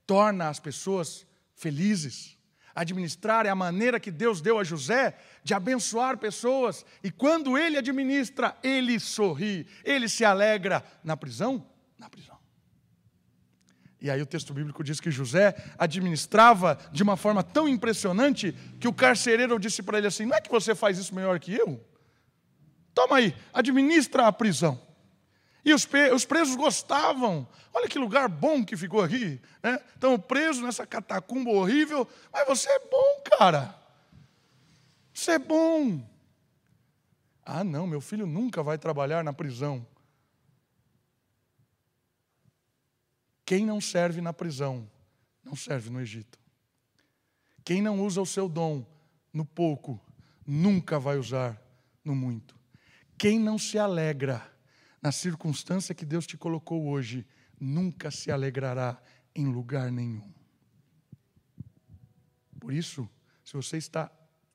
torna 0.07 0.49
as 0.49 0.61
pessoas 0.61 1.27
felizes. 1.53 2.39
Administrar 2.75 3.47
é 3.47 3.51
a 3.51 3.55
maneira 3.55 4.01
que 4.01 4.11
Deus 4.11 4.41
deu 4.41 4.59
a 4.59 4.65
José 4.65 5.17
de 5.45 5.55
abençoar 5.55 6.17
pessoas. 6.17 6.85
E 7.03 7.11
quando 7.11 7.59
ele 7.59 7.77
administra, 7.77 8.57
ele 8.63 8.99
sorri, 8.99 9.67
ele 9.85 10.09
se 10.09 10.25
alegra. 10.25 10.85
Na 11.05 11.17
prisão? 11.17 11.67
Na 11.99 12.09
prisão. 12.09 12.39
E 14.01 14.11
aí 14.11 14.21
o 14.21 14.27
texto 14.27 14.53
bíblico 14.53 14.83
diz 14.83 15.01
que 15.01 15.13
José 15.13 15.55
administrava 15.79 16.77
de 16.91 17.05
uma 17.05 17.17
forma 17.17 17.43
tão 17.43 17.69
impressionante 17.69 18.53
que 18.81 18.89
o 18.89 18.93
carcereiro 18.93 19.61
disse 19.61 19.81
para 19.81 19.99
ele 19.99 20.09
assim: 20.09 20.27
Não 20.27 20.37
é 20.37 20.41
que 20.41 20.51
você 20.51 20.75
faz 20.75 20.99
isso 20.99 21.15
melhor 21.15 21.39
que 21.39 21.55
eu? 21.55 21.81
Toma 22.93 23.19
aí, 23.19 23.35
administra 23.55 24.27
a 24.27 24.33
prisão. 24.33 24.81
E 25.65 25.73
os, 25.73 25.89
os 26.15 26.25
presos 26.25 26.57
gostavam. 26.57 27.47
Olha 27.73 27.89
que 27.89 27.99
lugar 27.99 28.29
bom 28.29 28.65
que 28.65 28.77
ficou 28.77 29.03
aqui. 29.03 29.41
Né? 29.63 29.81
Estão 29.95 30.19
presos 30.19 30.63
nessa 30.63 30.87
catacumba 30.87 31.51
horrível. 31.51 32.07
Mas 32.33 32.47
você 32.47 32.69
é 32.69 32.79
bom, 32.81 33.23
cara. 33.39 33.75
Você 35.15 35.33
é 35.33 35.39
bom. 35.39 36.05
Ah, 37.45 37.65
não, 37.65 37.87
meu 37.87 38.01
filho 38.01 38.27
nunca 38.27 38.63
vai 38.63 38.79
trabalhar 38.79 39.23
na 39.25 39.33
prisão. 39.33 39.87
Quem 43.45 43.67
não 43.67 43.81
serve 43.81 44.21
na 44.21 44.33
prisão, 44.33 44.89
não 45.45 45.55
serve 45.55 45.91
no 45.91 46.01
Egito. 46.01 46.39
Quem 47.65 47.83
não 47.83 48.01
usa 48.01 48.21
o 48.21 48.27
seu 48.27 48.49
dom 48.49 48.85
no 49.33 49.45
pouco, 49.45 50.01
nunca 50.47 50.99
vai 50.99 51.19
usar 51.19 51.61
no 52.05 52.15
muito. 52.15 52.57
Quem 53.19 53.39
não 53.39 53.59
se 53.59 53.79
alegra 53.79 54.52
na 55.03 55.11
circunstância 55.11 55.95
que 55.95 56.07
Deus 56.07 56.27
te 56.27 56.37
colocou 56.37 56.87
hoje, 56.87 57.27
nunca 57.59 58.11
se 58.11 58.31
alegrará 58.31 59.03
em 59.35 59.47
lugar 59.47 59.91
nenhum. 59.91 60.33
Por 62.61 62.73
isso, 62.73 63.11
se 63.45 63.55
você 63.55 63.77
está 63.77 64.11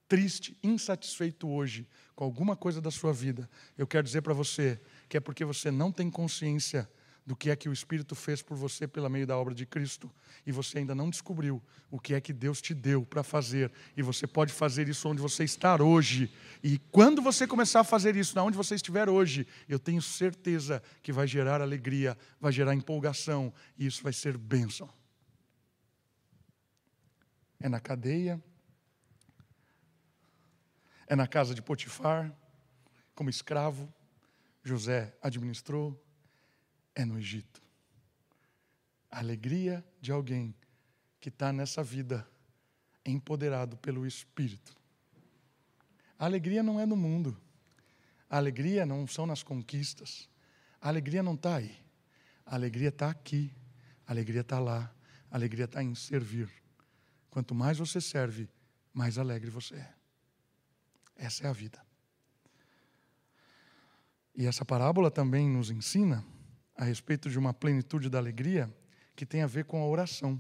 triste, 0.08 0.58
insatisfeito 0.64 1.50
hoje 1.50 1.86
com 2.16 2.24
alguma 2.24 2.56
coisa 2.56 2.80
da 2.80 2.90
sua 2.90 3.12
vida, 3.12 3.50
eu 3.78 3.86
quero 3.86 4.04
dizer 4.04 4.22
para 4.22 4.34
você 4.34 4.80
que 5.10 5.18
é 5.18 5.20
porque 5.20 5.44
você 5.44 5.70
não 5.70 5.92
tem 5.92 6.10
consciência 6.10 6.90
do 7.28 7.36
que 7.36 7.50
é 7.50 7.56
que 7.58 7.68
o 7.68 7.74
Espírito 7.74 8.16
fez 8.16 8.42
por 8.42 8.56
você 8.56 8.88
pela 8.88 9.10
meio 9.10 9.28
da 9.28 9.38
obra 9.38 9.54
de 9.54 9.66
Cristo. 9.66 10.10
E 10.46 10.52
você 10.52 10.78
ainda 10.78 10.96
não 10.96 11.10
descobriu 11.10 11.62
o 11.92 12.00
que 12.00 12.14
é 12.14 12.22
que 12.22 12.32
Deus 12.32 12.62
te 12.62 12.74
deu 12.74 13.06
para 13.06 13.22
fazer. 13.22 13.70
E 13.98 14.02
você 14.02 14.26
pode 14.26 14.54
fazer 14.54 14.88
isso 14.88 15.10
onde 15.10 15.22
você 15.22 15.44
está 15.44 15.76
hoje. 15.76 16.32
E 16.64 16.78
quando 16.90 17.22
você 17.22 17.46
começar 17.46 17.82
a 17.82 17.84
fazer 17.84 18.16
isso 18.16 18.34
na 18.34 18.44
onde 18.44 18.56
você 18.56 18.76
estiver 18.76 19.10
hoje 19.10 19.46
eu 19.68 19.78
tenho 19.78 20.02
certeza 20.02 20.82
que 21.04 21.12
vai 21.12 21.28
gerar 21.28 21.62
alegria 21.62 22.18
vai 22.40 22.54
gerar 22.54 22.74
empolgação 22.74 23.54
e 23.78 23.86
isso 23.86 24.02
vai 24.02 24.14
ser 24.14 24.38
bênção. 24.38 24.90
É 27.60 27.68
na 27.68 27.82
cadeia 27.82 28.42
é 31.08 31.16
na 31.16 31.28
casa 31.28 31.54
de 31.54 31.62
Potifar 31.62 32.34
como 33.14 33.30
escravo 33.30 33.94
José 34.64 35.14
administrou 35.22 36.07
é 36.98 37.06
no 37.06 37.20
Egito. 37.20 37.62
A 39.10 39.20
alegria 39.20 39.86
de 40.02 40.12
alguém 40.12 40.54
que 41.20 41.30
está 41.30 41.54
nessa 41.54 41.84
vida 41.84 42.28
empoderado 43.06 43.78
pelo 43.78 44.06
Espírito. 44.06 44.76
A 46.18 46.26
alegria 46.26 46.64
não 46.64 46.80
é 46.80 46.88
no 46.88 46.96
mundo. 46.96 47.40
A 48.28 48.38
alegria 48.38 48.84
não 48.84 49.06
são 49.08 49.28
nas 49.28 49.44
conquistas. 49.44 50.28
A 50.82 50.90
alegria 50.90 51.22
não 51.22 51.36
está 51.36 51.58
aí. 51.58 51.78
A 52.44 52.56
alegria 52.56 52.90
está 52.90 53.12
aqui. 53.12 53.54
A 54.08 54.12
alegria 54.12 54.42
está 54.42 54.60
lá. 54.60 54.92
A 55.30 55.36
alegria 55.36 55.66
está 55.66 55.84
em 55.84 55.94
servir. 55.94 56.50
Quanto 57.30 57.54
mais 57.54 57.78
você 57.78 58.02
serve, 58.02 58.50
mais 58.92 59.20
alegre 59.20 59.52
você 59.52 59.76
é. 59.76 59.94
Essa 61.16 61.46
é 61.46 61.50
a 61.50 61.54
vida. 61.54 61.80
E 64.36 64.48
essa 64.48 64.66
parábola 64.66 65.12
também 65.12 65.48
nos 65.48 65.70
ensina 65.70 66.26
a 66.78 66.84
respeito 66.84 67.30
de 67.30 67.40
uma 67.40 67.54
plenitude 67.54 68.10
da 68.10 68.20
alegria 68.20 68.72
que 69.16 69.26
tem 69.26 69.42
a 69.42 69.48
ver 69.48 69.66
com 69.66 69.82
a 69.82 69.88
oração. 69.88 70.40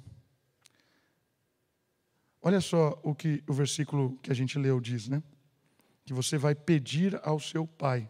Olha 2.40 2.62
só 2.62 3.00
o 3.04 3.16
que 3.16 3.44
o 3.48 3.54
versículo 3.54 4.18
que 4.22 4.32
a 4.32 4.36
gente 4.36 4.60
leu 4.60 4.80
diz, 4.80 5.08
né? 5.08 5.22
Que 6.06 6.14
você 6.14 6.38
vai 6.38 6.54
pedir 6.54 7.20
ao 7.24 7.40
seu 7.40 7.66
pai. 7.66 8.10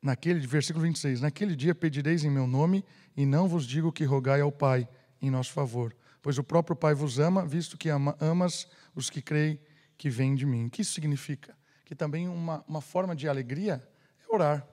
Naquele 0.00 0.46
versículo 0.46 0.84
26, 0.84 1.22
naquele 1.22 1.56
dia 1.56 1.74
pedireis 1.74 2.22
em 2.24 2.30
meu 2.30 2.46
nome 2.46 2.84
e 3.16 3.24
não 3.24 3.48
vos 3.48 3.66
digo 3.66 3.92
que 3.92 4.04
rogai 4.04 4.40
ao 4.40 4.50
Pai 4.50 4.88
em 5.20 5.30
nosso 5.30 5.52
favor, 5.52 5.94
pois 6.20 6.38
o 6.38 6.44
próprio 6.44 6.74
Pai 6.74 6.92
vos 6.92 7.20
ama, 7.20 7.46
visto 7.46 7.78
que 7.78 7.88
ama, 7.88 8.16
amas 8.20 8.66
os 8.96 9.08
que 9.08 9.22
creem 9.22 9.60
que 9.96 10.10
vêm 10.10 10.34
de 10.34 10.44
mim. 10.44 10.66
O 10.66 10.70
que 10.70 10.82
isso 10.82 10.92
significa? 10.92 11.56
Que 11.84 11.94
também 11.94 12.28
uma, 12.28 12.64
uma 12.66 12.80
forma 12.80 13.14
de 13.14 13.28
alegria 13.28 13.80
é 14.20 14.34
orar 14.34 14.71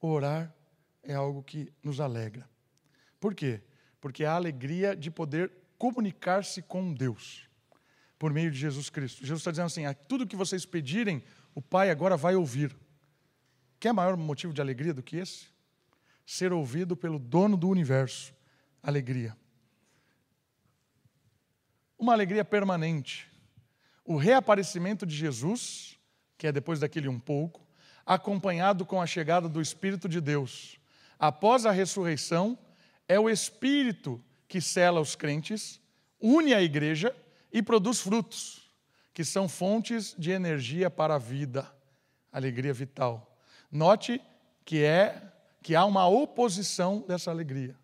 orar 0.00 0.54
é 1.02 1.14
algo 1.14 1.42
que 1.42 1.72
nos 1.82 2.00
alegra. 2.00 2.48
Por 3.18 3.34
quê? 3.34 3.62
Porque 4.00 4.24
a 4.24 4.34
alegria 4.34 4.94
de 4.94 5.10
poder 5.10 5.50
comunicar-se 5.76 6.62
com 6.62 6.92
Deus 6.92 7.48
por 8.18 8.32
meio 8.32 8.50
de 8.50 8.58
Jesus 8.58 8.90
Cristo. 8.90 9.20
Jesus 9.20 9.40
está 9.40 9.50
dizendo 9.50 9.66
assim: 9.66 9.82
tudo 10.08 10.26
que 10.26 10.36
vocês 10.36 10.66
pedirem, 10.66 11.22
o 11.54 11.62
Pai 11.62 11.90
agora 11.90 12.16
vai 12.16 12.34
ouvir. 12.34 12.76
Quer 13.80 13.92
maior 13.92 14.16
motivo 14.16 14.52
de 14.52 14.60
alegria 14.60 14.92
do 14.92 15.02
que 15.02 15.16
esse? 15.16 15.46
Ser 16.26 16.52
ouvido 16.52 16.96
pelo 16.96 17.18
dono 17.18 17.56
do 17.56 17.68
universo. 17.68 18.34
Alegria. 18.82 19.36
Uma 21.98 22.12
alegria 22.12 22.44
permanente. 22.44 23.28
O 24.04 24.16
reaparecimento 24.16 25.06
de 25.06 25.14
Jesus, 25.14 25.98
que 26.36 26.46
é 26.46 26.52
depois 26.52 26.80
daquele 26.80 27.08
um 27.08 27.20
pouco, 27.20 27.67
acompanhado 28.08 28.86
com 28.86 29.02
a 29.02 29.06
chegada 29.06 29.50
do 29.50 29.60
Espírito 29.60 30.08
de 30.08 30.18
Deus. 30.18 30.80
Após 31.18 31.66
a 31.66 31.70
ressurreição, 31.70 32.58
é 33.06 33.20
o 33.20 33.28
Espírito 33.28 34.18
que 34.48 34.62
cela 34.62 34.98
os 34.98 35.14
crentes, 35.14 35.78
une 36.18 36.54
a 36.54 36.62
igreja 36.62 37.14
e 37.52 37.62
produz 37.62 38.00
frutos, 38.00 38.72
que 39.12 39.22
são 39.22 39.46
fontes 39.46 40.14
de 40.18 40.30
energia 40.30 40.88
para 40.88 41.16
a 41.16 41.18
vida, 41.18 41.70
alegria 42.32 42.72
vital. 42.72 43.38
Note 43.70 44.22
que 44.64 44.82
é 44.82 45.30
que 45.62 45.76
há 45.76 45.84
uma 45.84 46.08
oposição 46.08 47.04
dessa 47.06 47.30
alegria. 47.30 47.76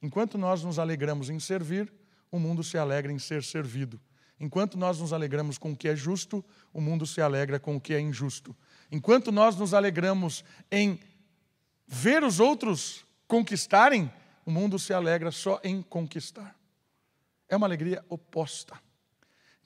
Enquanto 0.00 0.38
nós 0.38 0.62
nos 0.62 0.78
alegramos 0.78 1.30
em 1.30 1.40
servir, 1.40 1.92
o 2.30 2.38
mundo 2.38 2.62
se 2.62 2.78
alegra 2.78 3.10
em 3.10 3.18
ser 3.18 3.42
servido. 3.42 4.00
Enquanto 4.38 4.78
nós 4.78 5.00
nos 5.00 5.12
alegramos 5.12 5.58
com 5.58 5.72
o 5.72 5.76
que 5.76 5.88
é 5.88 5.96
justo, 5.96 6.44
o 6.72 6.80
mundo 6.80 7.06
se 7.06 7.20
alegra 7.20 7.58
com 7.58 7.74
o 7.74 7.80
que 7.80 7.92
é 7.92 8.00
injusto. 8.00 8.54
Enquanto 8.94 9.32
nós 9.32 9.56
nos 9.56 9.74
alegramos 9.74 10.44
em 10.70 11.00
ver 11.84 12.22
os 12.22 12.38
outros 12.38 13.04
conquistarem, 13.26 14.08
o 14.46 14.52
mundo 14.52 14.78
se 14.78 14.94
alegra 14.94 15.32
só 15.32 15.60
em 15.64 15.82
conquistar. 15.82 16.56
É 17.48 17.56
uma 17.56 17.66
alegria 17.66 18.04
oposta. 18.08 18.80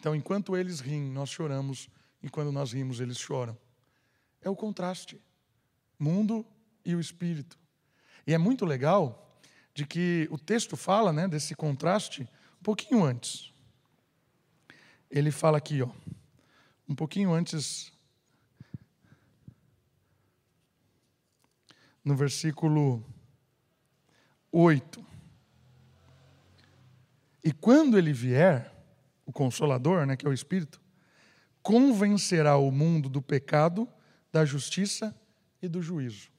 Então, 0.01 0.17
enquanto 0.17 0.57
eles 0.57 0.81
riem, 0.81 1.11
nós 1.11 1.29
choramos, 1.29 1.91
e 2.23 2.31
quando 2.31 2.51
nós 2.51 2.73
rimos, 2.73 3.01
eles 3.01 3.19
choram. 3.19 3.55
É 4.41 4.49
o 4.49 4.57
contraste. 4.57 5.21
Mundo 5.99 6.43
e 6.83 6.95
o 6.95 7.01
espírito. 7.01 7.59
E 8.27 8.33
é 8.33 8.39
muito 8.39 8.65
legal 8.65 9.39
de 9.75 9.85
que 9.85 10.27
o 10.31 10.39
texto 10.39 10.75
fala 10.75 11.13
né, 11.13 11.29
desse 11.29 11.55
contraste 11.55 12.23
um 12.23 12.63
pouquinho 12.63 13.05
antes. 13.05 13.53
Ele 15.11 15.31
fala 15.31 15.59
aqui, 15.59 15.83
ó, 15.83 15.91
um 16.89 16.95
pouquinho 16.95 17.31
antes, 17.31 17.93
no 22.09 22.17
versículo 22.17 23.05
8. 24.51 25.05
E 27.45 27.53
quando 27.53 27.99
ele 27.99 28.15
vier, 28.15 28.73
o 29.27 29.33
Consolador, 29.33 30.07
né, 30.07 30.17
que 30.17 30.27
é 30.27 30.31
o 30.31 30.33
Espírito, 30.33 30.81
convencerá 31.63 32.57
o 32.57 32.71
mundo 32.71 33.11
do 33.11 33.21
pecado, 33.21 33.87
da 34.33 34.43
justiça 34.43 35.15
e 35.61 35.69
do 35.69 35.83
juízo. 35.83 36.31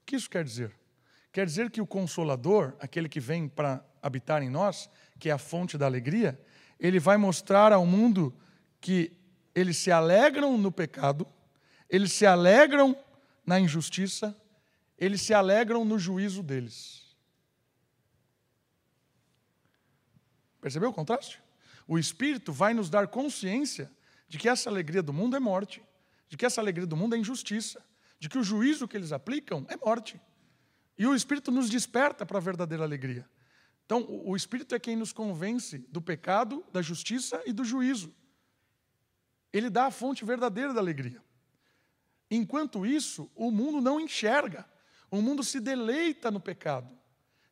O 0.00 0.06
que 0.06 0.14
isso 0.14 0.30
quer 0.30 0.44
dizer? 0.44 0.72
Quer 1.32 1.44
dizer 1.44 1.68
que 1.68 1.80
o 1.80 1.86
Consolador, 1.86 2.76
aquele 2.78 3.08
que 3.08 3.18
vem 3.18 3.48
para 3.48 3.84
habitar 4.00 4.44
em 4.44 4.48
nós, 4.48 4.88
que 5.18 5.28
é 5.28 5.32
a 5.32 5.38
fonte 5.38 5.76
da 5.76 5.86
alegria, 5.86 6.40
ele 6.78 7.00
vai 7.00 7.16
mostrar 7.16 7.72
ao 7.72 7.84
mundo 7.84 8.32
que 8.80 9.10
eles 9.56 9.76
se 9.76 9.90
alegram 9.90 10.56
no 10.56 10.70
pecado, 10.70 11.26
eles 11.90 12.12
se 12.12 12.24
alegram 12.24 12.96
na 13.44 13.58
injustiça, 13.58 14.36
eles 15.04 15.20
se 15.20 15.34
alegram 15.34 15.84
no 15.84 15.98
juízo 15.98 16.44
deles. 16.44 17.02
Percebeu 20.60 20.90
o 20.90 20.92
contraste? 20.92 21.42
O 21.88 21.98
Espírito 21.98 22.52
vai 22.52 22.72
nos 22.72 22.88
dar 22.88 23.08
consciência 23.08 23.90
de 24.28 24.38
que 24.38 24.48
essa 24.48 24.70
alegria 24.70 25.02
do 25.02 25.12
mundo 25.12 25.34
é 25.34 25.40
morte, 25.40 25.82
de 26.28 26.36
que 26.36 26.46
essa 26.46 26.60
alegria 26.60 26.86
do 26.86 26.96
mundo 26.96 27.16
é 27.16 27.18
injustiça, 27.18 27.84
de 28.16 28.28
que 28.28 28.38
o 28.38 28.44
juízo 28.44 28.86
que 28.86 28.96
eles 28.96 29.10
aplicam 29.10 29.66
é 29.68 29.76
morte. 29.76 30.20
E 30.96 31.04
o 31.04 31.16
Espírito 31.16 31.50
nos 31.50 31.68
desperta 31.68 32.24
para 32.24 32.38
a 32.38 32.40
verdadeira 32.40 32.84
alegria. 32.84 33.28
Então, 33.84 34.06
o 34.08 34.36
Espírito 34.36 34.72
é 34.72 34.78
quem 34.78 34.94
nos 34.94 35.12
convence 35.12 35.78
do 35.90 36.00
pecado, 36.00 36.64
da 36.72 36.80
justiça 36.80 37.42
e 37.44 37.52
do 37.52 37.64
juízo. 37.64 38.14
Ele 39.52 39.68
dá 39.68 39.86
a 39.86 39.90
fonte 39.90 40.24
verdadeira 40.24 40.72
da 40.72 40.78
alegria. 40.78 41.20
Enquanto 42.30 42.86
isso, 42.86 43.28
o 43.34 43.50
mundo 43.50 43.80
não 43.80 43.98
enxerga. 43.98 44.70
O 45.12 45.20
mundo 45.20 45.44
se 45.44 45.60
deleita 45.60 46.30
no 46.30 46.40
pecado, 46.40 46.88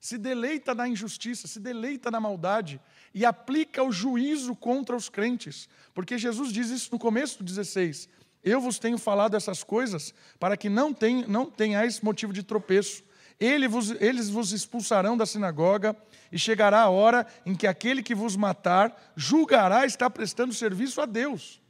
se 0.01 0.17
deleita 0.17 0.75
na 0.75 0.89
injustiça, 0.89 1.47
se 1.47 1.61
deleita 1.61 2.11
na 2.11 2.19
maldade 2.19 2.81
e 3.13 3.23
aplica 3.23 3.83
o 3.83 3.93
juízo 3.93 4.57
contra 4.57 4.97
os 4.97 5.11
crentes. 5.11 5.69
Porque 5.93 6.17
Jesus 6.17 6.55
diz 6.55 6.71
isso 6.71 6.89
no 6.91 6.99
começo 6.99 7.37
do 7.37 7.45
16: 7.45 8.09
Eu 8.43 8.63
vos 8.63 8.79
tenho 8.79 8.97
falado 8.97 9.37
essas 9.37 9.63
coisas 9.63 10.15
para 10.39 10.57
que 10.57 10.71
não, 10.71 10.95
tenham, 10.95 11.29
não 11.29 11.51
tenhais 11.51 12.01
motivo 12.01 12.33
de 12.33 12.43
tropeço. 12.43 13.05
Ele 13.39 13.69
vos, 13.69 13.91
eles 14.01 14.31
vos 14.31 14.53
expulsarão 14.53 15.15
da 15.15 15.27
sinagoga, 15.27 15.95
e 16.33 16.39
chegará 16.39 16.81
a 16.81 16.89
hora 16.89 17.27
em 17.45 17.55
que 17.55 17.67
aquele 17.67 18.03
que 18.03 18.15
vos 18.15 18.37
matar 18.37 19.13
julgará 19.15 19.85
estar 19.85 20.09
prestando 20.09 20.55
serviço 20.55 20.99
a 21.01 21.05
Deus. 21.05 21.61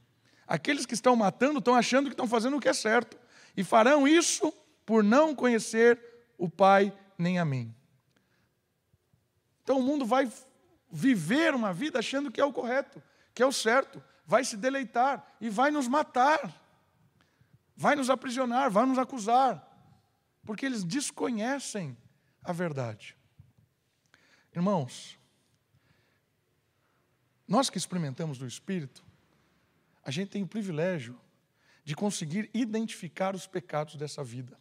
Aqueles 0.46 0.86
que 0.86 0.94
estão 0.94 1.16
matando 1.16 1.58
estão 1.58 1.74
achando 1.74 2.06
que 2.06 2.12
estão 2.12 2.28
fazendo 2.28 2.56
o 2.56 2.60
que 2.60 2.68
é 2.68 2.72
certo, 2.72 3.18
e 3.56 3.64
farão 3.64 4.06
isso 4.06 4.52
por 4.90 5.04
não 5.04 5.36
conhecer 5.36 6.02
o 6.36 6.48
Pai 6.48 6.92
nem 7.16 7.38
a 7.38 7.44
mim. 7.44 7.72
Então 9.62 9.78
o 9.78 9.82
mundo 9.84 10.04
vai 10.04 10.28
viver 10.90 11.54
uma 11.54 11.72
vida 11.72 12.00
achando 12.00 12.28
que 12.28 12.40
é 12.40 12.44
o 12.44 12.52
correto, 12.52 13.00
que 13.32 13.40
é 13.40 13.46
o 13.46 13.52
certo, 13.52 14.02
vai 14.26 14.44
se 14.44 14.56
deleitar 14.56 15.24
e 15.40 15.48
vai 15.48 15.70
nos 15.70 15.86
matar, 15.86 16.52
vai 17.76 17.94
nos 17.94 18.10
aprisionar, 18.10 18.68
vai 18.68 18.84
nos 18.84 18.98
acusar, 18.98 19.64
porque 20.44 20.66
eles 20.66 20.82
desconhecem 20.82 21.96
a 22.42 22.52
verdade. 22.52 23.16
Irmãos, 24.52 25.16
nós 27.46 27.70
que 27.70 27.78
experimentamos 27.78 28.38
do 28.38 28.46
Espírito, 28.46 29.04
a 30.02 30.10
gente 30.10 30.30
tem 30.30 30.42
o 30.42 30.48
privilégio 30.48 31.16
de 31.84 31.94
conseguir 31.94 32.50
identificar 32.52 33.36
os 33.36 33.46
pecados 33.46 33.94
dessa 33.94 34.24
vida. 34.24 34.58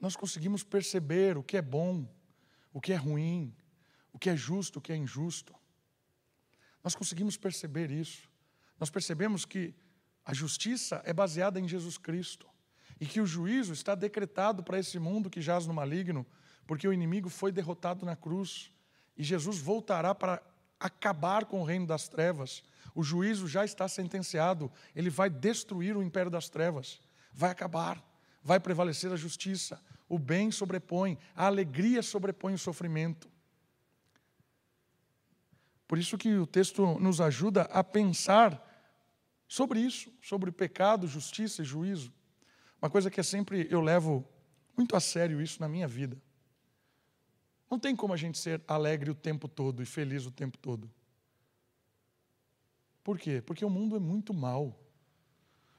Nós 0.00 0.16
conseguimos 0.16 0.62
perceber 0.62 1.36
o 1.36 1.42
que 1.42 1.56
é 1.56 1.62
bom, 1.62 2.08
o 2.72 2.80
que 2.80 2.92
é 2.92 2.96
ruim, 2.96 3.54
o 4.12 4.18
que 4.18 4.30
é 4.30 4.36
justo, 4.36 4.78
o 4.78 4.82
que 4.82 4.92
é 4.92 4.96
injusto. 4.96 5.54
Nós 6.82 6.94
conseguimos 6.94 7.36
perceber 7.36 7.90
isso. 7.90 8.28
Nós 8.78 8.90
percebemos 8.90 9.44
que 9.44 9.74
a 10.24 10.32
justiça 10.32 11.02
é 11.04 11.12
baseada 11.12 11.58
em 11.58 11.66
Jesus 11.66 11.98
Cristo 11.98 12.48
e 13.00 13.06
que 13.06 13.20
o 13.20 13.26
juízo 13.26 13.72
está 13.72 13.94
decretado 13.94 14.62
para 14.62 14.78
esse 14.78 14.98
mundo 14.98 15.30
que 15.30 15.40
jaz 15.40 15.66
no 15.66 15.74
maligno, 15.74 16.26
porque 16.66 16.86
o 16.86 16.92
inimigo 16.92 17.28
foi 17.28 17.50
derrotado 17.50 18.04
na 18.04 18.14
cruz 18.14 18.72
e 19.16 19.24
Jesus 19.24 19.58
voltará 19.58 20.14
para 20.14 20.42
acabar 20.78 21.44
com 21.46 21.60
o 21.60 21.64
reino 21.64 21.86
das 21.86 22.08
trevas. 22.08 22.62
O 22.94 23.02
juízo 23.02 23.48
já 23.48 23.64
está 23.64 23.88
sentenciado, 23.88 24.70
ele 24.94 25.10
vai 25.10 25.28
destruir 25.28 25.96
o 25.96 26.02
império 26.02 26.30
das 26.30 26.48
trevas, 26.48 27.00
vai 27.32 27.50
acabar, 27.50 28.02
vai 28.42 28.60
prevalecer 28.60 29.12
a 29.12 29.16
justiça, 29.16 29.80
o 30.08 30.18
bem 30.18 30.50
sobrepõe, 30.50 31.18
a 31.34 31.46
alegria 31.46 32.02
sobrepõe 32.02 32.54
o 32.54 32.58
sofrimento. 32.58 33.30
Por 35.86 35.98
isso 35.98 36.18
que 36.18 36.34
o 36.34 36.46
texto 36.46 36.98
nos 36.98 37.20
ajuda 37.20 37.62
a 37.62 37.82
pensar 37.82 38.64
sobre 39.46 39.80
isso, 39.80 40.12
sobre 40.20 40.52
pecado, 40.52 41.06
justiça 41.06 41.62
e 41.62 41.64
juízo. 41.64 42.12
Uma 42.80 42.90
coisa 42.90 43.10
que 43.10 43.18
é 43.18 43.22
sempre 43.22 43.66
eu 43.70 43.80
levo 43.80 44.26
muito 44.76 44.94
a 44.94 45.00
sério 45.00 45.40
isso 45.40 45.60
na 45.60 45.68
minha 45.68 45.88
vida. 45.88 46.16
Não 47.70 47.78
tem 47.78 47.96
como 47.96 48.14
a 48.14 48.16
gente 48.16 48.38
ser 48.38 48.62
alegre 48.68 49.10
o 49.10 49.14
tempo 49.14 49.48
todo 49.48 49.82
e 49.82 49.86
feliz 49.86 50.26
o 50.26 50.30
tempo 50.30 50.56
todo. 50.58 50.90
Por 53.02 53.18
quê? 53.18 53.42
Porque 53.42 53.64
o 53.64 53.70
mundo 53.70 53.96
é 53.96 53.98
muito 53.98 54.32
mal. 54.32 54.78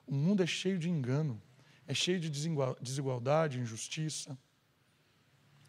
O 0.06 0.14
mundo 0.14 0.42
é 0.42 0.48
cheio 0.48 0.80
de 0.80 0.90
engano, 0.90 1.42
é 1.90 1.94
cheio 1.96 2.20
de 2.20 2.30
desigualdade, 2.30 3.60
injustiça. 3.60 4.38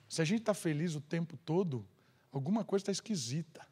Se 0.07 0.21
a 0.21 0.25
gente 0.25 0.41
está 0.41 0.53
feliz 0.53 0.95
o 0.95 1.01
tempo 1.01 1.35
todo, 1.39 1.89
alguma 2.31 2.63
coisa 2.63 2.83
está 2.83 2.93
esquisita. 2.93 3.67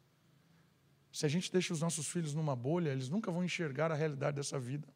Se 1.13 1.27
a 1.27 1.29
gente 1.29 1.51
deixa 1.51 1.71
os 1.71 1.81
nossos 1.81 2.07
filhos 2.07 2.33
numa 2.33 2.55
bolha, 2.55 2.89
eles 2.89 3.07
nunca 3.07 3.31
vão 3.31 3.43
enxergar 3.43 3.91
a 3.91 3.95
realidade 3.95 4.37
dessa 4.37 4.59
vida. 4.59 4.87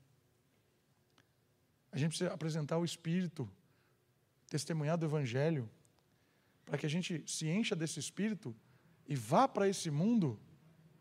A 1.91 1.97
gente 1.99 2.10
precisa 2.10 2.34
apresentar 2.34 2.80
o 2.80 2.86
Espírito, 2.86 3.47
testemunhar 4.47 4.97
do 4.97 5.06
Evangelho, 5.06 5.70
para 6.66 6.80
que 6.80 6.88
a 6.88 6.89
gente 6.89 7.24
se 7.28 7.47
encha 7.47 7.76
desse 7.76 7.99
Espírito 7.99 8.56
e 9.08 9.16
vá 9.16 9.47
para 9.47 9.70
esse 9.70 9.91
mundo 9.91 10.39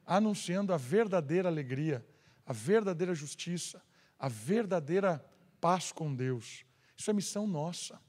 anunciando 0.05 0.75
a 0.75 0.77
verdadeira 0.77 1.49
alegria, 1.49 2.07
a 2.45 2.53
verdadeira 2.53 3.15
justiça, 3.15 3.83
a 4.19 4.29
verdadeira 4.29 5.25
paz 5.63 5.93
com 5.93 6.13
Deus. 6.13 6.67
Isso 6.97 7.09
é 7.09 7.15
missão 7.15 7.47
nossa. 7.47 8.01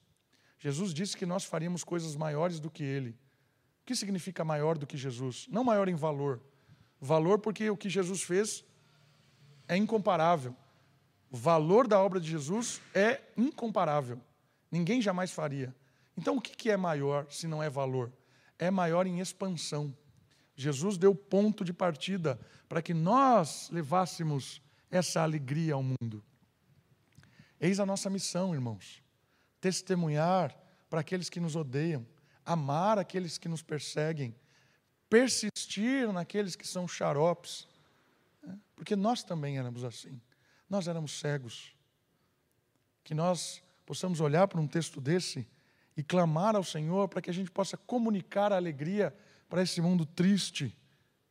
Jesus 0.58 0.91
disse 0.91 1.16
que 1.16 1.26
nós 1.26 1.45
faríamos 1.45 1.84
coisas 1.84 2.16
maiores 2.16 2.60
do 2.60 2.72
que 2.72 2.84
Ele. 2.84 3.12
O 3.82 3.86
que 3.86 3.95
significa 3.95 4.43
maior 4.43 4.76
do 4.76 4.88
que 4.88 4.97
Jesus? 4.97 5.45
Não 5.49 5.64
maior 5.64 5.88
em 5.88 5.93
valor. 5.93 6.41
Valor 6.99 7.38
porque 7.38 7.70
o 7.70 7.78
que 7.78 7.89
Jesus 7.89 8.24
fez 8.24 8.66
é 9.68 9.78
incomparável. 9.78 10.56
O 11.30 11.38
valor 11.38 11.88
da 11.88 11.99
obra 11.99 12.20
de 12.20 12.28
Jesus 12.28 12.82
é 12.93 13.22
incomparável. 13.38 14.20
Ninguém 14.72 14.99
jamais 14.99 15.32
faria. 15.32 15.76
Então, 16.18 16.38
o 16.38 16.41
que 16.41 16.72
é 16.72 16.78
maior 16.78 17.28
se 17.30 17.45
não 17.45 17.62
é 17.62 17.70
valor? 17.70 18.12
É 18.58 18.72
maior 18.72 19.06
em 19.06 19.20
expansão. 19.20 19.95
Jesus 20.56 20.97
deu 20.97 21.14
ponto 21.14 21.64
de 21.64 21.74
partida 21.74 22.39
para 22.68 22.82
que 22.82 22.93
nós 22.93 23.70
levássemos 23.72 24.62
essa 24.89 25.22
alegria 25.22 25.76
ao 25.76 25.84
mundo. 25.84 26.24
Eis 27.60 27.80
a 27.80 27.86
nossa 27.86 28.10
missão, 28.10 28.54
irmãos: 28.54 29.04
testemunhar 29.60 30.56
para 30.89 31.01
aqueles 31.01 31.30
que 31.30 31.39
nos 31.39 31.56
odeiam, 31.56 32.06
amar 32.45 32.99
aqueles 32.99 33.38
que 33.38 33.49
nos 33.49 33.62
perseguem, 33.62 34.36
persistir 35.10 36.12
naqueles 36.12 36.56
que 36.56 36.68
são 36.68 36.88
xaropes, 36.88 37.68
né? 38.41 38.58
porque 38.76 38.95
nós 38.95 39.24
também 39.24 39.58
éramos 39.58 39.84
assim. 39.84 40.22
Nós 40.70 40.88
éramos 40.88 41.20
cegos. 41.20 41.76
Que 43.04 43.14
nós 43.14 43.62
possamos 43.86 44.20
olhar 44.20 44.47
para 44.47 44.60
um 44.60 44.68
texto 44.68 44.99
desse 44.99 45.47
e 45.95 46.04
clamar 46.04 46.56
ao 46.56 46.64
Senhor 46.64 47.08
para 47.08 47.22
que 47.22 47.30
a 47.30 47.34
gente 47.34 47.51
possa 47.51 47.78
comunicar 47.78 48.51
a 48.51 48.56
alegria 48.56 49.16
para 49.47 49.62
esse 49.62 49.80
mundo 49.82 50.06
triste, 50.06 50.76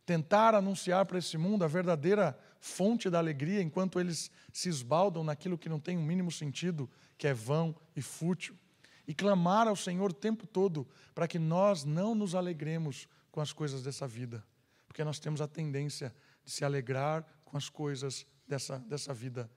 tentar 0.06 0.54
anunciar 0.54 1.06
para 1.06 1.18
esse 1.18 1.36
mundo 1.36 1.64
a 1.64 1.68
verdadeira 1.68 2.38
fonte 2.62 3.10
da 3.10 3.18
alegria, 3.18 3.60
enquanto 3.60 3.98
eles 3.98 4.30
se 4.52 4.68
esbaldam 4.68 5.24
naquilo 5.24 5.58
que 5.58 5.68
não 5.68 5.80
tem 5.80 5.96
o 5.96 6.00
um 6.00 6.04
mínimo 6.04 6.30
sentido, 6.30 6.88
que 7.18 7.26
é 7.26 7.34
vão 7.34 7.74
e 7.96 8.00
fútil. 8.00 8.56
E 9.04 9.12
clamar 9.12 9.66
ao 9.66 9.74
Senhor 9.74 10.12
o 10.12 10.14
tempo 10.14 10.46
todo 10.46 10.86
para 11.12 11.26
que 11.26 11.40
nós 11.40 11.84
não 11.84 12.14
nos 12.14 12.36
alegremos 12.36 13.08
com 13.32 13.40
as 13.40 13.52
coisas 13.52 13.82
dessa 13.82 14.06
vida, 14.06 14.46
porque 14.86 15.02
nós 15.02 15.18
temos 15.18 15.40
a 15.40 15.48
tendência 15.48 16.14
de 16.44 16.52
se 16.52 16.64
alegrar 16.64 17.26
com 17.44 17.56
as 17.56 17.68
coisas 17.68 18.24
dessa, 18.46 18.78
dessa 18.78 19.12
vida 19.12 19.50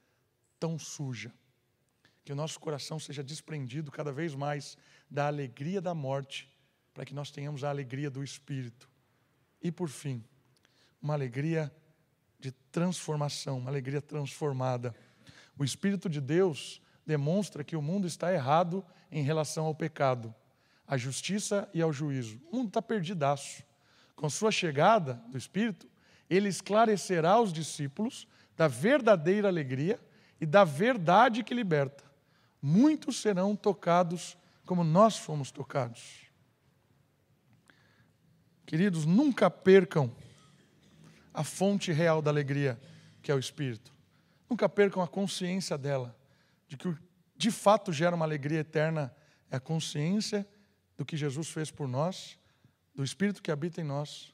tão 0.60 0.80
suja. 0.80 1.32
Que 2.24 2.34
o 2.34 2.36
nosso 2.36 2.60
coração 2.60 2.98
seja 2.98 3.24
desprendido 3.24 3.92
cada 3.92 4.12
vez 4.12 4.34
mais 4.34 4.76
da 5.08 5.28
alegria 5.28 5.80
da 5.80 5.94
morte, 5.94 6.52
para 6.92 7.06
que 7.06 7.14
nós 7.14 7.30
tenhamos 7.30 7.64
a 7.64 7.70
alegria 7.70 8.10
do 8.10 8.24
Espírito. 8.24 8.90
E 9.62 9.72
por 9.72 9.90
fim, 9.90 10.24
uma 11.00 11.14
alegria 11.14 11.72
transformação, 12.76 13.60
uma 13.60 13.70
alegria 13.70 14.02
transformada. 14.02 14.94
O 15.58 15.64
Espírito 15.64 16.10
de 16.10 16.20
Deus 16.20 16.82
demonstra 17.08 17.64
que 17.64 17.78
o 17.78 17.82
mundo 17.82 18.06
está 18.06 18.34
errado 18.34 18.86
em 19.10 19.24
relação 19.24 19.66
ao 19.66 19.74
pecado, 19.74 20.36
à 20.86 20.98
justiça 20.98 21.70
e 21.74 21.82
ao 21.82 21.94
juízo. 21.94 22.38
O 22.52 22.58
mundo 22.58 22.68
está 22.68 22.82
perdidaço. 22.82 23.64
Com 24.14 24.30
sua 24.30 24.52
chegada 24.52 25.14
do 25.30 25.38
Espírito, 25.38 25.88
ele 26.30 26.50
esclarecerá 26.50 27.40
os 27.40 27.54
discípulos 27.54 28.28
da 28.58 28.68
verdadeira 28.68 29.48
alegria 29.48 29.98
e 30.42 30.46
da 30.46 30.66
verdade 30.66 31.46
que 31.46 31.54
liberta. 31.54 32.04
Muitos 32.62 33.22
serão 33.22 33.56
tocados 33.56 34.38
como 34.66 34.84
nós 34.84 35.18
fomos 35.18 35.50
tocados. 35.50 36.26
Queridos, 38.66 39.06
nunca 39.06 39.50
percam 39.50 40.14
a 41.36 41.44
fonte 41.44 41.92
real 41.92 42.22
da 42.22 42.32
alegria, 42.32 42.80
que 43.22 43.30
é 43.30 43.36
o 43.36 43.40
Espírito. 43.40 43.94
Nunca 44.50 44.70
percam 44.70 45.04
a 45.04 45.08
consciência 45.08 45.78
dela, 45.78 46.18
de 46.66 46.78
que 46.78 46.96
de 47.36 47.52
fato 47.52 47.92
gera 47.92 48.16
uma 48.16 48.26
alegria 48.26 48.60
eterna 48.60 49.14
é 49.52 49.58
a 49.58 49.60
consciência 49.60 50.48
do 50.98 51.04
que 51.04 51.18
Jesus 51.18 51.50
fez 51.50 51.70
por 51.70 51.90
nós, 51.90 52.40
do 52.94 53.04
Espírito 53.04 53.42
que 53.44 53.52
habita 53.52 53.82
em 53.82 53.84
nós, 53.84 54.34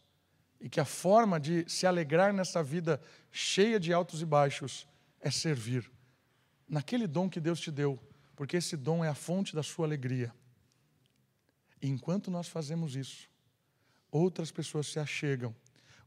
e 0.60 0.70
que 0.70 0.80
a 0.80 0.86
forma 0.86 1.40
de 1.40 1.68
se 1.68 1.88
alegrar 1.88 2.32
nessa 2.32 2.62
vida 2.62 3.02
cheia 3.32 3.80
de 3.80 3.92
altos 3.92 4.22
e 4.22 4.26
baixos 4.26 4.88
é 5.20 5.32
servir. 5.32 5.92
Naquele 6.70 7.08
dom 7.08 7.28
que 7.28 7.40
Deus 7.40 7.60
te 7.60 7.72
deu, 7.72 8.00
porque 8.36 8.58
esse 8.58 8.78
dom 8.78 9.04
é 9.04 9.08
a 9.08 9.16
fonte 9.16 9.56
da 9.56 9.64
sua 9.64 9.88
alegria. 9.88 10.32
E 11.82 11.90
enquanto 11.90 12.30
nós 12.30 12.48
fazemos 12.48 12.96
isso, 12.96 13.28
outras 14.12 14.52
pessoas 14.52 14.86
se 14.86 15.00
achegam, 15.00 15.56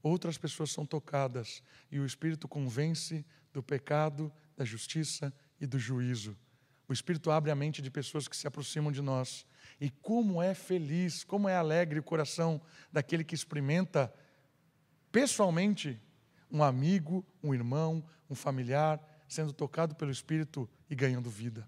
outras 0.04 0.36
pessoas 0.36 0.70
são 0.70 0.84
tocadas, 0.84 1.62
e 1.90 1.98
o 1.98 2.04
Espírito 2.04 2.46
convence 2.46 3.24
do 3.52 3.62
pecado, 3.62 4.32
da 4.56 4.64
justiça 4.64 5.32
e 5.60 5.66
do 5.66 5.78
juízo. 5.78 6.36
O 6.86 6.92
Espírito 6.92 7.30
abre 7.30 7.50
a 7.50 7.54
mente 7.54 7.80
de 7.80 7.90
pessoas 7.90 8.28
que 8.28 8.36
se 8.36 8.46
aproximam 8.46 8.92
de 8.92 9.00
nós. 9.00 9.46
E 9.80 9.88
como 9.88 10.42
é 10.42 10.52
feliz, 10.52 11.24
como 11.24 11.48
é 11.48 11.56
alegre 11.56 11.98
o 11.98 12.02
coração 12.02 12.60
daquele 12.92 13.24
que 13.24 13.34
experimenta 13.34 14.12
pessoalmente 15.10 15.98
um 16.50 16.62
amigo, 16.62 17.24
um 17.42 17.54
irmão, 17.54 18.04
um 18.28 18.34
familiar 18.34 19.00
sendo 19.26 19.52
tocado 19.52 19.94
pelo 19.94 20.10
Espírito 20.10 20.68
e 20.88 20.94
ganhando 20.94 21.30
vida. 21.30 21.66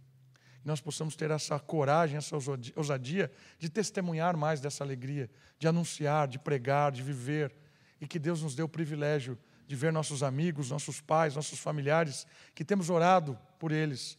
E 0.63 0.69
nós 0.69 0.81
possamos 0.81 1.17
ter 1.17 1.31
essa 1.31 1.59
coragem, 1.59 2.19
essa 2.19 2.37
ousadia 2.77 3.33
de 3.59 3.71
testemunhar 3.71 4.37
mais 4.37 4.61
dessa 4.61 4.85
alegria, 4.85 5.31
de 5.59 5.67
anunciar, 5.67 6.29
de 6.29 6.39
pregar, 6.39 6.93
de 6.93 7.03
viver, 7.03 7.57
e 8.01 8.07
que 8.07 8.19
Deus 8.19 8.43
nos 8.43 8.55
dê 8.55 8.63
o 8.63 8.69
privilégio 8.69 9.39
de 9.67 9.75
ver 9.75 9.93
nossos 9.93 10.23
amigos, 10.23 10.71
nossos 10.71 11.01
pais, 11.01 11.35
nossos 11.35 11.59
familiares, 11.59 12.27
que 12.55 12.65
temos 12.65 12.89
orado 12.89 13.39
por 13.59 13.73
eles, 13.73 14.19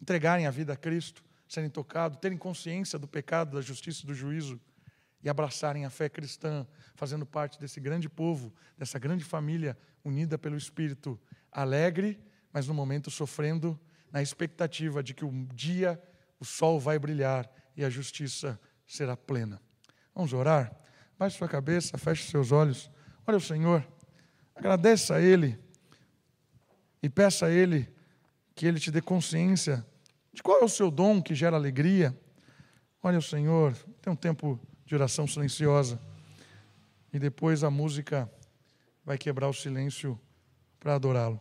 entregarem 0.00 0.46
a 0.46 0.50
vida 0.50 0.72
a 0.72 0.76
Cristo, 0.76 1.22
serem 1.48 1.68
tocados, 1.68 2.18
terem 2.18 2.38
consciência 2.38 2.98
do 2.98 3.06
pecado, 3.06 3.56
da 3.56 3.60
justiça 3.60 4.02
e 4.04 4.06
do 4.06 4.14
juízo 4.14 4.60
e 5.22 5.28
abraçarem 5.28 5.84
a 5.84 5.90
fé 5.90 6.08
cristã, 6.08 6.66
fazendo 6.94 7.24
parte 7.24 7.58
desse 7.58 7.80
grande 7.80 8.08
povo, 8.08 8.52
dessa 8.76 8.98
grande 8.98 9.24
família 9.24 9.76
unida 10.04 10.36
pelo 10.36 10.56
Espírito, 10.56 11.18
alegre, 11.50 12.20
mas 12.52 12.66
no 12.66 12.74
momento 12.74 13.10
sofrendo, 13.10 13.78
na 14.12 14.22
expectativa 14.22 15.02
de 15.02 15.14
que 15.14 15.24
um 15.24 15.46
dia 15.46 16.00
o 16.38 16.44
sol 16.44 16.78
vai 16.78 16.98
brilhar 16.98 17.50
e 17.76 17.84
a 17.84 17.90
justiça 17.90 18.60
será 18.86 19.16
plena. 19.16 19.60
Vamos 20.14 20.32
orar? 20.32 20.83
Baixe 21.18 21.38
sua 21.38 21.48
cabeça, 21.48 21.96
feche 21.96 22.28
seus 22.30 22.52
olhos. 22.52 22.90
Olha 23.26 23.38
o 23.38 23.40
Senhor, 23.40 23.86
agradeça 24.54 25.16
a 25.16 25.20
Ele 25.20 25.58
e 27.02 27.08
peça 27.08 27.46
a 27.46 27.50
Ele 27.50 27.88
que 28.54 28.66
Ele 28.66 28.80
te 28.80 28.90
dê 28.90 29.00
consciência 29.00 29.84
de 30.32 30.42
qual 30.42 30.60
é 30.60 30.64
o 30.64 30.68
seu 30.68 30.90
dom 30.90 31.22
que 31.22 31.34
gera 31.34 31.56
alegria. 31.56 32.16
Olha 33.02 33.18
o 33.18 33.22
Senhor, 33.22 33.74
tem 34.02 34.12
um 34.12 34.16
tempo 34.16 34.58
de 34.84 34.94
oração 34.94 35.26
silenciosa 35.26 36.00
e 37.12 37.18
depois 37.18 37.62
a 37.62 37.70
música 37.70 38.30
vai 39.04 39.16
quebrar 39.16 39.48
o 39.48 39.54
silêncio 39.54 40.18
para 40.80 40.94
adorá-lo. 40.94 41.40